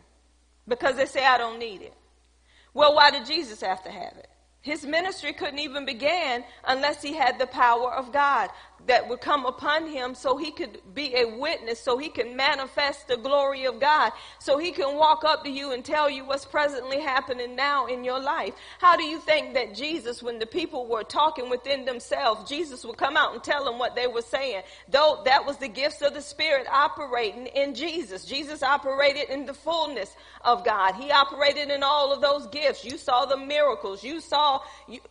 because 0.68 0.96
they 0.96 1.06
say, 1.06 1.24
I 1.24 1.38
don't 1.38 1.58
need 1.58 1.80
it. 1.82 1.94
Well, 2.74 2.94
why 2.94 3.10
did 3.10 3.24
Jesus 3.24 3.60
have 3.62 3.82
to 3.84 3.90
have 3.90 4.16
it? 4.18 4.28
His 4.62 4.85
ministry 4.85 5.33
couldn't 5.33 5.59
even 5.59 5.87
begin 5.87 6.44
unless 6.66 7.03
he 7.03 7.14
had 7.14 7.38
the 7.38 7.46
power 7.46 7.92
of 7.92 8.12
God 8.12 8.51
that 8.87 9.09
would 9.09 9.20
come 9.20 9.46
upon 9.46 9.87
him 9.87 10.14
so 10.14 10.37
he 10.37 10.51
could 10.51 10.81
be 10.94 11.14
a 11.14 11.27
witness, 11.27 11.81
so 11.81 11.99
he 11.99 12.09
can 12.09 12.37
manifest 12.37 13.09
the 13.09 13.16
glory 13.16 13.64
of 13.64 13.79
God, 13.79 14.12
so 14.38 14.59
he 14.59 14.73
can 14.73 14.96
walk 14.96 15.23
up 15.25 15.44
to 15.44 15.51
you 15.51 15.73
and 15.73 15.85
tell 15.85 16.09
you 16.09 16.25
what's 16.25 16.44
presently 16.44 17.01
happening 17.01 17.55
now 17.55 17.87
in 17.87 18.05
your 18.05 18.20
life. 18.20 18.55
How 18.79 18.96
do 18.96 19.05
you 19.05 19.18
think 19.18 19.55
that 19.55 19.75
Jesus, 19.75 20.23
when 20.23 20.38
the 20.38 20.46
people 20.46 20.87
were 20.87 21.05
talking 21.05 21.51
within 21.51 21.85
themselves, 21.85 22.49
Jesus 22.49 22.85
would 22.85 22.96
come 22.96 23.16
out 23.16 23.35
and 23.35 23.42
tell 23.42 23.64
them 23.64 23.79
what 23.79 23.94
they 23.94 24.07
were 24.07 24.23
saying? 24.23 24.62
Though 24.88 25.23
that 25.25 25.46
was 25.46 25.59
the 25.59 25.68
gifts 25.68 26.03
of 26.03 26.14
the 26.14 26.23
Spirit 26.23 26.66
operating 26.70 27.46
in 27.46 27.75
Jesus. 27.75 28.25
Jesus 28.25 28.62
operated 28.62 29.29
in 29.29 29.46
the 29.46 29.55
fullness 29.55 30.14
of 30.42 30.64
God. 30.64 30.94
He 30.94 31.11
operated 31.11 31.70
in 31.70 31.83
all 31.83 32.12
of 32.12 32.20
those 32.20 32.46
gifts. 32.46 32.85
You 32.85 32.96
saw 32.96 33.27
the 33.27 33.37
miracles. 33.37 34.03
You 34.03 34.20
saw 34.20 34.49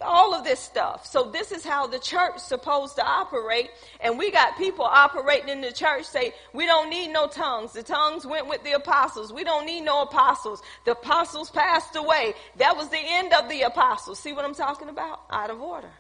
all 0.01 0.33
of 0.33 0.43
this 0.43 0.59
stuff. 0.59 1.05
So 1.05 1.29
this 1.31 1.51
is 1.51 1.63
how 1.63 1.87
the 1.87 1.99
church 1.99 2.37
supposed 2.39 2.95
to 2.95 3.03
operate 3.05 3.29
operate, 3.29 3.69
and 4.01 4.17
we 4.17 4.31
got 4.31 4.57
people 4.57 4.85
operating 4.85 5.49
in 5.49 5.61
the 5.61 5.71
church 5.71 6.05
say, 6.05 6.33
we 6.53 6.65
don't 6.65 6.89
need 6.89 7.11
no 7.11 7.27
tongues. 7.27 7.73
The 7.73 7.83
tongues 7.83 8.25
went 8.25 8.47
with 8.47 8.63
the 8.63 8.73
apostles. 8.73 9.33
We 9.33 9.43
don't 9.43 9.65
need 9.65 9.81
no 9.81 10.03
apostles. 10.03 10.61
The 10.85 10.91
apostles 10.91 11.49
passed 11.49 11.95
away. 11.95 12.33
That 12.57 12.77
was 12.77 12.89
the 12.89 12.99
end 12.99 13.33
of 13.33 13.49
the 13.49 13.63
apostles. 13.63 14.19
See 14.19 14.33
what 14.33 14.45
I'm 14.45 14.55
talking 14.55 14.89
about? 14.89 15.21
Out 15.29 15.49
of 15.49 15.61
order. 15.61 15.91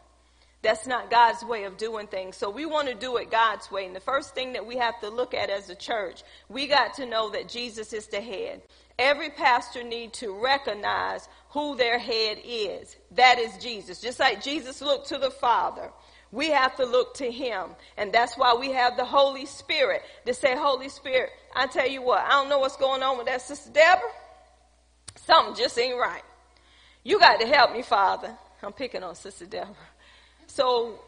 That's 0.61 0.85
not 0.85 1.09
God's 1.09 1.43
way 1.45 1.63
of 1.63 1.77
doing 1.77 2.07
things. 2.07 2.35
So 2.35 2.49
we 2.49 2.65
want 2.65 2.89
to 2.89 2.93
do 2.93 3.15
it 3.17 3.31
God's 3.31 3.71
way. 3.71 3.85
And 3.85 3.95
the 3.95 4.01
first 4.01 4.35
thing 4.35 4.53
that 4.53 4.65
we 4.65 4.75
have 4.75 4.99
to 4.99 5.09
look 5.09 5.33
at 5.33 5.49
as 5.49 5.69
a 5.69 5.75
church, 5.75 6.23
we 6.49 6.67
got 6.67 6.95
to 6.95 7.05
know 7.05 7.29
that 7.29 7.47
Jesus 7.47 7.93
is 7.93 8.07
the 8.07 8.19
head. 8.19 8.61
Every 8.97 9.29
pastor 9.29 9.83
need 9.83 10.11
to 10.13 10.33
recognize 10.33 11.29
who 11.49 11.75
their 11.75 11.99
head 11.99 12.39
is. 12.43 12.95
That 13.11 13.39
is 13.39 13.57
Jesus. 13.57 14.01
Just 14.01 14.19
like 14.19 14.43
Jesus 14.43 14.81
looked 14.81 15.09
to 15.09 15.17
the 15.17 15.31
Father. 15.31 15.91
We 16.31 16.49
have 16.49 16.75
to 16.77 16.85
look 16.85 17.15
to 17.15 17.31
him. 17.31 17.69
And 17.97 18.13
that's 18.13 18.37
why 18.37 18.53
we 18.53 18.71
have 18.71 18.97
the 18.97 19.05
Holy 19.05 19.45
Spirit 19.45 20.03
to 20.25 20.33
say, 20.33 20.55
Holy 20.55 20.89
Spirit, 20.89 21.31
I 21.55 21.65
tell 21.67 21.87
you 21.87 22.01
what, 22.01 22.19
I 22.19 22.31
don't 22.31 22.49
know 22.49 22.59
what's 22.59 22.77
going 22.77 23.01
on 23.01 23.17
with 23.17 23.27
that 23.27 23.41
sister 23.41 23.71
Deborah. 23.71 24.01
Something 25.25 25.55
just 25.55 25.77
ain't 25.79 25.97
right. 25.97 26.23
You 27.03 27.19
got 27.19 27.39
to 27.39 27.47
help 27.47 27.73
me, 27.73 27.81
Father. 27.81 28.35
I'm 28.61 28.73
picking 28.73 29.03
on 29.03 29.15
Sister 29.15 29.45
Deborah. 29.45 29.75
So 30.47 30.99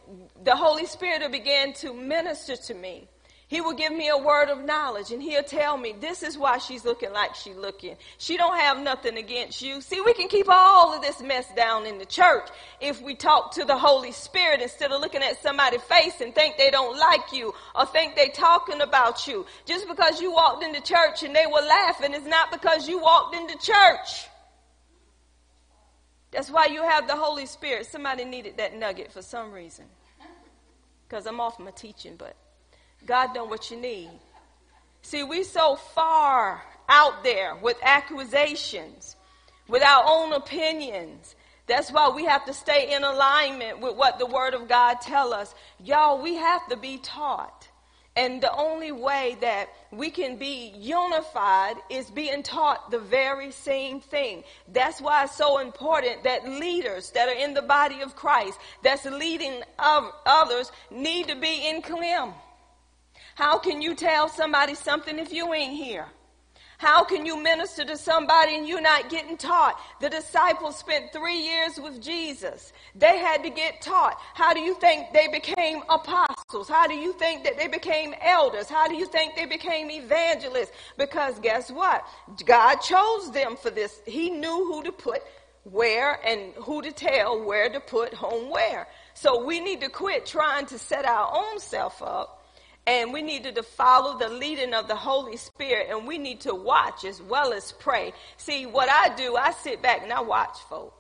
the 0.43 0.56
Holy 0.56 0.86
Spirit 0.86 1.30
began 1.32 1.73
to 1.73 1.93
minister 1.93 2.56
to 2.56 2.73
me. 2.73 3.08
He 3.51 3.59
will 3.59 3.73
give 3.73 3.91
me 3.91 4.07
a 4.07 4.17
word 4.17 4.47
of 4.47 4.63
knowledge 4.63 5.11
and 5.11 5.21
he'll 5.21 5.43
tell 5.43 5.75
me 5.75 5.93
this 5.99 6.23
is 6.23 6.37
why 6.37 6.57
she's 6.57 6.85
looking 6.85 7.11
like 7.11 7.35
she's 7.35 7.57
looking. 7.57 7.97
She 8.17 8.37
don't 8.37 8.57
have 8.57 8.79
nothing 8.79 9.17
against 9.17 9.61
you. 9.61 9.81
See, 9.81 9.99
we 9.99 10.13
can 10.13 10.29
keep 10.29 10.45
all 10.47 10.95
of 10.95 11.01
this 11.01 11.21
mess 11.21 11.53
down 11.53 11.85
in 11.85 11.97
the 11.97 12.05
church 12.05 12.47
if 12.79 13.01
we 13.01 13.13
talk 13.13 13.51
to 13.55 13.65
the 13.65 13.77
Holy 13.77 14.13
Spirit 14.13 14.61
instead 14.61 14.93
of 14.93 15.01
looking 15.01 15.21
at 15.21 15.41
somebody's 15.41 15.81
face 15.81 16.21
and 16.21 16.33
think 16.33 16.55
they 16.55 16.71
don't 16.71 16.97
like 16.97 17.33
you 17.33 17.53
or 17.75 17.85
think 17.87 18.15
they 18.15 18.29
talking 18.29 18.79
about 18.79 19.27
you. 19.27 19.45
Just 19.65 19.85
because 19.85 20.21
you 20.21 20.31
walked 20.31 20.63
into 20.63 20.79
church 20.79 21.21
and 21.23 21.35
they 21.35 21.45
were 21.45 21.59
laughing 21.59 22.13
is 22.13 22.25
not 22.25 22.53
because 22.53 22.87
you 22.87 23.01
walked 23.01 23.35
into 23.35 23.57
church. 23.57 24.27
That's 26.31 26.49
why 26.49 26.67
you 26.67 26.83
have 26.83 27.05
the 27.05 27.17
Holy 27.17 27.47
Spirit. 27.47 27.85
Somebody 27.87 28.23
needed 28.23 28.55
that 28.59 28.77
nugget 28.77 29.11
for 29.11 29.21
some 29.21 29.51
reason. 29.51 29.87
Because 31.05 31.25
I'm 31.25 31.41
off 31.41 31.59
my 31.59 31.71
teaching, 31.71 32.15
but 32.17 32.37
God 33.05 33.33
know 33.33 33.45
what 33.45 33.71
you 33.71 33.77
need. 33.77 34.09
See, 35.01 35.23
we 35.23 35.43
so 35.43 35.75
far 35.75 36.61
out 36.87 37.23
there 37.23 37.55
with 37.55 37.77
accusations, 37.81 39.15
with 39.67 39.83
our 39.83 40.03
own 40.05 40.33
opinions. 40.33 41.35
That's 41.67 41.91
why 41.91 42.09
we 42.09 42.25
have 42.25 42.45
to 42.45 42.53
stay 42.53 42.93
in 42.93 43.03
alignment 43.03 43.79
with 43.79 43.95
what 43.95 44.19
the 44.19 44.25
Word 44.25 44.53
of 44.53 44.67
God 44.67 44.95
tell 45.01 45.33
us. 45.33 45.55
Y'all, 45.83 46.21
we 46.21 46.35
have 46.35 46.67
to 46.67 46.77
be 46.77 46.97
taught. 46.97 47.67
And 48.15 48.41
the 48.41 48.53
only 48.53 48.91
way 48.91 49.37
that 49.39 49.69
we 49.89 50.09
can 50.09 50.35
be 50.35 50.73
unified 50.75 51.75
is 51.89 52.11
being 52.11 52.43
taught 52.43 52.91
the 52.91 52.99
very 52.99 53.51
same 53.51 54.01
thing. 54.01 54.43
That's 54.67 54.99
why 54.99 55.23
it's 55.23 55.37
so 55.37 55.59
important 55.59 56.25
that 56.25 56.47
leaders 56.47 57.11
that 57.11 57.29
are 57.29 57.39
in 57.39 57.53
the 57.53 57.61
body 57.61 58.01
of 58.01 58.17
Christ, 58.17 58.59
that's 58.83 59.05
leading 59.05 59.61
others, 59.79 60.73
need 60.91 61.29
to 61.29 61.35
be 61.35 61.69
in 61.69 61.81
clim. 61.81 62.33
How 63.35 63.57
can 63.57 63.81
you 63.81 63.95
tell 63.95 64.29
somebody 64.29 64.75
something 64.75 65.19
if 65.19 65.31
you 65.31 65.53
ain't 65.53 65.75
here? 65.75 66.07
How 66.81 67.03
can 67.03 67.27
you 67.27 67.37
minister 67.37 67.85
to 67.85 67.95
somebody 67.95 68.55
and 68.55 68.67
you're 68.67 68.81
not 68.81 69.11
getting 69.11 69.37
taught? 69.37 69.79
The 69.99 70.09
disciples 70.09 70.79
spent 70.79 71.13
three 71.13 71.37
years 71.37 71.79
with 71.79 72.01
Jesus. 72.01 72.73
They 72.95 73.19
had 73.19 73.43
to 73.43 73.51
get 73.51 73.81
taught. 73.81 74.17
How 74.33 74.51
do 74.55 74.61
you 74.61 74.73
think 74.73 75.13
they 75.13 75.27
became 75.27 75.83
apostles? 75.89 76.67
How 76.67 76.87
do 76.87 76.95
you 76.95 77.13
think 77.13 77.43
that 77.43 77.55
they 77.55 77.67
became 77.67 78.15
elders? 78.19 78.67
How 78.67 78.87
do 78.87 78.95
you 78.95 79.05
think 79.05 79.35
they 79.35 79.45
became 79.45 79.91
evangelists? 79.91 80.71
Because 80.97 81.39
guess 81.39 81.69
what? 81.69 82.03
God 82.47 82.77
chose 82.77 83.31
them 83.31 83.57
for 83.57 83.69
this. 83.69 84.01
He 84.07 84.31
knew 84.31 84.65
who 84.65 84.81
to 84.81 84.91
put 84.91 85.21
where 85.63 86.19
and 86.25 86.51
who 86.55 86.81
to 86.81 86.91
tell 86.91 87.45
where 87.45 87.69
to 87.69 87.79
put 87.79 88.11
home 88.15 88.49
where. 88.49 88.87
So 89.13 89.45
we 89.45 89.59
need 89.59 89.81
to 89.81 89.89
quit 89.89 90.25
trying 90.25 90.65
to 90.65 90.79
set 90.79 91.05
our 91.05 91.31
own 91.31 91.59
self 91.59 92.01
up 92.01 92.40
and 92.87 93.13
we 93.13 93.21
needed 93.21 93.55
to 93.55 93.63
follow 93.63 94.17
the 94.17 94.29
leading 94.29 94.73
of 94.73 94.87
the 94.87 94.95
Holy 94.95 95.37
Spirit 95.37 95.87
and 95.89 96.07
we 96.07 96.17
need 96.17 96.41
to 96.41 96.55
watch 96.55 97.05
as 97.05 97.21
well 97.21 97.53
as 97.53 97.71
pray. 97.73 98.13
See, 98.37 98.65
what 98.65 98.89
I 98.89 99.15
do, 99.15 99.35
I 99.35 99.51
sit 99.51 99.81
back 99.81 100.01
and 100.01 100.11
I 100.11 100.21
watch 100.21 100.57
folk. 100.67 100.93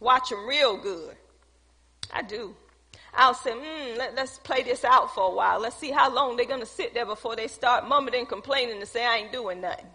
Watch 0.00 0.30
them 0.30 0.46
real 0.46 0.76
good. 0.76 1.16
I 2.12 2.22
do. 2.22 2.54
I'll 3.14 3.34
say, 3.34 3.52
mm, 3.52 3.96
let, 3.96 4.18
us 4.18 4.38
play 4.38 4.62
this 4.62 4.84
out 4.84 5.14
for 5.14 5.30
a 5.30 5.34
while. 5.34 5.58
Let's 5.58 5.76
see 5.76 5.90
how 5.90 6.12
long 6.12 6.36
they're 6.36 6.44
going 6.44 6.60
to 6.60 6.66
sit 6.66 6.92
there 6.92 7.06
before 7.06 7.34
they 7.34 7.48
start 7.48 7.88
mumbling 7.88 8.20
and 8.20 8.28
complaining 8.28 8.76
and 8.76 8.86
say, 8.86 9.06
I 9.06 9.16
ain't 9.16 9.32
doing 9.32 9.62
nothing. 9.62 9.86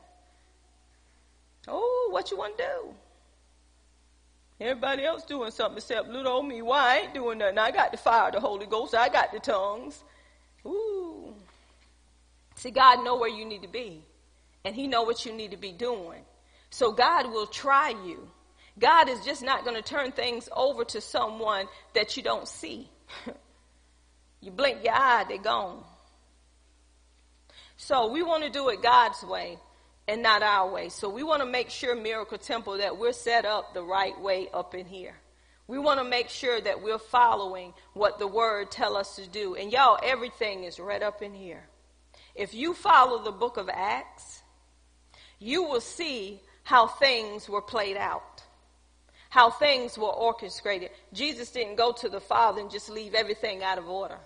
Oh, 1.68 2.10
what 2.12 2.32
you 2.32 2.38
want 2.38 2.58
to 2.58 2.64
do? 2.64 2.94
Everybody 4.60 5.06
else 5.06 5.24
doing 5.24 5.52
something 5.52 5.78
except 5.78 6.10
little 6.10 6.32
old 6.32 6.48
me. 6.48 6.62
Why 6.64 6.80
I 6.80 6.98
ain't 7.04 7.14
doing 7.14 7.38
nothing? 7.38 7.60
I 7.60 7.72
got 7.72 7.92
the 7.92 7.98
fire 7.98 8.28
of 8.28 8.34
the 8.34 8.40
Holy 8.40 8.66
Ghost. 8.66 8.96
I 8.96 9.10
got 9.10 9.32
the 9.32 9.40
tongues. 9.40 10.04
Ooh. 10.66 11.34
See, 12.56 12.72
God 12.72 13.04
know 13.04 13.18
where 13.18 13.30
you 13.30 13.46
need 13.46 13.64
to 13.64 13.68
be. 13.68 14.04
And 14.64 14.76
he 14.76 14.88
know 14.88 15.04
what 15.04 15.26
you 15.26 15.34
need 15.34 15.52
to 15.52 15.58
be 15.58 15.72
doing. 15.72 16.22
So 16.70 16.92
God 16.92 17.32
will 17.32 17.48
try 17.48 17.90
you. 17.90 18.30
God 18.80 19.10
is 19.10 19.24
just 19.26 19.44
not 19.44 19.64
going 19.64 19.76
to 19.76 19.82
turn 19.82 20.12
things 20.12 20.48
over 20.56 20.86
to 20.86 21.02
someone 21.02 21.68
that 21.94 22.16
you 22.16 22.24
don't 22.24 22.48
see. 22.48 22.90
you 24.42 24.52
blink 24.52 24.84
your 24.84 24.94
eye, 24.94 25.26
they're 25.28 25.38
gone. 25.38 25.84
So 27.78 28.12
we 28.12 28.22
want 28.22 28.44
to 28.44 28.50
do 28.50 28.70
it 28.70 28.82
God's 28.82 29.24
way 29.24 29.58
and 30.08 30.22
not 30.22 30.44
our 30.44 30.72
way. 30.72 30.90
So 30.90 31.10
we 31.10 31.24
want 31.24 31.42
to 31.42 31.48
make 31.48 31.70
sure, 31.70 31.96
Miracle 31.96 32.38
Temple, 32.38 32.78
that 32.78 32.98
we're 32.98 33.12
set 33.12 33.46
up 33.46 33.74
the 33.74 33.84
right 33.84 34.20
way 34.22 34.48
up 34.54 34.76
in 34.76 34.86
here. 34.86 35.16
We 35.72 35.80
want 35.80 36.02
to 36.02 36.04
make 36.04 36.28
sure 36.28 36.60
that 36.60 36.84
we're 36.84 37.00
following 37.00 37.74
what 37.94 38.20
the 38.20 38.28
word 38.28 38.72
tell 38.72 38.98
us 38.98 39.16
to 39.16 39.26
do. 39.26 39.56
And 39.56 39.72
y'all, 39.72 39.98
everything 40.04 40.66
is 40.66 40.82
right 40.82 41.02
up 41.02 41.22
in 41.22 41.34
here. 41.34 41.64
If 42.36 42.54
you 42.54 42.74
follow 42.74 43.24
the 43.24 43.32
book 43.32 43.56
of 43.56 43.70
Acts, 43.70 44.44
you 45.40 45.64
will 45.64 45.80
see 45.80 46.42
how 46.64 46.88
things 46.88 47.48
were 47.48 47.62
played 47.62 47.96
out, 47.96 48.44
how 49.30 49.50
things 49.50 49.98
were 49.98 50.12
orchestrated. 50.12 50.90
Jesus 51.14 51.52
didn't 51.52 51.78
go 51.78 51.94
to 51.94 52.10
the 52.10 52.20
Father 52.20 52.60
and 52.60 52.70
just 52.70 52.90
leave 52.90 53.14
everything 53.14 53.64
out 53.64 53.78
of 53.78 53.88
order. 53.88 54.20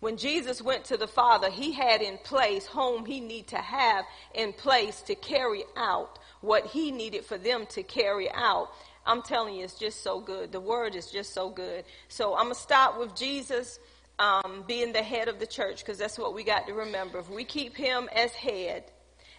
When 0.00 0.18
Jesus 0.18 0.60
went 0.60 0.84
to 0.86 0.98
the 0.98 1.08
Father, 1.08 1.48
he 1.48 1.72
had 1.72 2.02
in 2.02 2.18
place 2.18 2.66
whom 2.66 3.06
he 3.06 3.20
needed 3.20 3.46
to 3.48 3.58
have 3.58 4.04
in 4.34 4.52
place 4.52 5.00
to 5.02 5.14
carry 5.14 5.62
out 5.74 6.18
what 6.42 6.66
he 6.66 6.90
needed 6.90 7.24
for 7.24 7.38
them 7.38 7.64
to 7.70 7.82
carry 7.82 8.30
out. 8.32 8.68
I'm 9.04 9.22
telling 9.22 9.56
you, 9.56 9.64
it's 9.64 9.78
just 9.78 10.02
so 10.02 10.20
good. 10.20 10.52
The 10.52 10.60
word 10.60 10.94
is 10.94 11.10
just 11.10 11.34
so 11.34 11.50
good. 11.50 11.84
So 12.08 12.34
I'm 12.34 12.44
going 12.44 12.54
to 12.54 12.60
start 12.60 12.98
with 12.98 13.16
Jesus 13.16 13.78
um, 14.18 14.64
being 14.66 14.92
the 14.92 15.02
head 15.02 15.28
of 15.28 15.38
the 15.38 15.46
church 15.46 15.78
because 15.78 15.98
that's 15.98 16.18
what 16.18 16.34
we 16.34 16.44
got 16.44 16.66
to 16.68 16.74
remember. 16.74 17.18
If 17.18 17.28
we 17.28 17.44
keep 17.44 17.76
him 17.76 18.08
as 18.14 18.32
head, 18.32 18.84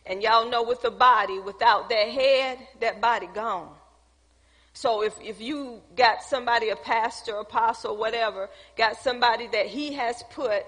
and 0.05 0.21
y'all 0.21 0.49
know 0.49 0.63
with 0.63 0.81
the 0.81 0.91
body, 0.91 1.39
without 1.39 1.89
that 1.89 2.09
head, 2.09 2.59
that 2.81 2.99
body 2.99 3.27
gone. 3.33 3.73
So 4.73 5.03
if, 5.03 5.13
if 5.21 5.39
you 5.39 5.81
got 5.95 6.23
somebody, 6.23 6.69
a 6.69 6.75
pastor, 6.75 7.35
apostle, 7.37 7.95
whatever, 7.95 8.49
got 8.75 8.97
somebody 8.97 9.47
that 9.47 9.67
he 9.67 9.93
has 9.93 10.21
put 10.31 10.65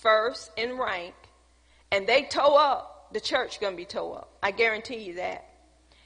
first 0.00 0.50
in 0.56 0.76
rank, 0.76 1.14
and 1.90 2.06
they 2.06 2.24
toe 2.24 2.56
up, 2.56 3.08
the 3.12 3.20
church 3.20 3.60
gonna 3.60 3.76
be 3.76 3.84
toe 3.84 4.12
up. 4.12 4.36
I 4.42 4.50
guarantee 4.50 4.98
you 4.98 5.14
that. 5.14 5.46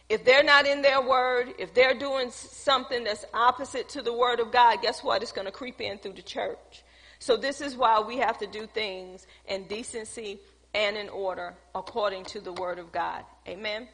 If 0.09 0.25
they're 0.25 0.45
not 0.45 0.67
in 0.67 0.83
their 0.83 1.03
word, 1.03 1.55
if 1.59 1.75
they're 1.75 1.99
doing 1.99 2.31
something 2.31 3.05
that's 3.05 3.25
opposite 3.35 3.89
to 3.91 4.03
the 4.03 4.13
word 4.13 4.39
of 4.39 4.53
God, 4.53 4.81
guess 4.81 5.03
what? 5.03 5.23
It's 5.23 5.33
going 5.33 5.47
to 5.47 5.53
creep 5.53 5.81
in 5.81 5.99
through 5.99 6.13
the 6.13 6.23
church. 6.23 6.85
So 7.19 7.37
this 7.37 7.61
is 7.61 7.77
why 7.77 8.01
we 8.01 8.19
have 8.19 8.39
to 8.39 8.47
do 8.47 8.67
things 8.67 9.27
in 9.49 9.67
decency 9.67 10.39
and 10.75 10.97
in 10.97 11.09
order 11.09 11.55
according 11.75 12.25
to 12.27 12.41
the 12.41 12.53
word 12.53 12.79
of 12.79 12.93
God. 12.93 13.25
Amen. 13.49 13.89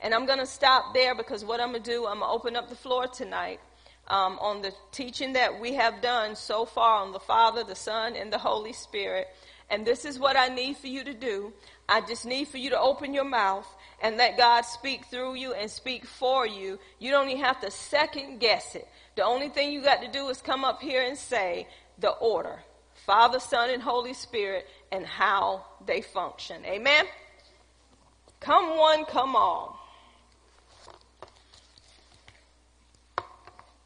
And 0.00 0.14
I'm 0.14 0.24
going 0.26 0.38
to 0.38 0.46
stop 0.46 0.94
there 0.94 1.14
because 1.14 1.44
what 1.44 1.60
I'm 1.60 1.72
going 1.72 1.82
to 1.82 1.90
do, 1.90 2.06
I'm 2.06 2.20
going 2.20 2.30
to 2.30 2.34
open 2.34 2.56
up 2.56 2.68
the 2.68 2.76
floor 2.76 3.06
tonight 3.06 3.60
um, 4.08 4.38
on 4.40 4.62
the 4.62 4.72
teaching 4.92 5.34
that 5.34 5.60
we 5.60 5.74
have 5.74 6.00
done 6.00 6.36
so 6.36 6.64
far 6.64 7.02
on 7.02 7.12
the 7.12 7.20
Father, 7.20 7.64
the 7.64 7.74
Son, 7.74 8.16
and 8.16 8.32
the 8.32 8.38
Holy 8.38 8.72
Spirit. 8.72 9.28
And 9.68 9.86
this 9.86 10.04
is 10.04 10.18
what 10.18 10.36
I 10.36 10.48
need 10.48 10.76
for 10.76 10.88
you 10.88 11.04
to 11.04 11.14
do. 11.14 11.52
I 11.88 12.00
just 12.00 12.26
need 12.26 12.48
for 12.48 12.58
you 12.58 12.70
to 12.70 12.80
open 12.80 13.14
your 13.14 13.24
mouth 13.24 13.66
and 14.00 14.16
let 14.16 14.36
God 14.36 14.62
speak 14.62 15.06
through 15.06 15.34
you 15.34 15.52
and 15.52 15.70
speak 15.70 16.06
for 16.06 16.46
you. 16.46 16.78
You 16.98 17.10
don't 17.10 17.28
even 17.28 17.44
have 17.44 17.60
to 17.60 17.70
second 17.70 18.38
guess 18.38 18.74
it. 18.74 18.88
The 19.16 19.24
only 19.24 19.48
thing 19.48 19.72
you 19.72 19.82
got 19.82 20.02
to 20.02 20.08
do 20.10 20.28
is 20.28 20.40
come 20.40 20.64
up 20.64 20.80
here 20.80 21.02
and 21.02 21.16
say 21.16 21.66
the 21.98 22.10
order 22.10 22.60
Father, 23.06 23.40
Son, 23.40 23.70
and 23.70 23.82
Holy 23.82 24.12
Spirit 24.12 24.68
and 24.92 25.06
how 25.06 25.64
they 25.86 26.00
function. 26.00 26.64
Amen? 26.64 27.06
Come 28.40 28.76
one, 28.76 29.04
come 29.04 29.34
all. 29.34 29.78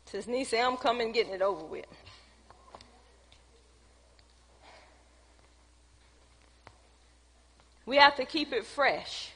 Says 0.06 0.28
Nisa, 0.28 0.60
I'm 0.60 0.76
coming 0.76 1.12
getting 1.12 1.32
it 1.32 1.42
over 1.42 1.64
with. 1.64 1.86
We 7.86 7.96
have 7.96 8.16
to 8.16 8.24
keep 8.24 8.52
it 8.52 8.64
fresh. 8.64 9.33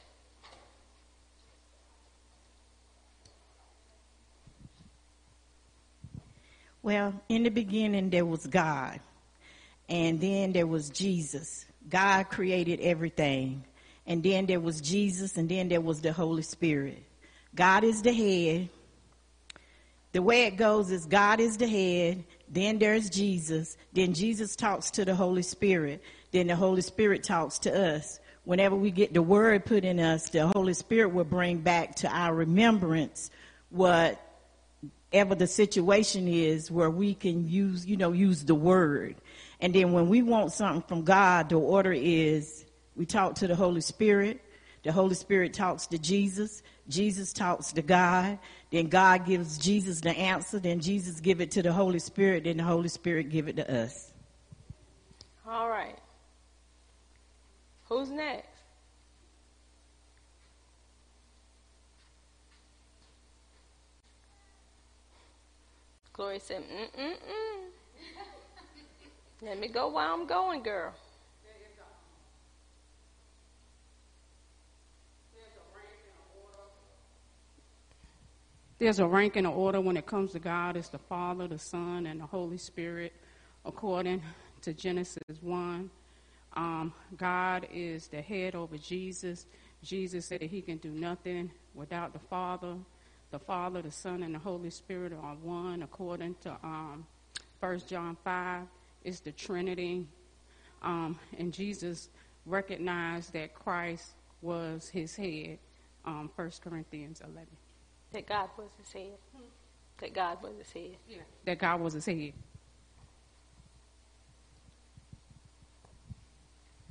Well, 6.81 7.13
in 7.27 7.43
the 7.43 7.49
beginning, 7.49 8.09
there 8.09 8.25
was 8.25 8.47
God, 8.47 8.99
and 9.89 10.19
then 10.21 10.53
there 10.53 10.67
was 10.67 10.89
Jesus. 10.89 11.65
God 11.89 12.29
created 12.29 12.79
everything, 12.79 13.63
and 14.07 14.23
then 14.23 14.45
there 14.45 14.59
was 14.59 14.79
Jesus, 14.79 15.35
and 15.37 15.49
then 15.49 15.67
there 15.67 15.81
was 15.81 16.01
the 16.01 16.13
Holy 16.13 16.43
Spirit. 16.43 17.03
God 17.53 17.83
is 17.83 18.01
the 18.01 18.13
head. 18.13 18.69
The 20.11 20.21
way 20.21 20.45
it 20.45 20.55
goes 20.57 20.89
is 20.89 21.05
God 21.05 21.39
is 21.39 21.57
the 21.57 21.67
head, 21.67 22.23
then 22.49 22.79
there's 22.79 23.09
Jesus, 23.09 23.77
then 23.93 24.13
Jesus 24.13 24.55
talks 24.55 24.89
to 24.91 25.05
the 25.05 25.13
Holy 25.13 25.43
Spirit, 25.43 26.01
then 26.31 26.47
the 26.47 26.55
Holy 26.55 26.81
Spirit 26.81 27.23
talks 27.23 27.59
to 27.59 27.95
us. 27.95 28.19
Whenever 28.43 28.75
we 28.75 28.89
get 28.89 29.13
the 29.13 29.21
word 29.21 29.65
put 29.65 29.83
in 29.83 29.99
us, 29.99 30.29
the 30.29 30.47
Holy 30.47 30.73
Spirit 30.73 31.13
will 31.13 31.25
bring 31.25 31.59
back 31.59 31.95
to 31.95 32.07
our 32.09 32.33
remembrance 32.33 33.29
what 33.69 34.19
ever 35.11 35.35
the 35.35 35.47
situation 35.47 36.27
is 36.27 36.69
where 36.69 36.89
we 36.89 37.13
can 37.13 37.47
use, 37.47 37.85
you 37.85 37.97
know, 37.97 38.11
use 38.11 38.45
the 38.45 38.55
word. 38.55 39.15
And 39.59 39.73
then 39.73 39.91
when 39.91 40.09
we 40.09 40.21
want 40.21 40.51
something 40.53 40.83
from 40.87 41.03
God, 41.03 41.49
the 41.49 41.59
order 41.59 41.91
is 41.91 42.65
we 42.95 43.05
talk 43.05 43.35
to 43.35 43.47
the 43.47 43.55
Holy 43.55 43.81
Spirit. 43.81 44.41
The 44.83 44.91
Holy 44.91 45.15
Spirit 45.15 45.53
talks 45.53 45.87
to 45.87 45.97
Jesus. 45.97 46.61
Jesus 46.87 47.33
talks 47.33 47.73
to 47.73 47.81
God. 47.81 48.39
Then 48.71 48.87
God 48.87 49.25
gives 49.25 49.57
Jesus 49.57 50.01
the 50.01 50.11
answer. 50.11 50.59
Then 50.59 50.79
Jesus 50.79 51.19
give 51.19 51.41
it 51.41 51.51
to 51.51 51.61
the 51.61 51.73
Holy 51.73 51.99
Spirit. 51.99 52.45
Then 52.45 52.57
the 52.57 52.63
Holy 52.63 52.89
Spirit 52.89 53.29
give 53.29 53.47
it 53.47 53.57
to 53.57 53.83
us. 53.83 54.13
All 55.47 55.69
right. 55.69 55.97
Who's 57.85 58.11
next? 58.11 58.58
Gloria 66.19 66.39
said, 66.41 66.63
mm-mm-mm. 66.63 67.69
Let 69.41 69.57
me 69.57 69.69
go 69.69 69.87
while 69.87 70.13
I'm 70.13 70.27
going, 70.27 70.61
girl. 70.61 70.91
There's 78.79 78.99
a 78.99 79.07
rank 79.07 79.37
and 79.37 79.47
an 79.47 79.53
order 79.53 79.79
when 79.79 79.95
it 79.95 80.05
comes 80.05 80.33
to 80.33 80.39
God. 80.39 80.75
It's 80.75 80.89
the 80.89 80.97
Father, 80.97 81.47
the 81.47 81.57
Son, 81.57 82.05
and 82.05 82.19
the 82.19 82.25
Holy 82.25 82.57
Spirit, 82.57 83.13
according 83.63 84.21
to 84.63 84.73
Genesis 84.73 85.23
1. 85.39 85.89
Um, 86.57 86.93
God 87.15 87.65
is 87.71 88.07
the 88.07 88.21
head 88.21 88.55
over 88.55 88.77
Jesus. 88.77 89.45
Jesus 89.81 90.25
said 90.25 90.41
that 90.41 90.49
he 90.49 90.61
can 90.61 90.79
do 90.79 90.89
nothing 90.89 91.49
without 91.73 92.11
the 92.11 92.19
Father. 92.19 92.75
The 93.31 93.39
Father, 93.39 93.81
the 93.81 93.91
Son, 93.91 94.23
and 94.23 94.33
the 94.33 94.39
Holy 94.39 94.69
Spirit 94.69 95.13
are 95.13 95.35
one, 95.35 95.83
according 95.83 96.35
to 96.41 96.51
um, 96.63 97.05
1 97.59 97.81
John 97.87 98.17
5. 98.23 98.63
It's 99.03 99.19
the 99.19 99.31
Trinity. 99.31 100.07
Um, 100.81 101.19
and 101.37 101.53
Jesus 101.53 102.09
recognized 102.45 103.33
that 103.33 103.53
Christ 103.53 104.11
was 104.41 104.89
his 104.89 105.15
head. 105.15 105.59
Um, 106.05 106.29
1 106.35 106.51
Corinthians 106.63 107.21
11. 107.23 107.47
That 108.13 108.25
God 108.25 108.49
was 108.57 108.69
his 108.77 108.91
head. 108.91 109.17
That 109.99 110.13
God 110.13 110.41
was 110.41 110.53
his 110.57 110.71
head. 110.71 110.97
Yeah. 111.07 111.17
That 111.45 111.59
God 111.59 111.81
was 111.81 111.93
his 111.93 112.05
head. 112.05 112.33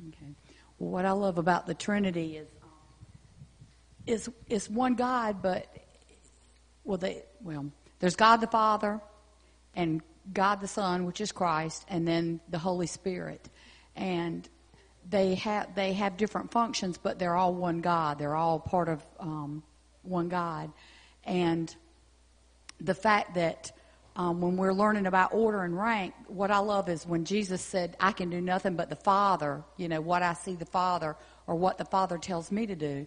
Okay. 0.08 0.34
Well, 0.78 0.90
what 0.90 1.04
I 1.04 1.12
love 1.12 1.38
about 1.38 1.66
the 1.66 1.74
Trinity 1.74 2.36
is 2.36 2.46
um, 2.62 2.68
is 4.06 4.30
is 4.48 4.70
one 4.70 4.94
God, 4.94 5.42
but 5.42 5.66
well, 6.88 6.96
they 6.96 7.22
well, 7.42 7.70
there's 8.00 8.16
God 8.16 8.38
the 8.38 8.46
Father, 8.46 9.00
and 9.76 10.00
God 10.32 10.60
the 10.60 10.66
Son, 10.66 11.04
which 11.04 11.20
is 11.20 11.32
Christ, 11.32 11.84
and 11.88 12.08
then 12.08 12.40
the 12.48 12.58
Holy 12.58 12.86
Spirit, 12.86 13.46
and 13.94 14.48
they 15.08 15.34
have 15.34 15.74
they 15.74 15.92
have 15.92 16.16
different 16.16 16.50
functions, 16.50 16.96
but 16.96 17.18
they're 17.18 17.36
all 17.36 17.54
one 17.54 17.82
God. 17.82 18.18
They're 18.18 18.34
all 18.34 18.58
part 18.58 18.88
of 18.88 19.04
um, 19.20 19.62
one 20.02 20.30
God. 20.30 20.72
And 21.24 21.74
the 22.80 22.94
fact 22.94 23.34
that 23.34 23.70
um, 24.16 24.40
when 24.40 24.56
we're 24.56 24.72
learning 24.72 25.04
about 25.04 25.34
order 25.34 25.64
and 25.64 25.78
rank, 25.78 26.14
what 26.26 26.50
I 26.50 26.58
love 26.58 26.88
is 26.88 27.06
when 27.06 27.26
Jesus 27.26 27.60
said, 27.60 27.98
I 28.00 28.12
can 28.12 28.30
do 28.30 28.40
nothing 28.40 28.76
but 28.76 28.88
the 28.88 28.96
Father, 28.96 29.62
you 29.76 29.88
know, 29.88 30.00
what 30.00 30.22
I 30.22 30.32
see 30.32 30.54
the 30.54 30.64
Father 30.64 31.16
or 31.46 31.54
what 31.54 31.76
the 31.76 31.84
Father 31.84 32.16
tells 32.16 32.50
me 32.50 32.64
to 32.66 32.74
do. 32.74 33.06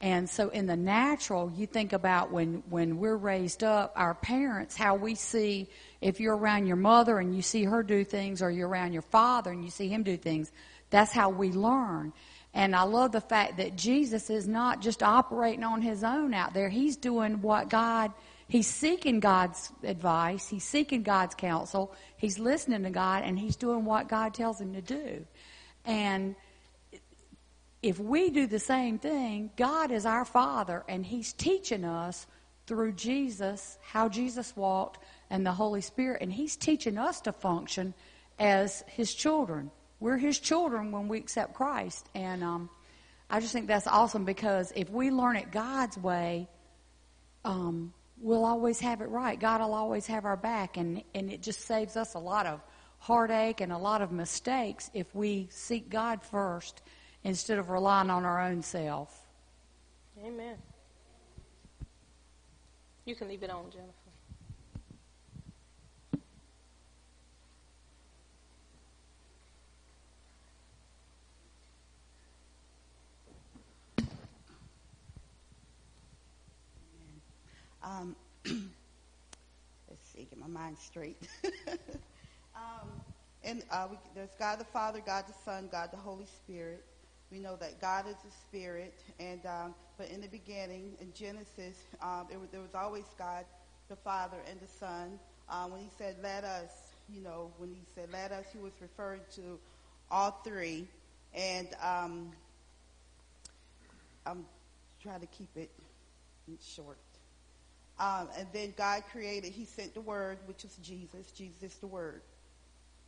And 0.00 0.30
so 0.30 0.48
in 0.48 0.66
the 0.66 0.76
natural, 0.76 1.52
you 1.54 1.66
think 1.66 1.92
about 1.92 2.32
when, 2.32 2.62
when 2.70 2.98
we're 2.98 3.16
raised 3.16 3.62
up, 3.62 3.92
our 3.96 4.14
parents, 4.14 4.74
how 4.74 4.94
we 4.94 5.14
see, 5.14 5.68
if 6.00 6.20
you're 6.20 6.36
around 6.36 6.66
your 6.66 6.76
mother 6.76 7.18
and 7.18 7.36
you 7.36 7.42
see 7.42 7.64
her 7.64 7.82
do 7.82 8.02
things, 8.02 8.40
or 8.40 8.50
you're 8.50 8.68
around 8.68 8.94
your 8.94 9.02
father 9.02 9.50
and 9.50 9.62
you 9.62 9.70
see 9.70 9.88
him 9.88 10.02
do 10.02 10.16
things, 10.16 10.50
that's 10.88 11.12
how 11.12 11.28
we 11.28 11.52
learn. 11.52 12.14
And 12.54 12.74
I 12.74 12.82
love 12.82 13.12
the 13.12 13.20
fact 13.20 13.58
that 13.58 13.76
Jesus 13.76 14.30
is 14.30 14.48
not 14.48 14.80
just 14.80 15.02
operating 15.02 15.64
on 15.64 15.82
his 15.82 16.02
own 16.02 16.32
out 16.32 16.54
there. 16.54 16.70
He's 16.70 16.96
doing 16.96 17.42
what 17.42 17.68
God, 17.68 18.10
he's 18.48 18.66
seeking 18.66 19.20
God's 19.20 19.70
advice. 19.84 20.48
He's 20.48 20.64
seeking 20.64 21.02
God's 21.02 21.34
counsel. 21.34 21.94
He's 22.16 22.38
listening 22.38 22.82
to 22.84 22.90
God 22.90 23.22
and 23.22 23.38
he's 23.38 23.54
doing 23.54 23.84
what 23.84 24.08
God 24.08 24.32
tells 24.32 24.60
him 24.60 24.72
to 24.72 24.80
do. 24.80 25.26
And 25.84 26.34
if 27.82 27.98
we 27.98 28.30
do 28.30 28.46
the 28.46 28.58
same 28.58 28.98
thing, 28.98 29.50
God 29.56 29.90
is 29.90 30.06
our 30.06 30.24
Father 30.24 30.84
and 30.88 31.04
he's 31.04 31.32
teaching 31.32 31.84
us 31.84 32.26
through 32.66 32.92
Jesus 32.92 33.78
how 33.82 34.08
Jesus 34.08 34.54
walked 34.56 34.98
and 35.30 35.44
the 35.44 35.52
Holy 35.52 35.80
Spirit. 35.80 36.22
And 36.22 36.32
he's 36.32 36.56
teaching 36.56 36.98
us 36.98 37.20
to 37.22 37.32
function 37.32 37.94
as 38.38 38.84
his 38.86 39.14
children 39.14 39.70
we're 40.00 40.16
his 40.16 40.38
children 40.38 40.90
when 40.92 41.08
we 41.08 41.18
accept 41.18 41.54
Christ. 41.54 42.08
And 42.14 42.42
um, 42.42 42.70
I 43.28 43.40
just 43.40 43.52
think 43.52 43.66
that's 43.66 43.86
awesome 43.86 44.24
because 44.24 44.72
if 44.74 44.88
we 44.90 45.10
learn 45.10 45.36
it 45.36 45.52
God's 45.52 45.98
way, 45.98 46.48
um, 47.44 47.92
we'll 48.18 48.46
always 48.46 48.80
have 48.80 49.02
it 49.02 49.08
right. 49.10 49.38
God 49.38 49.60
will 49.60 49.74
always 49.74 50.06
have 50.06 50.24
our 50.24 50.38
back. 50.38 50.78
And, 50.78 51.04
and 51.14 51.30
it 51.30 51.42
just 51.42 51.60
saves 51.66 51.96
us 51.96 52.14
a 52.14 52.18
lot 52.18 52.46
of 52.46 52.62
heartache 52.98 53.60
and 53.60 53.72
a 53.72 53.78
lot 53.78 54.00
of 54.00 54.10
mistakes 54.10 54.90
if 54.94 55.14
we 55.14 55.48
seek 55.50 55.90
God 55.90 56.22
first 56.22 56.80
instead 57.24 57.58
of 57.58 57.70
relying 57.70 58.10
on 58.10 58.24
our 58.24 58.40
own 58.40 58.62
self. 58.62 59.26
Amen. 60.24 60.56
You 63.04 63.14
can 63.14 63.28
leave 63.28 63.42
it 63.42 63.50
on, 63.50 63.70
Jennifer. 63.70 63.94
Um, 77.82 78.14
let's 78.44 80.06
see, 80.14 80.26
get 80.28 80.38
my 80.38 80.46
mind 80.46 80.76
straight. 80.78 81.16
um, 82.54 82.90
and 83.42 83.62
uh, 83.70 83.88
we, 83.90 83.96
there's 84.14 84.34
God 84.38 84.60
the 84.60 84.64
Father, 84.64 85.00
God 85.04 85.24
the 85.26 85.34
Son, 85.44 85.68
God 85.72 85.90
the 85.90 85.96
Holy 85.96 86.26
Spirit. 86.26 86.84
We 87.30 87.38
know 87.38 87.56
that 87.56 87.80
God 87.80 88.06
is 88.08 88.16
a 88.26 88.32
spirit, 88.48 88.98
and 89.20 89.44
um, 89.46 89.74
but 89.96 90.10
in 90.10 90.20
the 90.20 90.28
beginning, 90.28 90.94
in 91.00 91.12
Genesis, 91.14 91.76
um, 92.02 92.26
was, 92.28 92.48
there 92.50 92.60
was 92.60 92.74
always 92.74 93.04
God, 93.16 93.44
the 93.88 93.96
Father, 93.96 94.38
and 94.50 94.60
the 94.60 94.66
Son. 94.66 95.18
Um, 95.48 95.72
when 95.72 95.80
He 95.80 95.90
said, 95.96 96.16
"Let 96.22 96.42
us," 96.42 96.70
you 97.08 97.20
know, 97.22 97.52
when 97.58 97.70
He 97.70 97.82
said, 97.94 98.08
"Let 98.12 98.32
us," 98.32 98.46
He 98.52 98.58
was 98.58 98.72
referring 98.80 99.20
to 99.36 99.60
all 100.10 100.40
three, 100.44 100.88
and 101.32 101.68
um, 101.80 102.32
I'm 104.26 104.44
trying 105.00 105.20
to 105.20 105.26
keep 105.26 105.56
it 105.56 105.70
short. 106.60 106.98
Um, 108.00 108.28
and 108.38 108.48
then 108.52 108.74
God 108.76 109.04
created, 109.12 109.52
He 109.52 109.66
sent 109.66 109.94
the 109.94 110.00
Word, 110.00 110.38
which 110.46 110.64
is 110.64 110.74
Jesus. 110.82 111.30
Jesus 111.32 111.62
is 111.62 111.74
the 111.76 111.86
Word. 111.86 112.22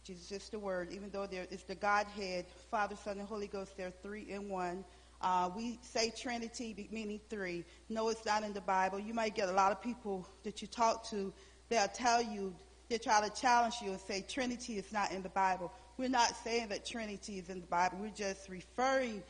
Jesus 0.04 0.30
is 0.32 0.48
the 0.48 0.58
Word. 0.58 0.88
Even 0.92 1.10
though 1.10 1.26
there 1.26 1.46
is 1.50 1.62
the 1.62 1.74
Godhead, 1.74 2.46
Father, 2.70 2.96
Son, 2.96 3.18
and 3.18 3.28
Holy 3.28 3.46
Ghost, 3.46 3.76
they're 3.76 3.92
three 4.02 4.30
in 4.30 4.48
one. 4.48 4.84
Uh, 5.20 5.50
we 5.54 5.78
say 5.82 6.12
Trinity, 6.16 6.88
meaning 6.90 7.20
three. 7.30 7.64
No, 7.88 8.08
it's 8.08 8.26
not 8.26 8.42
in 8.42 8.52
the 8.52 8.60
Bible. 8.60 8.98
You 8.98 9.14
might 9.14 9.36
get 9.36 9.48
a 9.48 9.52
lot 9.52 9.70
of 9.70 9.80
people 9.80 10.26
that 10.42 10.60
you 10.60 10.68
talk 10.68 11.08
to, 11.10 11.32
they'll 11.68 11.86
tell 11.88 12.20
you, 12.20 12.54
they 12.88 12.98
try 12.98 13.26
to 13.26 13.34
challenge 13.40 13.76
you 13.82 13.90
and 13.90 14.00
say 14.00 14.24
Trinity 14.28 14.78
is 14.78 14.92
not 14.92 15.12
in 15.12 15.22
the 15.22 15.28
Bible. 15.28 15.72
We're 15.96 16.08
not 16.08 16.34
saying 16.42 16.68
that 16.70 16.84
Trinity 16.84 17.38
is 17.38 17.48
in 17.48 17.60
the 17.60 17.66
Bible. 17.66 17.98
We're 18.00 18.10
just 18.10 18.48
referring 18.48 19.22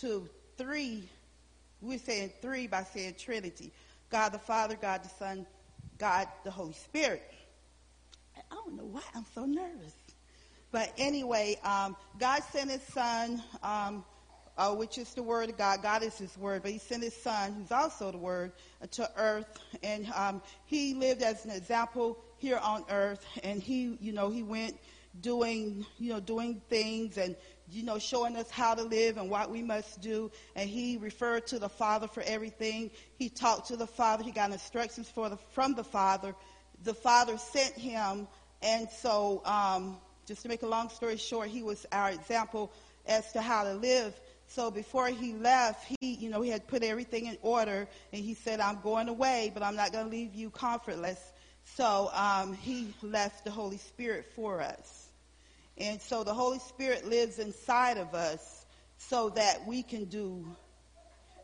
to 0.00 0.28
three. 0.56 1.08
We're 1.80 1.98
saying 1.98 2.32
three 2.40 2.68
by 2.68 2.84
saying 2.84 3.16
Trinity. 3.18 3.72
God 4.10 4.30
the 4.30 4.38
Father, 4.38 4.76
God 4.80 5.02
the 5.02 5.08
Son, 5.08 5.46
God 5.98 6.28
the 6.44 6.50
Holy 6.50 6.72
Spirit. 6.72 7.22
I 8.36 8.54
don't 8.54 8.76
know 8.76 8.84
why 8.84 9.02
I'm 9.14 9.26
so 9.34 9.44
nervous. 9.44 9.94
But 10.72 10.92
anyway, 10.98 11.58
um, 11.64 11.96
God 12.18 12.42
sent 12.52 12.70
his 12.70 12.82
son, 12.82 13.42
um, 13.62 14.04
uh, 14.56 14.74
which 14.74 14.98
is 14.98 15.14
the 15.14 15.22
word 15.22 15.50
of 15.50 15.58
God. 15.58 15.82
God 15.82 16.02
is 16.02 16.16
his 16.16 16.36
word, 16.38 16.62
but 16.62 16.70
he 16.70 16.78
sent 16.78 17.02
his 17.02 17.16
son, 17.16 17.54
who's 17.54 17.72
also 17.72 18.10
the 18.12 18.18
word, 18.18 18.52
uh, 18.82 18.86
to 18.92 19.10
earth. 19.16 19.58
And 19.82 20.06
um, 20.14 20.42
he 20.66 20.94
lived 20.94 21.22
as 21.22 21.44
an 21.44 21.50
example 21.50 22.18
here 22.38 22.58
on 22.58 22.84
earth. 22.90 23.24
And 23.42 23.62
he, 23.62 23.96
you 24.00 24.12
know, 24.12 24.30
he 24.30 24.42
went 24.42 24.76
doing, 25.20 25.84
you 25.98 26.12
know, 26.12 26.20
doing 26.20 26.62
things 26.68 27.18
and 27.18 27.34
you 27.72 27.84
know, 27.84 27.98
showing 27.98 28.36
us 28.36 28.50
how 28.50 28.74
to 28.74 28.82
live 28.82 29.16
and 29.16 29.30
what 29.30 29.50
we 29.50 29.62
must 29.62 30.00
do. 30.00 30.30
And 30.56 30.68
he 30.68 30.96
referred 30.96 31.46
to 31.48 31.58
the 31.58 31.68
Father 31.68 32.08
for 32.08 32.22
everything. 32.22 32.90
He 33.16 33.28
talked 33.28 33.68
to 33.68 33.76
the 33.76 33.86
Father. 33.86 34.24
He 34.24 34.32
got 34.32 34.50
instructions 34.50 35.08
for 35.08 35.28
the, 35.28 35.36
from 35.36 35.74
the 35.74 35.84
Father. 35.84 36.34
The 36.82 36.94
Father 36.94 37.38
sent 37.38 37.74
him. 37.74 38.26
And 38.62 38.88
so, 38.90 39.42
um, 39.44 39.98
just 40.30 40.42
to 40.42 40.48
make 40.48 40.62
a 40.62 40.66
long 40.68 40.88
story 40.90 41.16
short, 41.16 41.48
he 41.48 41.60
was 41.60 41.84
our 41.90 42.12
example 42.12 42.70
as 43.04 43.32
to 43.32 43.40
how 43.40 43.64
to 43.64 43.74
live. 43.74 44.14
So 44.46 44.70
before 44.70 45.08
he 45.08 45.34
left, 45.34 45.92
he, 45.98 46.14
you 46.14 46.30
know, 46.30 46.40
he 46.40 46.50
had 46.50 46.68
put 46.68 46.84
everything 46.84 47.26
in 47.26 47.36
order 47.42 47.88
and 48.12 48.24
he 48.24 48.34
said, 48.34 48.60
I'm 48.60 48.80
going 48.80 49.08
away, 49.08 49.50
but 49.52 49.64
I'm 49.64 49.74
not 49.74 49.90
going 49.90 50.04
to 50.04 50.10
leave 50.10 50.36
you 50.36 50.50
comfortless. 50.50 51.18
So 51.74 52.10
um, 52.14 52.54
he 52.54 52.94
left 53.02 53.44
the 53.44 53.50
Holy 53.50 53.78
Spirit 53.78 54.24
for 54.36 54.60
us. 54.60 55.08
And 55.76 56.00
so 56.00 56.22
the 56.22 56.34
Holy 56.34 56.60
Spirit 56.60 57.08
lives 57.08 57.40
inside 57.40 57.98
of 57.98 58.14
us 58.14 58.64
so 58.98 59.30
that 59.30 59.66
we 59.66 59.82
can 59.82 60.04
do 60.04 60.46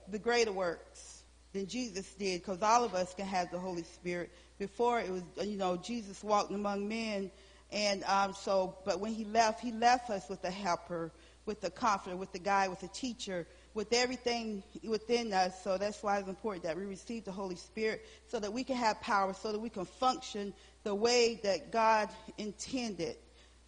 the 0.07 0.21
greater 0.21 0.53
works 0.53 1.25
than 1.53 1.67
Jesus 1.67 2.09
did 2.15 2.41
because 2.41 2.63
all 2.63 2.85
of 2.85 2.95
us 2.95 3.13
can 3.15 3.27
have 3.27 3.51
the 3.51 3.59
Holy 3.59 3.83
Spirit. 3.83 4.31
Before 4.61 5.01
it 5.01 5.11
was, 5.11 5.23
you 5.45 5.57
know, 5.57 5.77
Jesus 5.77 6.23
walked 6.23 6.53
among 6.53 6.87
men 6.87 7.33
and 7.73 8.05
um, 8.05 8.33
so, 8.33 8.77
but 8.85 9.01
when 9.01 9.13
he 9.13 9.25
left, 9.25 9.61
he 9.61 9.73
left 9.73 10.11
us 10.11 10.29
with 10.29 10.45
a 10.45 10.51
helper, 10.51 11.11
with 11.47 11.63
a 11.65 11.71
comforter, 11.71 12.17
with 12.17 12.35
a 12.35 12.39
guide, 12.39 12.71
with 12.71 12.83
a 12.83 12.89
teacher, 12.89 13.47
with 13.75 13.93
everything 13.93 14.63
within 14.85 15.33
us. 15.33 15.63
So 15.63 15.77
that's 15.77 16.03
why 16.03 16.19
it's 16.19 16.29
important 16.29 16.65
that 16.65 16.77
we 16.77 16.85
receive 16.85 17.25
the 17.25 17.33
Holy 17.33 17.57
Spirit 17.57 18.07
so 18.29 18.39
that 18.41 18.53
we 18.53 18.65
can 18.65 18.77
have 18.77 19.01
power, 19.01 19.35
so 19.35 19.53
that 19.53 19.61
we 19.61 19.69
can 19.69 19.85
function 19.85 20.55
the 20.85 20.95
way 20.95 21.41
that 21.43 21.73
God 21.73 22.09
intended. 22.39 23.17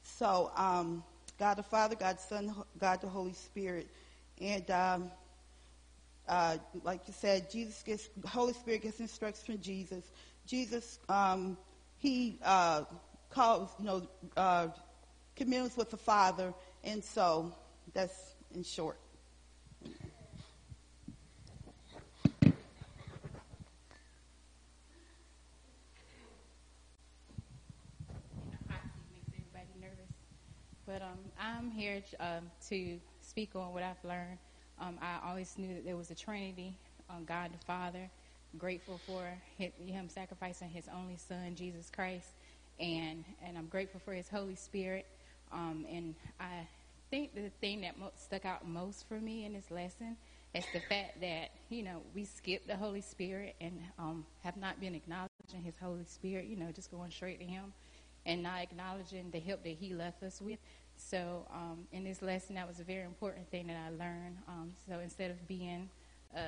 So, 0.03 0.51
um, 0.57 1.03
God 1.39 1.57
the 1.59 1.63
Father, 1.63 1.95
God 1.95 2.19
the 2.19 2.23
Son, 2.23 2.55
God 2.79 3.01
the 3.01 3.09
Holy 3.09 3.33
Spirit. 3.33 3.89
And 4.41 4.71
um, 4.71 5.11
uh, 6.29 6.57
like 6.85 7.01
you 7.07 7.15
said, 7.17 7.51
Jesus 7.51 7.83
gets, 7.83 8.09
Holy 8.27 8.53
Spirit 8.53 8.83
gets 8.83 9.01
instructions 9.01 9.45
from 9.45 9.61
Jesus. 9.61 10.05
Jesus, 10.47 10.99
um, 11.09 11.57
he 11.99 12.39
uh, 12.45 12.85
calls, 13.31 13.71
you 13.79 13.85
know, 13.85 14.09
uh, 14.37 14.69
communes 15.37 15.77
with 15.77 15.91
the 15.91 15.97
Father, 15.97 16.53
and 16.85 17.03
so 17.03 17.53
that's 17.93 18.35
in 18.55 18.63
short. 18.63 18.99
But 30.89 31.03
um, 31.03 31.19
I'm 31.39 31.71
here 31.71 32.03
um, 32.19 32.51
to 32.71 32.99
speak 33.21 33.55
on 33.55 33.75
what 33.75 33.83
I've 33.83 34.03
learned. 34.03 34.39
Um, 34.81 34.97
I 35.03 35.19
always 35.29 35.59
knew 35.59 35.75
that 35.75 35.85
there 35.85 35.99
was 35.99 36.11
a 36.11 36.15
Trinity, 36.15 36.73
um, 37.11 37.27
God 37.27 37.51
the 37.53 37.65
Father. 37.67 38.09
Grateful 38.57 38.99
for 39.07 39.23
Him 39.59 40.09
sacrificing 40.09 40.71
His 40.71 40.89
only 40.89 41.17
Son, 41.17 41.55
Jesus 41.55 41.91
Christ, 41.95 42.29
and 42.81 43.25
and 43.45 43.57
I'm 43.59 43.67
grateful 43.67 44.01
for 44.05 44.13
His 44.13 44.29
Holy 44.29 44.55
Spirit. 44.55 45.07
Um, 45.53 45.87
and 45.91 46.15
I 46.41 46.67
think 47.11 47.35
the 47.35 47.51
thing 47.61 47.81
that 47.83 47.99
mo- 47.99 48.13
stuck 48.17 48.45
out 48.45 48.69
most 48.69 49.09
for 49.09 49.15
me 49.21 49.45
in 49.45 49.55
this 49.55 49.71
lesson 49.71 50.17
is 50.55 50.65
the 50.73 50.81
fact 50.81 51.21
that 51.21 51.51
you 51.69 51.83
know 51.83 52.03
we 52.15 52.25
skip 52.25 52.67
the 52.67 52.77
Holy 52.77 53.01
Spirit 53.01 53.55
and 53.61 53.79
um, 53.99 54.27
have 54.43 54.57
not 54.57 54.81
been 54.81 54.95
acknowledging 54.95 55.63
His 55.65 55.77
Holy 55.81 56.05
Spirit. 56.05 56.47
You 56.47 56.57
know, 56.57 56.71
just 56.73 56.91
going 56.91 57.11
straight 57.11 57.39
to 57.41 57.47
Him 57.47 57.73
and 58.27 58.43
not 58.43 58.61
acknowledging 58.61 59.31
the 59.31 59.41
help 59.41 59.63
that 59.65 59.77
He 59.81 59.95
left 59.95 60.23
us 60.23 60.41
with. 60.41 60.59
So 60.97 61.47
um, 61.53 61.87
in 61.93 62.05
this 62.05 62.23
lesson, 62.23 62.57
that 62.57 62.67
was 62.67 62.81
a 62.81 62.85
very 62.85 63.05
important 63.05 63.49
thing 63.51 63.69
that 63.69 63.77
I 63.77 63.91
learned. 63.91 64.39
Um, 64.49 64.73
so 64.87 64.99
instead 64.99 65.31
of 65.31 65.47
being, 65.47 65.89
uh, 66.37 66.41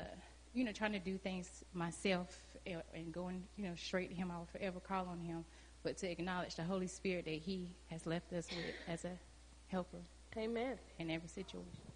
you 0.52 0.64
know, 0.64 0.72
trying 0.72 0.92
to 0.92 0.98
do 0.98 1.16
things 1.16 1.64
myself 1.72 2.36
and 2.66 3.12
going, 3.12 3.44
you 3.56 3.64
know, 3.64 3.74
straight 3.76 4.10
to 4.10 4.14
Him, 4.14 4.30
I 4.30 4.38
will 4.38 4.48
forever 4.52 4.80
call 4.80 5.06
on 5.06 5.20
Him, 5.20 5.44
but 5.82 5.96
to 5.98 6.10
acknowledge 6.10 6.54
the 6.56 6.64
Holy 6.64 6.86
Spirit 6.86 7.24
that 7.24 7.30
He 7.30 7.68
has 7.90 8.06
left 8.06 8.32
us 8.32 8.48
with 8.48 8.74
as 8.88 9.04
a 9.04 9.12
helper. 9.68 9.98
Amen. 10.36 10.78
In 10.98 11.10
every 11.10 11.28
situation. 11.28 11.89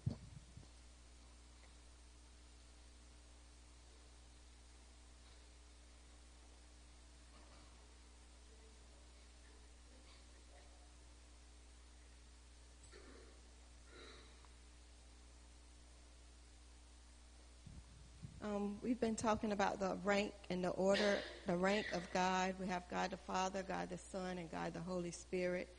Um, 18.65 18.77
we've 18.81 18.99
been 18.99 19.15
talking 19.15 19.51
about 19.51 19.79
the 19.79 19.95
rank 20.03 20.33
and 20.49 20.63
the 20.63 20.69
order, 20.69 21.19
the 21.45 21.55
rank 21.55 21.85
of 21.93 22.01
God. 22.11 22.55
We 22.59 22.65
have 22.65 22.81
God 22.89 23.11
the 23.11 23.17
Father, 23.17 23.61
God 23.61 23.91
the 23.91 23.97
Son, 23.97 24.39
and 24.39 24.49
God 24.51 24.73
the 24.73 24.79
Holy 24.79 25.11
Spirit. 25.11 25.69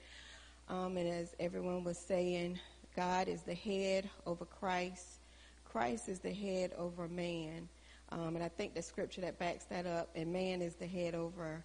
Um, 0.69 0.97
and 0.97 1.09
as 1.09 1.35
everyone 1.41 1.83
was 1.83 1.99
saying, 1.99 2.61
God 2.95 3.27
is 3.27 3.43
the 3.43 3.55
head 3.55 4.09
over 4.25 4.45
Christ. 4.45 5.19
Christ 5.65 6.09
is 6.09 6.21
the 6.21 6.33
head 6.33 6.75
over 6.79 7.09
man. 7.09 7.69
Um, 8.13 8.37
and 8.37 8.45
I 8.45 8.49
think 8.49 8.75
the 8.75 8.83
scripture 8.83 9.23
that 9.23 9.37
backs 9.37 9.65
that 9.65 9.87
up, 9.87 10.11
and 10.15 10.33
man 10.33 10.63
is 10.63 10.77
the 10.77 10.87
head 10.87 11.17
over 11.17 11.65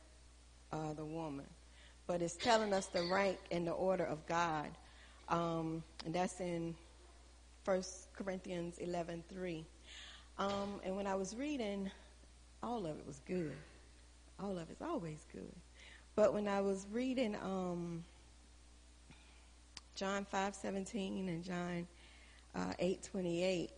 uh, 0.72 0.94
the 0.94 1.06
woman. 1.06 1.46
But 2.08 2.24
it's 2.24 2.36
telling 2.36 2.74
us 2.74 2.88
the 2.88 3.04
rank 3.04 3.38
and 3.52 3.68
the 3.68 3.74
order 3.74 4.06
of 4.06 4.26
God. 4.26 4.70
Um, 5.30 5.84
and 6.04 6.16
that's 6.16 6.40
in 6.40 6.74
1 7.66 7.84
Corinthians 8.18 8.80
11 8.80 9.24
3. 9.30 9.66
Um, 10.38 10.80
and 10.84 10.96
when 10.96 11.08
I 11.08 11.16
was 11.16 11.36
reading, 11.36 11.92
all 12.64 12.86
of 12.86 12.98
it 12.98 13.06
was 13.06 13.22
good. 13.28 13.56
All 14.40 14.58
of 14.58 14.70
it's 14.70 14.82
always 14.82 15.26
good. 15.32 15.54
But 16.16 16.34
when 16.34 16.48
I 16.48 16.62
was 16.62 16.88
reading 16.92 17.36
um, 17.36 18.04
John 19.96 20.26
5:17 20.32 21.28
and 21.28 21.44
John 21.44 21.88
uh, 22.56 22.74
8:28, 22.82 23.70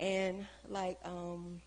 and 0.00 0.46
like 0.68 0.98
um, 1.04 1.60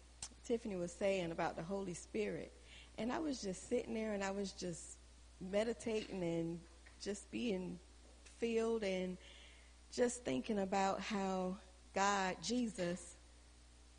Tiffany 0.46 0.76
was 0.76 0.92
saying 0.92 1.32
about 1.32 1.56
the 1.56 1.64
Holy 1.64 1.94
Spirit, 1.94 2.52
and 2.98 3.12
I 3.12 3.20
was 3.20 3.42
just 3.42 3.70
sitting 3.70 3.94
there 3.94 4.14
and 4.14 4.24
I 4.24 4.32
was 4.32 4.52
just 4.52 4.98
meditating 5.40 6.24
and 6.24 6.60
just 7.02 7.30
being 7.32 7.78
filled 8.40 8.84
and 8.84 9.18
just 9.92 10.24
thinking 10.24 10.60
about 10.60 11.00
how 11.00 11.58
God, 11.94 12.38
Jesus, 12.42 13.16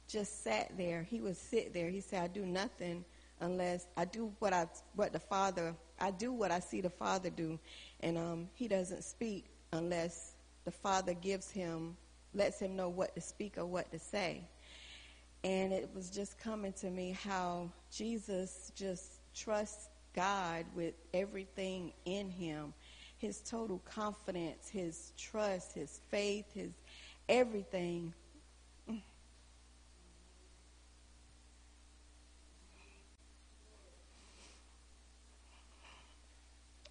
just 0.09 0.43
sat 0.43 0.77
there. 0.77 1.03
He 1.03 1.21
would 1.21 1.37
sit 1.37 1.75
there. 1.75 1.91
He 1.91 2.01
said, 2.01 2.23
I 2.23 2.27
do 2.29 2.45
nothing 2.45 3.05
unless 3.41 3.87
I 3.97 4.05
do 4.05 4.33
what 4.41 4.53
I 4.53 4.67
what 4.97 5.13
the 5.13 5.21
Father 5.21 5.75
I 6.01 6.11
do 6.11 6.33
what 6.33 6.51
I 6.51 6.61
see 6.61 6.81
the 6.81 6.91
Father 6.91 7.31
do. 7.31 7.59
And 8.01 8.17
um, 8.19 8.49
he 8.55 8.69
doesn't 8.69 9.05
speak 9.05 9.47
unless 9.73 10.33
the 10.65 10.71
Father 10.71 11.15
gives 11.15 11.51
him 11.51 11.97
lets 12.35 12.61
him 12.61 12.77
know 12.77 12.89
what 12.89 13.15
to 13.15 13.21
speak 13.21 13.59
or 13.59 13.67
what 13.67 13.91
to 13.93 13.99
say. 13.99 14.43
And 15.45 15.73
it 15.73 15.89
was 15.95 16.11
just 16.11 16.39
coming 16.39 16.73
to 16.75 16.91
me 16.91 17.17
how 17.25 17.71
Jesus 17.93 18.73
just 18.75 19.21
trusts 19.35 19.89
God 20.15 20.65
with 20.75 20.95
everything 21.15 21.93
in 22.05 22.29
him. 22.29 22.75
His 23.19 23.41
total 23.41 23.81
confidence, 23.85 24.69
his 24.69 25.13
trust, 25.17 25.73
his 25.75 26.01
faith, 26.11 26.45
his 26.55 26.73
everything 27.29 28.13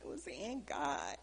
was 0.07 0.27
in 0.47 0.63
God. 0.65 1.17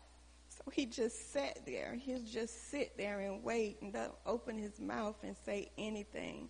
So 0.48 0.70
he 0.70 0.86
just 0.86 1.32
sat 1.32 1.58
there. 1.66 1.96
He'll 2.00 2.20
just 2.20 2.70
sit 2.70 2.96
there 2.96 3.20
and 3.20 3.42
wait 3.42 3.78
and 3.82 3.92
don't 3.92 4.14
open 4.24 4.56
his 4.56 4.78
mouth 4.78 5.16
and 5.22 5.34
say 5.44 5.70
anything 5.76 6.48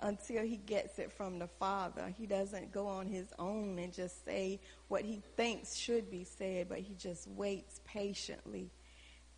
until 0.00 0.44
he 0.44 0.56
gets 0.56 0.98
it 0.98 1.12
from 1.12 1.38
the 1.38 1.46
Father. 1.46 2.12
He 2.16 2.26
doesn't 2.26 2.72
go 2.72 2.86
on 2.86 3.06
his 3.06 3.32
own 3.38 3.78
and 3.78 3.92
just 3.92 4.24
say 4.24 4.60
what 4.88 5.04
he 5.04 5.22
thinks 5.36 5.74
should 5.74 6.10
be 6.10 6.24
said, 6.24 6.68
but 6.68 6.78
he 6.78 6.94
just 6.94 7.28
waits 7.28 7.80
patiently 7.84 8.70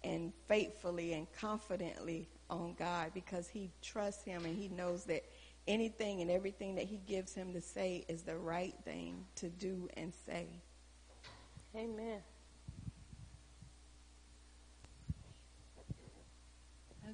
and 0.04 0.32
faithfully 0.48 1.12
and 1.12 1.26
confidently 1.32 2.28
on 2.50 2.74
God 2.78 3.12
because 3.14 3.48
he 3.48 3.70
trusts 3.82 4.24
him 4.24 4.44
and 4.44 4.56
he 4.56 4.68
knows 4.68 5.04
that 5.04 5.24
anything 5.66 6.20
and 6.22 6.30
everything 6.30 6.74
that 6.74 6.84
he 6.84 7.00
gives 7.06 7.34
him 7.34 7.52
to 7.52 7.60
say 7.60 8.04
is 8.08 8.22
the 8.22 8.36
right 8.36 8.74
thing 8.84 9.24
to 9.36 9.48
do 9.48 9.88
and 9.96 10.12
say. 10.26 10.46
Amen. 11.76 12.20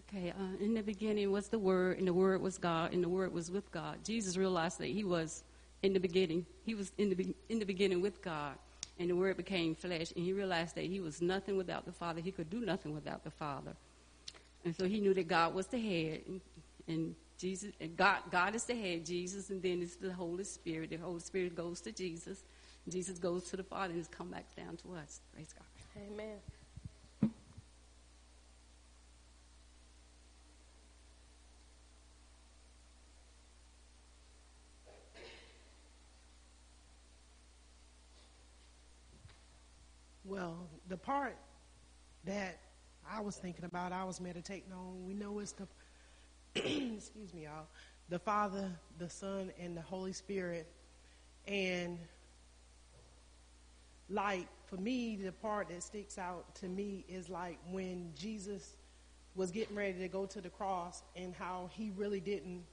Okay, 0.09 0.31
uh, 0.31 0.65
in 0.65 0.73
the 0.73 0.83
beginning 0.83 1.31
was 1.31 1.49
the 1.49 1.59
Word, 1.59 1.99
and 1.99 2.07
the 2.09 2.15
Word 2.15 2.41
was 2.41 2.57
God, 2.57 2.95
and 2.95 3.05
the 3.05 3.09
Word 3.09 3.33
was 3.33 3.51
with 3.51 3.71
God. 3.71 3.99
Jesus 4.05 4.39
realized 4.39 4.79
that 4.79 4.87
He 4.87 5.05
was 5.05 5.45
in 5.83 5.93
the 5.93 6.01
beginning. 6.01 6.47
He 6.65 6.75
was 6.75 6.93
in 6.97 7.11
the 7.11 7.15
be- 7.15 7.35
in 7.51 7.59
the 7.59 7.67
beginning 7.67 8.01
with 8.01 8.23
God, 8.23 8.55
and 8.99 9.11
the 9.11 9.17
Word 9.17 9.37
became 9.37 9.75
flesh, 9.75 10.13
and 10.17 10.25
He 10.25 10.33
realized 10.33 10.77
that 10.77 10.85
He 10.85 11.01
was 11.01 11.21
nothing 11.21 11.59
without 11.59 11.85
the 11.85 11.93
Father. 11.93 12.23
He 12.23 12.33
could 12.33 12.49
do 12.49 12.61
nothing 12.61 12.95
without 12.95 13.23
the 13.23 13.31
Father, 13.31 13.73
and 14.65 14.75
so 14.75 14.87
He 14.87 14.99
knew 14.99 15.13
that 15.13 15.29
God 15.29 15.55
was 15.55 15.67
the 15.67 15.79
head, 15.79 16.23
and, 16.27 16.41
and 16.87 17.15
Jesus, 17.37 17.73
and 17.79 17.95
God, 17.95 18.21
God 18.31 18.55
is 18.55 18.65
the 18.65 18.75
head, 18.75 19.05
Jesus, 19.05 19.51
and 19.51 19.63
then 19.63 19.83
it's 19.83 19.97
the 19.97 20.13
Holy 20.13 20.45
Spirit. 20.45 20.89
The 20.89 20.97
Holy 20.97 21.21
Spirit 21.21 21.55
goes 21.55 21.83
to 21.83 21.93
Jesus, 21.93 22.45
Jesus 22.89 23.19
goes 23.19 23.45
to 23.51 23.59
the 23.59 23.63
Father, 23.63 23.93
and 23.93 23.99
it's 23.99 24.09
come 24.09 24.31
back 24.31 24.47
down 24.57 24.79
to 24.79 24.95
us. 24.95 25.21
Praise 25.35 25.53
God. 25.53 26.03
Amen. 26.11 26.39
The 40.89 40.97
part 40.97 41.37
that 42.25 42.59
I 43.11 43.21
was 43.21 43.37
thinking 43.37 43.65
about, 43.65 43.93
I 43.93 44.05
was 44.05 44.21
meditating 44.21 44.73
on, 44.73 45.05
we 45.07 45.15
know 45.15 45.39
it's 45.39 45.53
the, 45.53 45.67
excuse 46.55 47.33
me, 47.35 47.45
y'all, 47.45 47.67
the 48.09 48.19
Father, 48.19 48.71
the 48.99 49.09
Son, 49.09 49.51
and 49.59 49.77
the 49.77 49.83
Holy 49.83 50.13
Spirit. 50.13 50.67
And 51.47 51.99
like 54.11 54.47
for 54.67 54.77
me, 54.77 55.17
the 55.17 55.33
part 55.33 55.69
that 55.69 55.83
sticks 55.83 56.19
out 56.19 56.55
to 56.57 56.67
me 56.67 57.05
is 57.09 57.29
like 57.29 57.59
when 57.71 58.13
Jesus 58.15 58.77
was 59.35 59.51
getting 59.51 59.77
ready 59.77 59.99
to 59.99 60.09
go 60.09 60.27
to 60.27 60.41
the 60.41 60.51
cross 60.51 61.03
and 61.17 61.35
how 61.35 61.71
he 61.73 61.93
really 61.97 62.21
didn't 62.21 62.65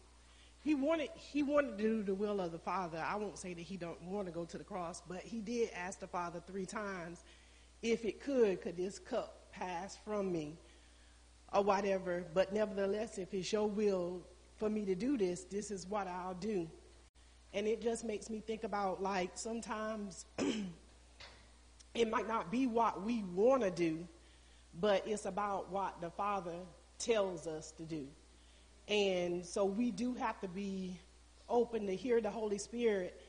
he 0.66 0.74
wanted 0.74 1.10
he 1.16 1.43
wanted 1.43 1.78
to 1.78 1.84
do 1.84 2.01
the 2.01 2.14
will 2.14 2.41
of 2.41 2.51
the 2.51 2.58
father 2.58 2.97
i 3.08 3.16
won't 3.16 3.38
say 3.38 3.53
that 3.53 3.62
he 3.62 3.78
don't 3.78 4.01
want 4.01 4.26
to 4.26 4.34
go 4.34 4.43
to 4.45 4.58
the 4.58 4.64
cross 4.64 5.03
but 5.08 5.22
he 5.22 5.39
did 5.39 5.70
ask 5.76 5.99
the 5.99 6.08
father 6.08 6.41
three 6.47 6.66
times 6.66 7.24
if 7.92 8.04
it 8.04 8.22
could 8.22 8.62
could 8.62 8.78
this 8.78 9.00
cup 9.00 9.52
pass 9.52 9.98
from 10.04 10.32
me 10.32 10.58
or 11.54 11.64
whatever. 11.64 12.26
But 12.34 12.54
nevertheless 12.54 13.18
if 13.18 13.34
it's 13.34 13.52
your 13.52 13.68
will 13.68 14.22
for 14.58 14.70
me 14.70 14.86
to 14.86 14.96
do 14.96 15.18
this 15.18 15.44
this 15.44 15.72
is 15.72 15.86
what 15.88 16.08
i'll 16.08 16.36
do. 16.36 16.68
And 17.54 17.68
it 17.68 17.82
just 17.82 18.04
makes 18.04 18.30
me 18.30 18.42
think 18.46 18.64
about 18.64 19.02
like 19.02 19.32
sometimes 19.36 20.26
it 21.94 22.10
might 22.10 22.28
not 22.28 22.52
be 22.52 22.68
what 22.68 23.04
we 23.04 23.24
want 23.34 23.62
to 23.62 23.72
do 23.72 24.06
but 24.82 25.04
it's 25.08 25.26
about 25.26 25.72
what 25.72 26.02
the 26.02 26.10
father 26.10 26.58
tells 27.00 27.48
us 27.48 27.72
to 27.72 27.84
do. 27.84 28.08
And 28.88 29.46
so 29.46 29.64
we 29.64 29.92
do 29.92 30.14
have 30.16 30.40
to 30.42 30.48
be 30.48 31.00
open 31.48 31.88
to 31.88 31.96
hear 31.96 32.20
the 32.20 32.30
Holy 32.30 32.58
Spirit 32.58 33.20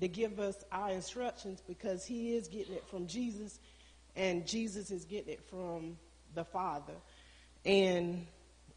to 0.00 0.08
give 0.08 0.38
us 0.38 0.64
our 0.70 0.90
instructions 0.90 1.62
because 1.66 2.04
He 2.04 2.34
is 2.34 2.48
getting 2.48 2.74
it 2.74 2.84
from 2.88 3.06
Jesus 3.06 3.58
and 4.16 4.46
Jesus 4.46 4.90
is 4.90 5.04
getting 5.04 5.32
it 5.32 5.42
from 5.48 5.96
the 6.34 6.44
Father. 6.44 6.94
And 7.64 8.26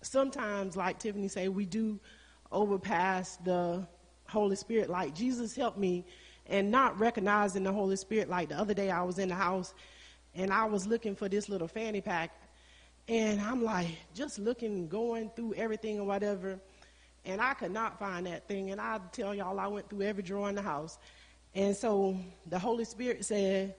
sometimes, 0.02 0.76
like 0.76 1.00
Tiffany 1.00 1.28
said, 1.28 1.50
we 1.50 1.66
do 1.66 2.00
overpass 2.52 3.38
the 3.38 3.88
Holy 4.28 4.56
Spirit. 4.56 4.90
Like 4.90 5.16
Jesus 5.16 5.56
helped 5.56 5.78
me 5.78 6.06
and 6.48 6.72
not 6.72 7.00
recognizing 7.00 7.64
the 7.64 7.72
Holy 7.72 7.96
Spirit. 7.96 8.30
Like 8.30 8.50
the 8.50 8.58
other 8.58 8.74
day, 8.74 8.92
I 8.92 9.02
was 9.04 9.20
in 9.20 9.30
the 9.30 9.36
house 9.36 9.74
and 10.34 10.52
I 10.52 10.66
was 10.66 10.86
looking 10.86 11.16
for 11.16 11.28
this 11.28 11.50
little 11.50 11.68
fanny 11.68 12.02
pack 12.02 12.32
and 13.08 13.40
I'm 13.40 13.64
like, 13.64 13.88
just 14.16 14.40
looking, 14.40 14.88
going 14.88 15.30
through 15.36 15.54
everything 15.56 16.00
or 16.00 16.06
whatever. 16.06 16.60
And 17.24 17.40
I 17.40 17.54
could 17.54 17.72
not 17.72 18.00
find 18.00 18.26
that 18.28 18.48
thing. 18.48 18.72
And 18.72 18.82
I 18.82 19.00
tell 19.12 19.34
y'all, 19.34 19.60
I 19.60 19.68
went 19.68 19.90
through 19.90 20.04
every 20.04 20.24
drawer 20.24 20.50
in 20.50 20.56
the 20.56 20.62
house. 20.62 20.98
And 21.54 21.76
so 21.76 22.18
the 22.48 22.60
Holy 22.60 22.86
Spirit 22.86 23.26
said, 23.26 23.76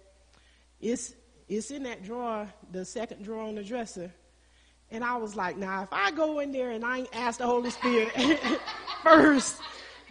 it's, 0.81 1.15
it's 1.49 1.71
in 1.71 1.85
that 1.85 2.05
drawer, 2.05 2.49
the 2.73 2.85
second 2.85 3.25
drawer 3.25 3.43
on 3.43 3.55
the 3.55 3.65
dresser. 3.65 4.13
And 4.91 5.03
I 5.03 5.17
was 5.17 5.35
like, 5.35 5.57
now, 5.57 5.83
if 5.83 5.93
I 5.93 6.11
go 6.13 6.41
in 6.41 6.53
there 6.53 6.71
and 6.71 6.85
I 6.85 6.99
ain't 6.99 7.17
ask 7.17 7.39
the 7.39 7.47
Holy 7.47 7.71
Spirit 7.71 8.11
first, 9.03 9.61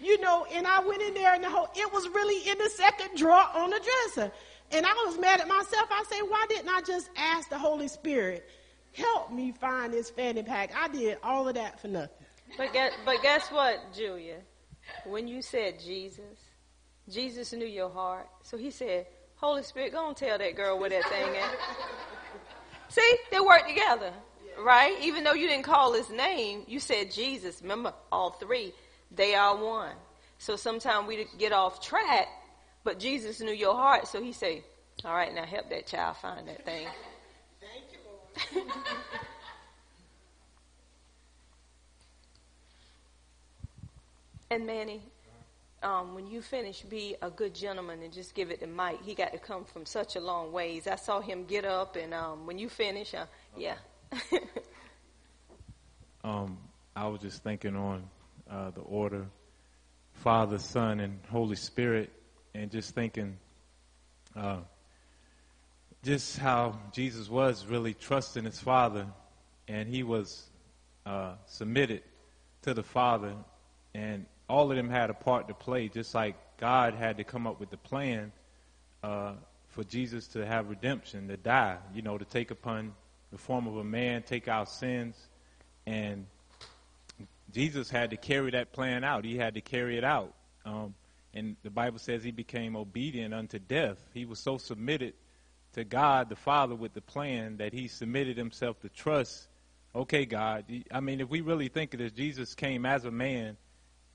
you 0.01 0.19
know, 0.19 0.45
and 0.51 0.67
I 0.67 0.79
went 0.81 1.01
in 1.01 1.13
there 1.13 1.33
and 1.33 1.43
the 1.43 1.49
whole, 1.49 1.69
it 1.75 1.93
was 1.93 2.07
really 2.09 2.49
in 2.49 2.57
the 2.57 2.69
second 2.69 3.17
drawer 3.17 3.47
on 3.53 3.69
the 3.69 3.79
dresser. 3.79 4.31
And 4.71 4.86
I 4.86 4.93
was 5.05 5.17
mad 5.17 5.39
at 5.39 5.47
myself. 5.47 5.88
I 5.91 6.03
said, 6.09 6.21
why 6.27 6.45
didn't 6.49 6.69
I 6.69 6.81
just 6.81 7.09
ask 7.15 7.49
the 7.49 7.57
Holy 7.57 7.88
Spirit? 7.88 8.49
help 8.95 9.31
me 9.31 9.51
find 9.51 9.93
this 9.93 10.09
fanny 10.09 10.43
pack. 10.43 10.71
I 10.75 10.88
did 10.88 11.17
all 11.23 11.47
of 11.47 11.55
that 11.55 11.79
for 11.79 11.88
nothing. 11.88 12.25
But 12.57 12.73
guess, 12.73 12.93
but 13.05 13.21
guess 13.21 13.49
what, 13.49 13.93
Julia? 13.93 14.38
When 15.05 15.27
you 15.27 15.41
said 15.41 15.79
Jesus, 15.79 16.39
Jesus 17.09 17.51
knew 17.53 17.65
your 17.65 17.89
heart. 17.89 18.27
So 18.43 18.57
he 18.57 18.71
said, 18.71 19.07
Holy 19.38 19.63
Spirit, 19.63 19.91
go 19.91 20.07
and 20.07 20.15
tell 20.17 20.38
that 20.38 20.55
girl 20.55 20.79
where 20.79 20.89
that 20.89 21.07
thing 21.09 21.36
is. 21.36 21.45
See, 22.89 23.17
they 23.31 23.39
work 23.39 23.67
together, 23.67 24.13
right? 24.63 24.97
Even 25.01 25.23
though 25.23 25.33
you 25.33 25.47
didn't 25.47 25.65
call 25.65 25.93
his 25.93 26.09
name, 26.09 26.63
you 26.67 26.79
said 26.79 27.11
Jesus. 27.11 27.61
Remember, 27.61 27.93
all 28.11 28.31
three, 28.31 28.73
they 29.11 29.36
are 29.36 29.55
one. 29.55 29.95
So 30.38 30.55
sometimes 30.55 31.07
we 31.07 31.27
get 31.38 31.51
off 31.51 31.81
track, 31.81 32.27
but 32.83 32.99
Jesus 32.99 33.41
knew 33.41 33.51
your 33.51 33.75
heart, 33.75 34.07
so 34.07 34.21
he 34.21 34.31
said, 34.31 34.63
all 35.03 35.13
right, 35.13 35.33
now 35.33 35.45
help 35.45 35.69
that 35.69 35.88
child 35.88 36.17
find 36.17 36.47
that 36.47 36.63
thing. 36.65 36.88
Thank 37.59 37.86
you, 37.91 38.61
Lord. 38.61 38.71
and 44.49 44.65
Manny, 44.65 45.01
um, 45.86 46.15
when 46.15 46.25
you 46.25 46.41
finish, 46.41 46.81
be 46.81 47.15
a 47.21 47.29
good 47.29 47.53
gentleman 47.53 48.01
and 48.01 48.11
just 48.11 48.33
give 48.33 48.49
it 48.49 48.59
to 48.61 48.67
Mike. 48.67 49.03
He 49.03 49.13
got 49.13 49.31
to 49.33 49.38
come 49.38 49.63
from 49.63 49.86
such 49.86 50.15
a 50.15 50.19
long 50.19 50.51
ways. 50.51 50.88
I 50.88 50.95
saw 50.95 51.21
him 51.21 51.45
get 51.45 51.63
up, 51.63 51.95
and 51.95 52.13
um, 52.13 52.47
when 52.47 52.57
you 52.57 52.69
finish, 52.69 53.13
uh, 53.13 53.27
yeah. 53.55 53.75
um, 56.23 56.57
I 56.95 57.07
was 57.07 57.21
just 57.21 57.43
thinking 57.43 57.75
on 57.75 58.09
uh, 58.49 58.71
the 58.71 58.81
order 58.81 59.27
Father, 60.13 60.57
Son, 60.57 61.01
and 61.01 61.19
Holy 61.29 61.55
Spirit, 61.55 62.11
and 62.55 62.71
just 62.71 62.95
thinking 62.95 63.38
uh, 64.36 64.61
just 66.03 66.39
how 66.39 66.79
Jesus 66.93 67.29
was 67.29 67.67
really 67.67 67.93
trusting 67.93 68.45
his 68.45 68.59
Father, 68.59 69.05
and 69.67 69.88
he 69.88 70.01
was 70.01 70.47
uh, 71.05 71.33
submitted 71.45 72.01
to 72.63 72.73
the 72.73 72.83
Father, 72.83 73.36
and 73.93 74.25
all 74.48 74.70
of 74.70 74.78
them 74.78 74.89
had 74.89 75.10
a 75.10 75.14
part 75.14 75.48
to 75.48 75.54
play, 75.54 75.89
just 75.89 76.14
like 76.14 76.36
God 76.58 76.93
had 76.93 77.18
to 77.18 77.24
come 77.24 77.48
up 77.48 77.60
with 77.60 77.70
the 77.70 77.78
plan 77.78 78.32
uh, 79.04 79.34
for 79.70 79.84
Jesus 79.84 80.28
to 80.28 80.46
have 80.46 80.70
redemption, 80.70 81.28
to 81.28 81.38
die, 81.38 81.78
you 81.93 82.02
know, 82.02 82.18
to 82.18 82.26
take 82.26 82.52
upon 82.52 82.93
the 83.32 83.38
form 83.38 83.68
of 83.68 83.78
a 83.78 83.84
man, 83.84 84.24
take 84.24 84.48
our 84.48 84.66
sins, 84.66 85.16
and 85.86 86.26
Jesus 87.52 87.89
had 87.89 88.10
to 88.12 88.18
carry 88.18 88.52
that 88.52 88.74
plan 88.74 89.04
out. 89.04 89.24
He 89.24 89.38
had 89.38 89.54
to 89.56 89.62
carry 89.62 89.98
it 89.98 90.04
out. 90.04 90.34
Um, 90.66 90.93
and 91.34 91.56
the 91.64 91.70
Bible 91.70 92.00
says 92.00 92.24
he 92.24 92.32
became 92.32 92.76
obedient 92.76 93.34
unto 93.34 93.60
death. 93.60 93.98
He 94.14 94.26
was 94.26 94.39
so 94.39 94.58
submitted 94.58 95.14
to 95.74 95.84
God 95.84 96.30
the 96.30 96.36
Father 96.36 96.76
with 96.76 96.93
the 96.93 97.02
plan 97.02 97.58
that 97.58 97.74
he 97.74 97.88
submitted 97.88 98.38
himself 98.38 98.80
to 98.82 98.89
trust. 98.89 99.48
Okay, 99.93 100.26
God. 100.26 100.66
I 100.91 101.00
mean, 101.02 101.22
if 101.22 101.30
we 101.30 101.41
really 101.41 101.68
think 101.68 101.93
of 101.93 102.00
this, 102.00 102.12
Jesus 102.14 102.56
came 102.56 102.86
as 102.86 103.06
a 103.06 103.12
man, 103.12 103.58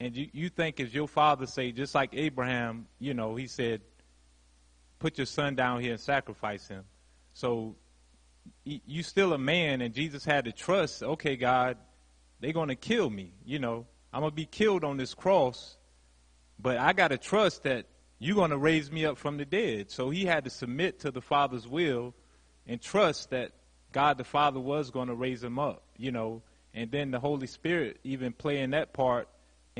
and 0.00 0.16
you, 0.16 0.28
you 0.32 0.48
think 0.48 0.80
as 0.80 0.94
your 0.94 1.06
father 1.06 1.46
say, 1.46 1.72
just 1.72 1.94
like 1.94 2.10
Abraham, 2.14 2.86
you 2.98 3.12
know, 3.12 3.36
he 3.36 3.46
said, 3.46 3.82
put 4.98 5.18
your 5.18 5.26
son 5.26 5.54
down 5.54 5.80
here 5.80 5.92
and 5.92 6.00
sacrifice 6.00 6.66
him. 6.66 6.84
So 7.34 7.76
you 8.64 9.02
still 9.02 9.34
a 9.34 9.38
man, 9.38 9.82
and 9.82 9.94
Jesus 9.94 10.24
had 10.24 10.46
to 10.46 10.52
trust, 10.52 11.02
okay, 11.02 11.36
God, 11.36 11.76
they're 12.40 12.54
going 12.54 12.68
to 12.68 12.76
kill 12.76 13.10
me. 13.10 13.34
You 13.44 13.58
know, 13.58 13.86
I'm 14.12 14.20
going 14.20 14.30
to 14.30 14.36
be 14.36 14.46
killed 14.46 14.84
on 14.84 14.96
this 14.96 15.12
cross, 15.12 15.76
but 16.58 16.78
I 16.78 16.94
got 16.94 17.08
to 17.08 17.18
trust 17.18 17.64
that 17.64 17.84
you're 18.18 18.36
going 18.36 18.50
to 18.50 18.58
raise 18.58 18.90
me 18.90 19.04
up 19.04 19.18
from 19.18 19.36
the 19.36 19.44
dead. 19.44 19.90
So 19.90 20.08
he 20.08 20.24
had 20.24 20.44
to 20.44 20.50
submit 20.50 21.00
to 21.00 21.10
the 21.10 21.20
Father's 21.20 21.68
will 21.68 22.14
and 22.66 22.80
trust 22.80 23.30
that 23.30 23.52
God 23.92 24.16
the 24.16 24.24
Father 24.24 24.60
was 24.60 24.90
going 24.90 25.08
to 25.08 25.14
raise 25.14 25.42
him 25.42 25.58
up, 25.58 25.82
you 25.98 26.10
know, 26.10 26.42
and 26.72 26.90
then 26.90 27.10
the 27.10 27.20
Holy 27.20 27.46
Spirit 27.46 27.98
even 28.04 28.32
playing 28.32 28.70
that 28.70 28.92
part 28.94 29.28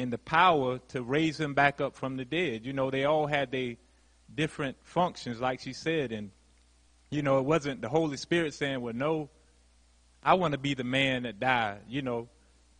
in 0.01 0.11
the 0.11 0.19
power 0.19 0.79
to 0.89 1.03
raise 1.03 1.39
him 1.39 1.55
back 1.55 1.81
up 1.81 1.95
from 1.95 2.17
the 2.17 2.25
dead. 2.25 2.65
You 2.65 2.73
know, 2.73 2.91
they 2.91 3.05
all 3.05 3.27
had 3.27 3.51
their 3.53 3.77
different 4.35 4.77
functions, 4.83 5.41
like 5.41 5.61
she 5.61 5.73
said, 5.73 6.11
and 6.13 6.31
you 7.11 7.23
know, 7.23 7.39
it 7.39 7.45
wasn't 7.45 7.83
the 7.83 7.89
Holy 7.89 8.17
Spirit 8.17 8.55
saying, 8.55 8.81
"Well, 8.81 8.95
no, 8.95 9.29
I 10.23 10.35
want 10.35 10.53
to 10.53 10.59
be 10.59 10.75
the 10.75 10.85
man 10.85 11.25
that 11.25 11.41
died." 11.41 11.81
You 11.89 12.03
know, 12.03 12.29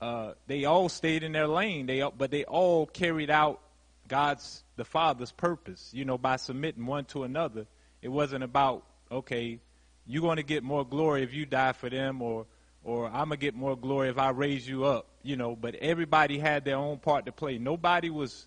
uh, 0.01 0.33
they 0.47 0.65
all 0.65 0.89
stayed 0.89 1.23
in 1.23 1.33
their 1.33 1.49
lane. 1.49 1.87
They, 1.87 2.09
but 2.17 2.31
they 2.31 2.45
all 2.45 2.87
carried 2.87 3.31
out 3.31 3.61
God's 4.09 4.63
the 4.77 4.85
Father's 4.85 5.33
purpose, 5.33 5.91
you 5.93 6.05
know, 6.05 6.17
by 6.17 6.37
submitting 6.37 6.87
one 6.87 7.05
to 7.07 7.25
another. 7.25 7.67
It 8.03 8.09
wasn't 8.09 8.45
about, 8.45 8.85
okay, 9.11 9.59
you're 10.07 10.23
going 10.23 10.39
to 10.39 10.43
get 10.43 10.63
more 10.63 10.87
glory 10.87 11.23
if 11.23 11.35
you 11.35 11.45
die 11.45 11.73
for 11.73 11.91
them 11.91 12.23
or 12.23 12.47
or 12.83 13.09
I'm 13.09 13.31
to 13.31 13.37
get 13.37 13.55
more 13.55 13.77
glory 13.77 14.09
if 14.09 14.19
I 14.19 14.31
raise 14.31 14.67
you 14.67 14.85
up, 14.85 15.07
you 15.23 15.37
know, 15.37 15.55
but 15.55 15.75
everybody 15.77 16.39
had 16.39 16.65
their 16.65 16.77
own 16.77 16.99
part 16.99 17.27
to 17.27 17.33
play. 17.33 17.59
Nobody 17.59 18.11
was 18.11 18.47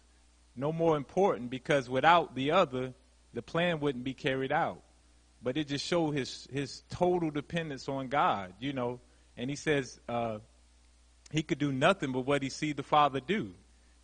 no 0.55 0.71
more 0.71 0.97
important 0.97 1.49
because 1.49 1.89
without 1.89 2.35
the 2.35 2.51
other, 2.51 2.93
the 3.33 3.41
plan 3.41 3.79
wouldn't 3.79 4.03
be 4.03 4.13
carried 4.13 4.51
out. 4.51 4.81
But 5.41 5.57
it 5.57 5.67
just 5.67 5.85
showed 5.85 6.11
his 6.11 6.47
his 6.51 6.83
total 6.89 7.29
dependence 7.29 7.89
on 7.89 8.07
God, 8.07 8.53
you 8.59 8.71
know. 8.71 8.99
And 9.35 9.49
he 9.49 9.55
says 9.55 9.99
uh, 10.07 10.37
he 11.31 11.43
could 11.43 11.59
do 11.59 11.71
nothing 11.71 12.11
but 12.11 12.21
what 12.21 12.43
he 12.43 12.49
see 12.49 12.73
the 12.73 12.83
Father 12.83 13.19
do. 13.19 13.53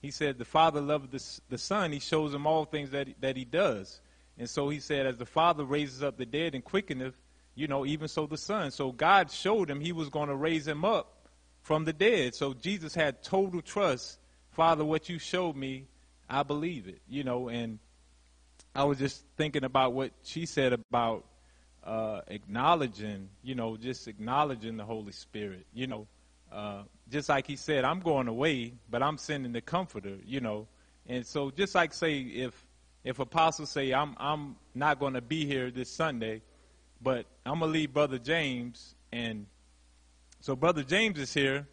He 0.01 0.11
said, 0.11 0.37
The 0.37 0.45
Father 0.45 0.81
loved 0.81 1.11
the, 1.11 1.23
the 1.49 1.57
Son. 1.57 1.91
He 1.91 1.99
shows 1.99 2.33
him 2.33 2.47
all 2.47 2.65
things 2.65 2.91
that, 2.91 3.07
that 3.21 3.35
he 3.35 3.45
does. 3.45 4.01
And 4.37 4.49
so 4.49 4.69
he 4.69 4.79
said, 4.79 5.05
As 5.05 5.17
the 5.17 5.25
Father 5.25 5.63
raises 5.63 6.01
up 6.01 6.17
the 6.17 6.25
dead 6.25 6.55
and 6.55 6.63
quickeneth, 6.63 7.13
you 7.59 7.67
know, 7.67 7.85
even 7.85 8.07
so 8.07 8.25
the 8.25 8.37
Son. 8.37 8.71
So 8.71 8.93
God 8.93 9.29
showed 9.29 9.69
him 9.69 9.81
he 9.81 9.91
was 9.91 10.07
going 10.07 10.29
to 10.29 10.35
raise 10.35 10.65
him 10.65 10.85
up 10.85 11.27
from 11.61 11.83
the 11.83 11.91
dead. 11.91 12.33
So 12.33 12.53
Jesus 12.53 12.95
had 12.95 13.21
total 13.21 13.61
trust. 13.61 14.17
Father, 14.51 14.85
what 14.85 15.09
you 15.09 15.19
showed 15.19 15.57
me, 15.57 15.85
I 16.29 16.43
believe 16.43 16.87
it, 16.87 17.01
you 17.09 17.25
know. 17.25 17.49
And 17.49 17.79
I 18.73 18.85
was 18.85 18.97
just 18.97 19.25
thinking 19.35 19.65
about 19.65 19.91
what 19.91 20.11
she 20.23 20.45
said 20.45 20.71
about 20.71 21.25
uh, 21.83 22.21
acknowledging, 22.27 23.27
you 23.43 23.55
know, 23.55 23.75
just 23.75 24.07
acknowledging 24.07 24.77
the 24.77 24.85
Holy 24.85 25.11
Spirit. 25.11 25.65
You 25.73 25.87
know, 25.87 26.07
uh, 26.53 26.83
just 27.11 27.27
like 27.27 27.45
he 27.45 27.57
said, 27.57 27.83
I'm 27.83 27.99
going 27.99 28.29
away, 28.29 28.71
but 28.89 29.03
I'm 29.03 29.17
sending 29.17 29.51
the 29.51 29.61
Comforter. 29.61 30.15
You 30.25 30.39
know, 30.39 30.67
and 31.07 31.25
so 31.25 31.51
just 31.51 31.75
like 31.75 31.93
say 31.93 32.19
if 32.19 32.53
if 33.03 33.19
apostles 33.19 33.69
say 33.69 33.91
I'm 33.91 34.15
I'm 34.17 34.55
not 34.73 34.97
going 34.97 35.15
to 35.15 35.21
be 35.21 35.45
here 35.45 35.71
this 35.71 35.91
Sunday, 35.91 36.41
but 37.01 37.25
I'm 37.45 37.59
gonna 37.59 37.71
leave 37.71 37.93
Brother 37.93 38.17
James, 38.17 38.95
and 39.11 39.45
so 40.41 40.55
Brother 40.55 40.83
James 40.83 41.19
is 41.19 41.33
here, 41.33 41.67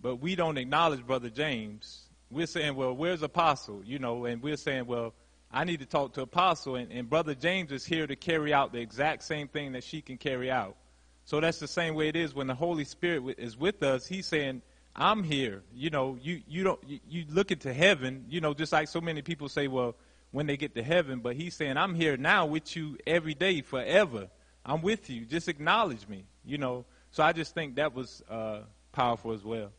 but 0.00 0.16
we 0.16 0.34
don't 0.34 0.58
acknowledge 0.58 1.06
Brother 1.06 1.30
James. 1.30 2.04
We're 2.30 2.46
saying, 2.46 2.74
well, 2.74 2.94
where's 2.94 3.22
Apostle? 3.22 3.82
You 3.84 3.98
know, 3.98 4.26
and 4.26 4.42
we're 4.42 4.56
saying, 4.56 4.86
well, 4.86 5.14
I 5.50 5.64
need 5.64 5.80
to 5.80 5.86
talk 5.86 6.14
to 6.14 6.22
Apostle, 6.22 6.76
and, 6.76 6.92
and 6.92 7.08
Brother 7.08 7.34
James 7.34 7.72
is 7.72 7.84
here 7.84 8.06
to 8.06 8.16
carry 8.16 8.52
out 8.52 8.72
the 8.72 8.80
exact 8.80 9.22
same 9.22 9.48
thing 9.48 9.72
that 9.72 9.84
she 9.84 10.02
can 10.02 10.18
carry 10.18 10.50
out. 10.50 10.76
So 11.24 11.40
that's 11.40 11.58
the 11.58 11.68
same 11.68 11.94
way 11.94 12.08
it 12.08 12.16
is 12.16 12.34
when 12.34 12.46
the 12.46 12.54
Holy 12.54 12.84
Spirit 12.84 13.36
is 13.38 13.56
with 13.56 13.82
us. 13.82 14.06
He's 14.06 14.26
saying, 14.26 14.62
I'm 14.94 15.22
here. 15.22 15.62
You 15.74 15.90
know, 15.90 16.18
you, 16.20 16.42
you 16.48 16.64
don't, 16.64 16.80
you, 16.86 17.00
you 17.08 17.24
look 17.28 17.50
into 17.50 17.72
heaven, 17.72 18.24
you 18.28 18.40
know, 18.40 18.54
just 18.54 18.72
like 18.72 18.88
so 18.88 19.00
many 19.00 19.22
people 19.22 19.48
say, 19.48 19.68
well, 19.68 19.94
when 20.30 20.46
they 20.46 20.56
get 20.56 20.74
to 20.74 20.82
heaven, 20.82 21.20
but 21.20 21.36
he's 21.36 21.54
saying, 21.54 21.76
I'm 21.76 21.94
here 21.94 22.16
now 22.16 22.46
with 22.46 22.76
you 22.76 22.98
every 23.06 23.34
day, 23.34 23.62
forever. 23.62 24.28
I'm 24.64 24.82
with 24.82 25.08
you. 25.10 25.24
Just 25.24 25.48
acknowledge 25.48 26.06
me, 26.08 26.24
you 26.44 26.58
know. 26.58 26.84
So 27.10 27.22
I 27.22 27.32
just 27.32 27.54
think 27.54 27.76
that 27.76 27.94
was 27.94 28.22
uh, 28.28 28.60
powerful 28.92 29.32
as 29.32 29.44
well. 29.44 29.70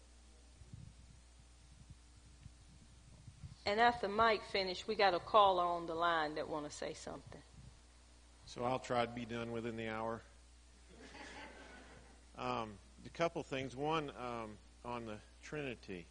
And 3.65 3.79
after 3.79 4.07
Mike 4.07 4.41
finished, 4.51 4.87
we 4.87 4.95
got 4.95 5.13
a 5.13 5.19
caller 5.19 5.63
on 5.63 5.85
the 5.85 5.93
line 5.93 6.35
that 6.35 6.49
want 6.49 6.67
to 6.67 6.75
say 6.75 6.93
something. 6.93 7.41
So 8.45 8.63
I'll 8.63 8.79
try 8.79 9.05
to 9.05 9.11
be 9.11 9.25
done 9.25 9.51
within 9.51 9.75
the 9.75 9.89
hour. 9.89 10.23
Um, 12.37 12.71
a 13.05 13.09
couple 13.09 13.43
things. 13.43 13.75
One, 13.75 14.11
um, 14.17 14.57
on 14.85 15.05
the 15.05 15.17
Trinity. 15.43 16.07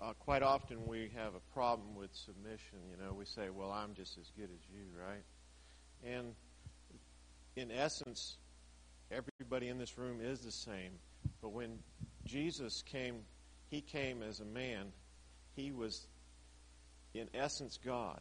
Uh, 0.00 0.12
quite 0.18 0.42
often 0.42 0.86
we 0.86 1.10
have 1.14 1.34
a 1.34 1.40
problem 1.52 1.94
with 1.94 2.14
submission. 2.14 2.78
You 2.90 3.04
know, 3.04 3.12
we 3.12 3.24
say, 3.24 3.50
well, 3.50 3.70
I'm 3.70 3.94
just 3.94 4.16
as 4.18 4.30
good 4.36 4.48
as 4.52 4.60
you, 4.72 4.84
right? 4.98 5.24
And 6.04 6.34
in 7.56 7.70
essence, 7.70 8.36
everybody 9.10 9.68
in 9.68 9.78
this 9.78 9.98
room 9.98 10.20
is 10.20 10.40
the 10.40 10.52
same. 10.52 10.92
But 11.42 11.52
when 11.52 11.78
Jesus 12.24 12.82
came, 12.82 13.22
he 13.70 13.80
came 13.80 14.22
as 14.22 14.40
a 14.40 14.44
man. 14.44 14.92
He 15.56 15.72
was, 15.72 16.06
in 17.14 17.28
essence, 17.34 17.78
God. 17.84 18.20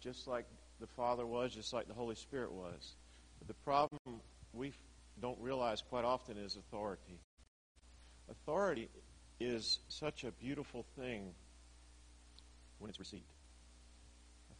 Just 0.00 0.26
like 0.26 0.46
the 0.80 0.86
Father 0.86 1.26
was, 1.26 1.52
just 1.52 1.72
like 1.72 1.88
the 1.88 1.94
Holy 1.94 2.14
Spirit 2.14 2.52
was. 2.52 2.94
But 3.38 3.48
the 3.48 3.54
problem 3.54 3.98
we 4.52 4.72
don't 5.20 5.38
realize 5.40 5.82
quite 5.82 6.04
often 6.04 6.38
is 6.38 6.56
authority. 6.56 7.18
Authority 8.30 8.88
is 9.40 9.80
such 9.88 10.24
a 10.24 10.30
beautiful 10.32 10.84
thing 10.96 11.34
when 12.78 12.88
it's 12.88 12.98
received. 12.98 13.24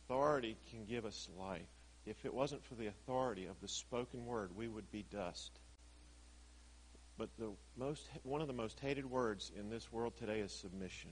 Authority 0.04 0.56
can 0.70 0.84
give 0.84 1.04
us 1.04 1.28
life. 1.38 1.62
If 2.06 2.24
it 2.24 2.32
wasn't 2.32 2.64
for 2.64 2.74
the 2.74 2.86
authority 2.86 3.46
of 3.46 3.60
the 3.60 3.68
spoken 3.68 4.26
word, 4.26 4.50
we 4.56 4.68
would 4.68 4.90
be 4.90 5.04
dust. 5.10 5.52
But 7.18 7.28
the 7.38 7.50
most, 7.76 8.08
one 8.22 8.40
of 8.40 8.46
the 8.46 8.54
most 8.54 8.80
hated 8.80 9.04
words 9.04 9.52
in 9.58 9.68
this 9.68 9.92
world 9.92 10.16
today 10.16 10.40
is 10.40 10.52
submission. 10.52 11.10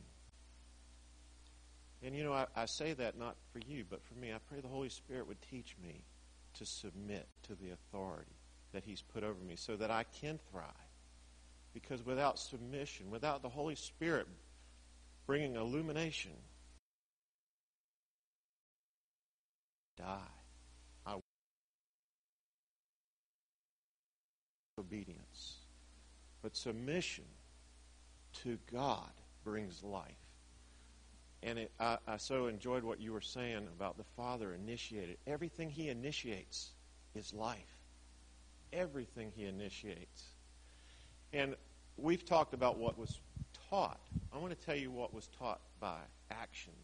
And 2.03 2.15
you 2.15 2.25
know, 2.25 2.33
I, 2.33 2.47
I 2.57 2.67
say 2.67 2.95
that 2.95 3.19
not 3.19 3.37
for 3.53 3.61
you, 3.67 3.85
but 3.89 4.03
for 4.03 4.15
me. 4.15 4.33
I 4.33 4.39
pray 4.49 4.61
the 4.61 4.69
Holy 4.69 4.89
Spirit 4.89 5.29
would 5.29 5.43
teach 5.51 5.77
me 5.83 6.05
to 6.55 6.65
submit 6.65 7.27
to 7.45 7.55
the 7.55 7.71
authority 7.71 8.37
that 8.73 8.85
He's 8.85 9.03
put 9.03 9.25
over 9.25 9.43
me 9.47 9.57
so 9.57 9.77
that 9.77 9.91
I 9.91 10.05
can 10.21 10.39
thrive. 10.51 10.65
Because 11.75 12.05
without 12.05 12.39
submission, 12.39 13.11
without 13.11 13.43
the 13.43 13.49
Holy 13.49 13.75
Spirit 13.75 14.27
bringing 15.27 15.57
illumination, 15.57 16.33
die. 19.99 20.38
Obedience. 24.79 25.57
But 26.43 26.57
submission 26.57 27.25
to 28.45 28.59
God 28.73 29.11
brings 29.45 29.83
life. 29.83 30.13
And 31.43 31.59
it, 31.59 31.71
I, 31.79 31.99
I 32.07 32.17
so 32.17 32.47
enjoyed 32.47 32.83
what 32.83 33.01
you 33.01 33.13
were 33.13 33.21
saying 33.21 33.69
about 33.77 33.97
the 33.97 34.05
Father 34.17 34.55
initiated. 34.55 35.19
Everything 35.27 35.71
He 35.71 35.89
initiates 35.89 36.71
is 37.15 37.33
life. 37.33 37.77
Everything 38.73 39.33
He 39.35 39.45
initiates. 39.45 40.25
And 41.33 41.55
we've 41.97 42.25
talked 42.25 42.55
about 42.55 42.79
what 42.79 42.99
was 42.99 43.21
taught. 43.71 44.01
I 44.33 44.39
want 44.39 44.59
to 44.59 44.67
tell 44.67 44.77
you 44.77 44.91
what 44.91 45.15
was 45.15 45.29
taught 45.39 45.61
by 45.81 45.99
actions. 46.31 46.75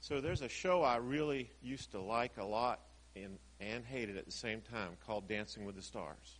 So 0.00 0.20
there's 0.20 0.42
a 0.42 0.48
show 0.48 0.82
I 0.82 0.96
really 0.96 1.50
used 1.62 1.90
to 1.92 2.00
like 2.00 2.36
a 2.38 2.44
lot 2.44 2.80
and, 3.16 3.38
and 3.60 3.84
hated 3.84 4.16
at 4.16 4.26
the 4.26 4.32
same 4.32 4.60
time 4.60 4.90
called 5.06 5.28
Dancing 5.28 5.64
with 5.64 5.76
the 5.76 5.82
Stars. 5.82 6.38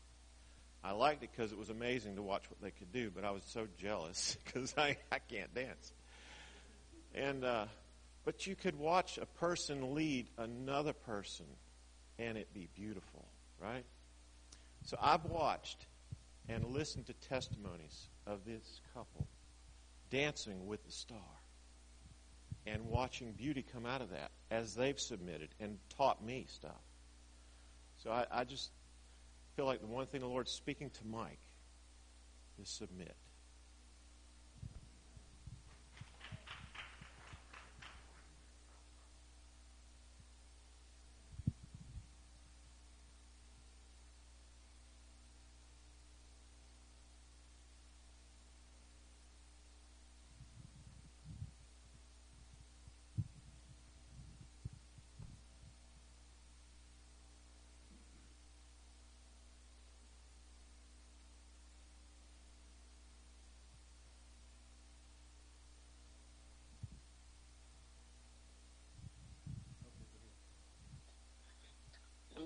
I 0.84 0.92
liked 0.92 1.22
it 1.24 1.30
because 1.34 1.52
it 1.52 1.58
was 1.58 1.70
amazing 1.70 2.16
to 2.16 2.22
watch 2.22 2.44
what 2.48 2.60
they 2.60 2.70
could 2.70 2.92
do, 2.92 3.10
but 3.10 3.24
I 3.24 3.30
was 3.30 3.42
so 3.44 3.66
jealous 3.78 4.36
because 4.44 4.74
I, 4.76 4.96
I 5.10 5.18
can't 5.18 5.52
dance. 5.54 5.92
And 7.14 7.44
uh, 7.44 7.66
but 8.24 8.46
you 8.46 8.54
could 8.54 8.78
watch 8.78 9.18
a 9.18 9.26
person 9.26 9.94
lead 9.94 10.28
another 10.36 10.92
person, 10.92 11.46
and 12.18 12.36
it 12.36 12.52
be 12.52 12.68
beautiful, 12.74 13.24
right? 13.60 13.84
So 14.84 14.96
I've 15.00 15.24
watched 15.24 15.86
and 16.48 16.64
listened 16.66 17.06
to 17.06 17.12
testimonies 17.14 18.08
of 18.26 18.44
this 18.44 18.80
couple 18.94 19.26
dancing 20.10 20.66
with 20.66 20.84
the 20.84 20.92
star 20.92 21.18
and 22.66 22.86
watching 22.86 23.32
beauty 23.32 23.64
come 23.72 23.86
out 23.86 24.00
of 24.00 24.10
that 24.10 24.30
as 24.50 24.74
they've 24.74 24.98
submitted 24.98 25.48
and 25.60 25.78
taught 25.96 26.24
me 26.24 26.46
stuff. 26.48 26.72
So 27.97 28.11
I, 28.11 28.26
I 28.30 28.44
just 28.44 28.70
feel 29.55 29.66
like 29.66 29.80
the 29.80 29.86
one 29.86 30.07
thing 30.07 30.20
the 30.20 30.26
Lord's 30.26 30.51
speaking 30.51 30.90
to 30.90 31.07
Mike 31.07 31.40
is 32.61 32.68
submit. 32.68 33.16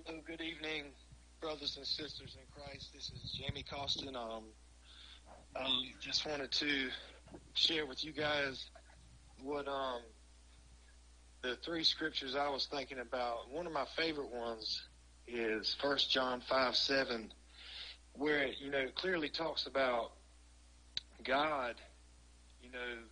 Hello, 0.07 0.21
good 0.27 0.41
evening, 0.41 0.85
brothers 1.41 1.77
and 1.77 1.87
sisters 1.87 2.37
in 2.37 2.47
Christ. 2.55 2.91
This 2.95 3.11
is 3.11 3.33
Jamie 3.33 3.65
Costin. 3.69 4.17
Um, 4.17 4.45
um, 5.57 5.83
just 6.01 6.27
wanted 6.27 6.53
to 6.53 6.89
share 7.55 7.87
with 7.87 8.05
you 8.05 8.13
guys 8.13 8.65
what 9.43 9.67
um, 9.69 10.01
the 11.43 11.57
three 11.65 11.85
scriptures 11.85 12.35
I 12.35 12.49
was 12.49 12.67
thinking 12.71 12.99
about. 12.99 13.51
One 13.51 13.67
of 13.67 13.73
my 13.73 13.85
favorite 13.97 14.31
ones 14.33 14.83
is 15.27 15.77
First 15.83 16.11
John 16.11 16.41
five 16.49 16.77
seven, 16.77 17.33
where 18.13 18.45
it, 18.45 18.57
you 18.61 18.71
know 18.71 18.87
clearly 18.95 19.29
talks 19.29 19.67
about 19.67 20.13
God, 21.25 21.75
you 22.63 22.71
know, 22.71 23.03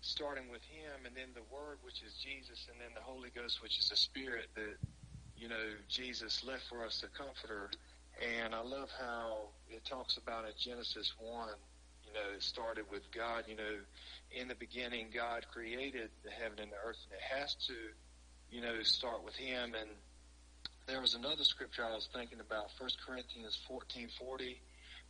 starting 0.00 0.50
with 0.50 0.62
Him, 0.62 1.06
and 1.06 1.14
then 1.14 1.28
the 1.34 1.54
Word, 1.54 1.78
which 1.82 2.02
is 2.02 2.14
Jesus, 2.14 2.66
and 2.70 2.80
then 2.80 2.88
the 2.94 3.02
Holy 3.02 3.28
Ghost, 3.34 3.62
which 3.62 3.78
is 3.78 3.88
the 3.88 3.96
Spirit 3.96 4.46
that 4.56 4.76
you 5.38 5.48
know, 5.48 5.54
Jesus 5.88 6.44
left 6.44 6.62
for 6.68 6.84
us 6.84 7.00
the 7.00 7.08
Comforter. 7.08 7.70
And 8.20 8.54
I 8.54 8.62
love 8.62 8.88
how 8.98 9.48
it 9.70 9.84
talks 9.84 10.16
about 10.16 10.46
in 10.46 10.52
Genesis 10.58 11.12
1, 11.20 11.48
you 12.06 12.12
know, 12.14 12.34
it 12.34 12.42
started 12.42 12.84
with 12.90 13.02
God, 13.12 13.44
you 13.46 13.56
know, 13.56 13.76
in 14.30 14.48
the 14.48 14.54
beginning, 14.54 15.08
God 15.14 15.46
created 15.52 16.10
the 16.24 16.30
heaven 16.30 16.58
and 16.60 16.70
the 16.70 16.76
earth, 16.88 16.96
and 17.10 17.18
it 17.18 17.40
has 17.40 17.54
to, 17.66 17.74
you 18.50 18.62
know, 18.62 18.82
start 18.82 19.22
with 19.24 19.34
Him. 19.34 19.74
And 19.78 19.90
there 20.86 21.00
was 21.00 21.14
another 21.14 21.44
scripture 21.44 21.84
I 21.84 21.94
was 21.94 22.08
thinking 22.14 22.40
about, 22.40 22.70
1 22.78 22.90
Corinthians 23.06 23.58
14:40, 23.68 24.56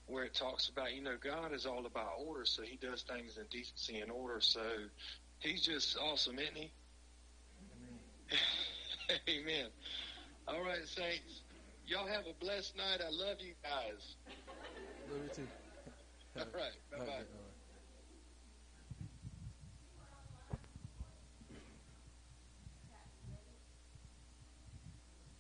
where 0.07 0.25
it 0.25 0.35
talks 0.35 0.69
about, 0.69 0.95
you 0.95 1.03
know, 1.03 1.17
God 1.21 1.53
is 1.53 1.67
all 1.67 1.87
about 1.87 2.13
order, 2.19 2.45
so 2.45 2.63
He 2.63 2.77
does 2.77 3.03
things 3.03 3.37
in 3.39 3.45
decency 3.51 4.01
and 4.01 4.11
order. 4.11 4.41
So 4.41 4.63
He's 5.39 5.63
just 5.63 5.97
awesome, 5.99 6.39
isn't 6.39 6.57
He? 6.57 6.73
Amen. 7.73 9.21
Amen. 9.29 9.71
All 10.49 10.63
right, 10.63 10.87
saints. 10.87 11.43
Y'all 11.87 12.07
have 12.07 12.25
a 12.27 12.45
blessed 12.45 12.77
night. 12.77 13.01
I 13.05 13.11
love 13.11 13.39
you 13.41 13.55
guys. 13.65 14.15
Love 15.11 15.21
you 15.25 15.31
too. 15.35 15.49
All 16.39 16.45
right. 16.55 16.73
Bye 16.93 17.05
bye. 17.05 17.23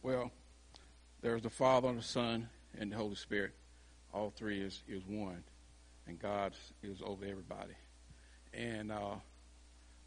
Well, 0.02 0.32
there's 1.22 1.42
the 1.42 1.50
Father, 1.50 1.88
and 1.88 1.98
the 1.98 2.02
Son, 2.02 2.48
and 2.76 2.90
the 2.90 2.96
Holy 2.96 3.14
Spirit. 3.14 3.54
All 4.12 4.32
three 4.34 4.60
is, 4.60 4.82
is 4.88 5.02
one, 5.06 5.44
and 6.08 6.18
God 6.18 6.54
is 6.82 7.00
over 7.04 7.24
everybody. 7.24 7.74
And 8.52 8.90
uh, 8.90 9.16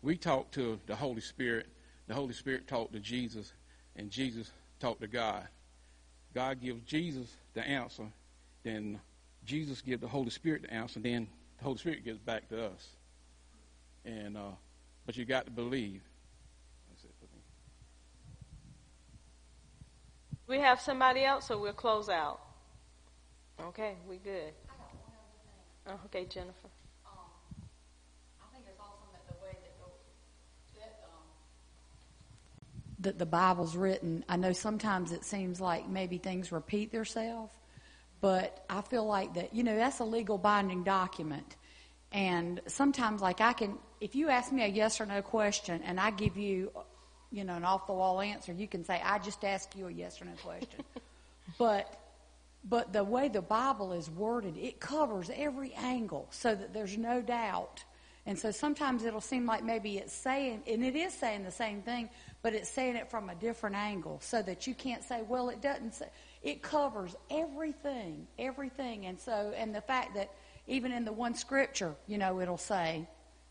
we 0.02 0.18
talked 0.18 0.54
to 0.56 0.78
the 0.88 0.95
Holy 0.95 1.22
Spirit. 1.22 1.68
The 2.08 2.16
Holy 2.16 2.34
Spirit 2.34 2.68
talked 2.68 2.93
to 2.93 3.00
Jesus, 3.00 3.54
and 3.95 4.10
Jesus 4.10 4.52
talked 4.80 5.02
to 5.02 5.08
God. 5.08 5.48
God 6.34 6.62
gives 6.62 6.82
Jesus 6.84 7.28
the 7.54 7.68
answer, 7.68 8.06
then 8.64 9.00
Jesus 9.46 9.82
gives 9.82 10.02
the 10.02 10.08
Holy 10.08 10.30
Spirit 10.30 10.64
the 10.64 10.74
answer, 10.74 11.00
then 11.00 11.28
the 11.58 11.64
Holy 11.64 11.78
Spirit 11.78 12.04
gives 12.06 12.20
back 12.20 12.48
to 12.50 12.66
us. 12.66 12.90
And 14.06 14.38
uh, 14.38 14.52
but 15.06 15.18
you 15.18 15.26
got 15.26 15.46
to 15.46 15.52
believe. 15.52 16.02
That's 16.90 17.04
it 17.04 17.12
for 17.20 17.26
me. 17.36 17.42
We 20.48 20.60
have 20.64 20.80
somebody 20.80 21.24
else, 21.24 21.48
so 21.48 21.60
we'll 21.60 21.74
close 21.74 22.10
out. 22.10 22.40
Okay, 23.60 23.96
we 24.08 24.18
good. 24.18 24.54
Oh, 25.88 26.00
okay, 26.06 26.26
Jennifer. 26.26 26.70
That 33.00 33.18
the 33.18 33.26
Bible's 33.26 33.76
written. 33.76 34.26
I 34.28 34.36
know 34.36 34.52
sometimes 34.52 35.12
it 35.12 35.24
seems 35.24 35.62
like 35.62 35.88
maybe 35.88 36.18
things 36.18 36.52
repeat 36.52 36.91
themselves, 36.91 37.54
but 38.22 38.66
I 38.70 38.82
feel 38.82 39.06
like 39.06 39.34
that, 39.36 39.54
you 39.54 39.64
know, 39.64 39.76
that's 39.76 40.00
a 40.00 40.06
legal 40.06 40.38
binding 40.38 40.84
document. 40.84 41.56
And 42.12 42.60
sometimes, 42.68 43.22
like, 43.22 43.39
I 43.39 43.54
can, 43.54 43.78
if 44.02 44.16
you 44.16 44.30
ask 44.30 44.52
me 44.52 44.64
a 44.64 44.68
yes 44.68 45.00
or 45.00 45.06
no 45.06 45.22
question 45.22 45.82
and 45.84 46.00
I 46.00 46.12
give 46.12 46.38
you, 46.38 46.72
you 47.32 47.43
know, 47.43 47.56
an 47.56 47.64
off 47.64 47.88
the 47.88 47.93
wall 47.93 48.20
answer, 48.20 48.52
you 48.52 48.68
can 48.68 48.84
say, 48.84 49.02
I 49.04 49.20
just 49.20 49.45
asked 49.45 49.76
you 49.76 49.88
a 49.88 49.91
yes 49.91 50.22
or 50.22 50.26
no 50.26 50.34
question. 50.43 50.84
but, 51.58 52.02
but 52.66 52.91
the 52.91 53.04
way 53.04 53.30
the 53.30 53.41
Bible 53.41 53.93
is 53.93 54.10
worded, 54.10 54.58
it 54.58 54.80
covers 54.80 55.30
every 55.34 55.74
angle 55.76 56.28
so 56.32 56.56
that 56.56 56.74
there's 56.74 56.97
no 56.97 57.22
doubt. 57.22 57.84
And 58.26 58.38
so 58.38 58.52
sometimes 58.52 59.06
it'll 59.06 59.22
seem 59.22 59.45
like 59.45 59.64
maybe 59.64 59.97
it's 59.97 60.14
saying, 60.14 60.64
and 60.68 60.84
it 60.84 60.95
is 60.95 61.14
saying 61.14 61.43
the 61.43 61.52
same 61.52 61.82
thing, 61.82 62.10
but 62.42 62.54
it's 62.54 62.70
saying 62.70 62.96
it 62.96 63.10
from 63.10 63.30
a 63.30 63.36
different 63.36 63.76
angle 63.76 64.20
so 64.22 64.42
that 64.42 64.66
you 64.68 64.74
can't 64.74 65.04
say, 65.04 65.22
well, 65.28 65.50
it 65.50 65.62
doesn't 65.62 65.96
say. 65.96 66.08
It 66.42 66.62
covers 66.62 67.16
everything, 67.30 68.28
everything. 68.38 69.06
And 69.06 69.20
so, 69.20 69.54
and 69.58 69.76
the 69.76 69.82
fact 69.82 70.16
that 70.16 70.32
even 70.68 70.92
in 70.92 71.04
the 71.04 71.12
one 71.12 71.36
scripture, 71.36 71.96
you 72.08 72.18
know, 72.18 72.40
it'll 72.40 72.58
say, 72.58 73.08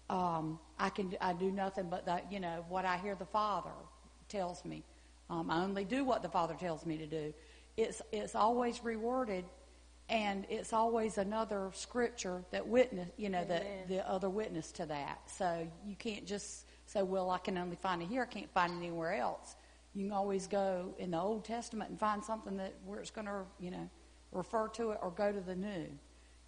um, 0.08 0.58
I 0.78 0.88
can, 0.88 1.14
I 1.20 1.34
do 1.34 1.50
nothing 1.50 1.88
but 1.90 2.06
that, 2.06 2.32
you 2.32 2.40
know, 2.40 2.64
what 2.68 2.86
I 2.86 2.96
hear 2.96 3.14
the 3.14 3.26
Father 3.26 3.70
tells 4.28 4.64
me. 4.64 4.84
Um, 5.28 5.50
I 5.50 5.62
only 5.62 5.84
do 5.84 6.04
what 6.04 6.22
the 6.22 6.28
Father 6.30 6.54
tells 6.54 6.86
me 6.86 6.96
to 6.98 7.06
do. 7.06 7.34
It's, 7.76 8.00
it's 8.10 8.34
always 8.34 8.82
rewarded 8.82 9.44
and 10.08 10.46
it's 10.48 10.72
always 10.72 11.18
another 11.18 11.70
scripture 11.74 12.42
that 12.50 12.66
witness, 12.66 13.08
you 13.18 13.28
know, 13.28 13.44
that 13.44 13.88
the 13.88 14.08
other 14.08 14.30
witness 14.30 14.72
to 14.72 14.86
that. 14.86 15.20
So 15.36 15.68
you 15.86 15.94
can't 15.96 16.26
just 16.26 16.64
say, 16.88 17.02
well, 17.02 17.30
I 17.30 17.38
can 17.38 17.58
only 17.58 17.76
find 17.76 18.02
it 18.02 18.08
here. 18.08 18.22
I 18.22 18.26
can't 18.26 18.50
find 18.52 18.72
it 18.72 18.76
anywhere 18.76 19.14
else. 19.14 19.54
You 19.94 20.04
can 20.04 20.12
always 20.12 20.46
go 20.46 20.94
in 20.98 21.10
the 21.10 21.20
Old 21.20 21.44
Testament 21.44 21.90
and 21.90 21.98
find 21.98 22.24
something 22.24 22.56
that 22.56 22.74
where 22.86 23.00
it's 23.00 23.10
going 23.10 23.26
to, 23.26 23.42
you 23.60 23.70
know, 23.70 23.88
refer 24.32 24.68
to 24.68 24.90
it 24.92 24.98
or 25.02 25.10
go 25.10 25.30
to 25.30 25.40
the 25.40 25.54
New. 25.54 25.86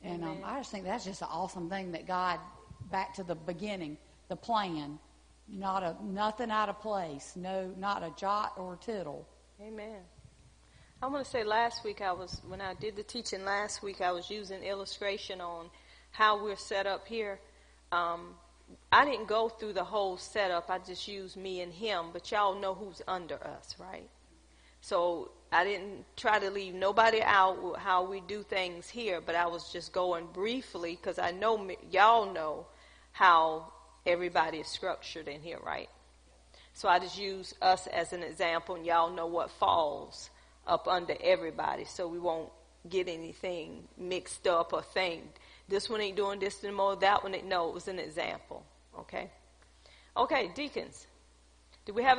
And 0.02 0.24
um, 0.24 0.38
I 0.44 0.58
just 0.58 0.70
think 0.70 0.84
that's 0.84 1.04
just 1.04 1.20
an 1.20 1.28
awesome 1.30 1.68
thing 1.68 1.92
that 1.92 2.06
God, 2.06 2.38
back 2.90 3.14
to 3.14 3.22
the 3.22 3.34
beginning, 3.34 3.98
the 4.28 4.36
plan, 4.36 4.98
not 5.46 5.82
a 5.82 5.96
nothing 6.02 6.50
out 6.50 6.68
of 6.70 6.80
place, 6.80 7.34
no, 7.36 7.70
not 7.78 8.02
a 8.02 8.12
jot 8.16 8.54
or 8.56 8.74
a 8.74 8.76
tittle. 8.76 9.26
Amen. 9.60 9.98
I 11.02 11.06
want 11.06 11.24
to 11.24 11.30
say 11.30 11.44
last 11.44 11.84
week 11.84 12.00
I 12.00 12.12
was 12.12 12.40
when 12.46 12.60
I 12.60 12.74
did 12.74 12.96
the 12.96 13.02
teaching 13.02 13.44
last 13.44 13.82
week 13.82 14.00
I 14.00 14.12
was 14.12 14.30
using 14.30 14.62
illustration 14.62 15.40
on 15.40 15.68
how 16.12 16.42
we're 16.42 16.56
set 16.56 16.86
up 16.86 17.06
here. 17.06 17.38
Um, 17.92 18.34
I 18.92 19.04
didn't 19.04 19.28
go 19.28 19.48
through 19.48 19.74
the 19.74 19.84
whole 19.84 20.16
setup. 20.16 20.70
I 20.70 20.78
just 20.78 21.06
used 21.06 21.36
me 21.36 21.60
and 21.60 21.72
him, 21.72 22.06
but 22.12 22.30
y'all 22.30 22.58
know 22.58 22.74
who's 22.74 23.02
under 23.06 23.36
us, 23.36 23.76
right? 23.78 24.08
So 24.80 25.30
I 25.52 25.64
didn't 25.64 26.04
try 26.16 26.38
to 26.38 26.50
leave 26.50 26.74
nobody 26.74 27.20
out 27.22 27.78
how 27.78 28.04
we 28.04 28.20
do 28.20 28.42
things 28.42 28.88
here, 28.88 29.20
but 29.20 29.34
I 29.34 29.46
was 29.46 29.72
just 29.72 29.92
going 29.92 30.26
briefly 30.32 30.96
because 30.96 31.18
I 31.18 31.30
know 31.32 31.68
y'all 31.90 32.32
know 32.32 32.66
how 33.12 33.72
everybody 34.06 34.58
is 34.58 34.68
structured 34.68 35.28
in 35.28 35.40
here, 35.40 35.58
right? 35.64 35.88
So 36.72 36.88
I 36.88 36.98
just 36.98 37.18
use 37.18 37.54
us 37.60 37.86
as 37.88 38.12
an 38.12 38.22
example, 38.22 38.76
and 38.76 38.86
y'all 38.86 39.10
know 39.10 39.26
what 39.26 39.50
falls 39.50 40.30
up 40.66 40.88
under 40.88 41.14
everybody, 41.20 41.84
so 41.84 42.08
we 42.08 42.18
won't 42.18 42.50
get 42.88 43.08
anything 43.08 43.88
mixed 43.98 44.46
up 44.46 44.72
or 44.72 44.82
think 44.82 45.24
this 45.70 45.88
one 45.88 46.00
ain't 46.00 46.16
doing 46.16 46.38
this 46.38 46.62
anymore, 46.64 46.96
that 46.96 47.22
one 47.22 47.34
ain't. 47.34 47.46
No, 47.46 47.68
it 47.68 47.74
was 47.74 47.88
an 47.88 47.98
example. 47.98 48.62
Okay? 48.98 49.30
Okay, 50.16 50.50
deacons. 50.54 51.06
Do 51.86 51.94
we 51.94 52.02
have 52.02 52.18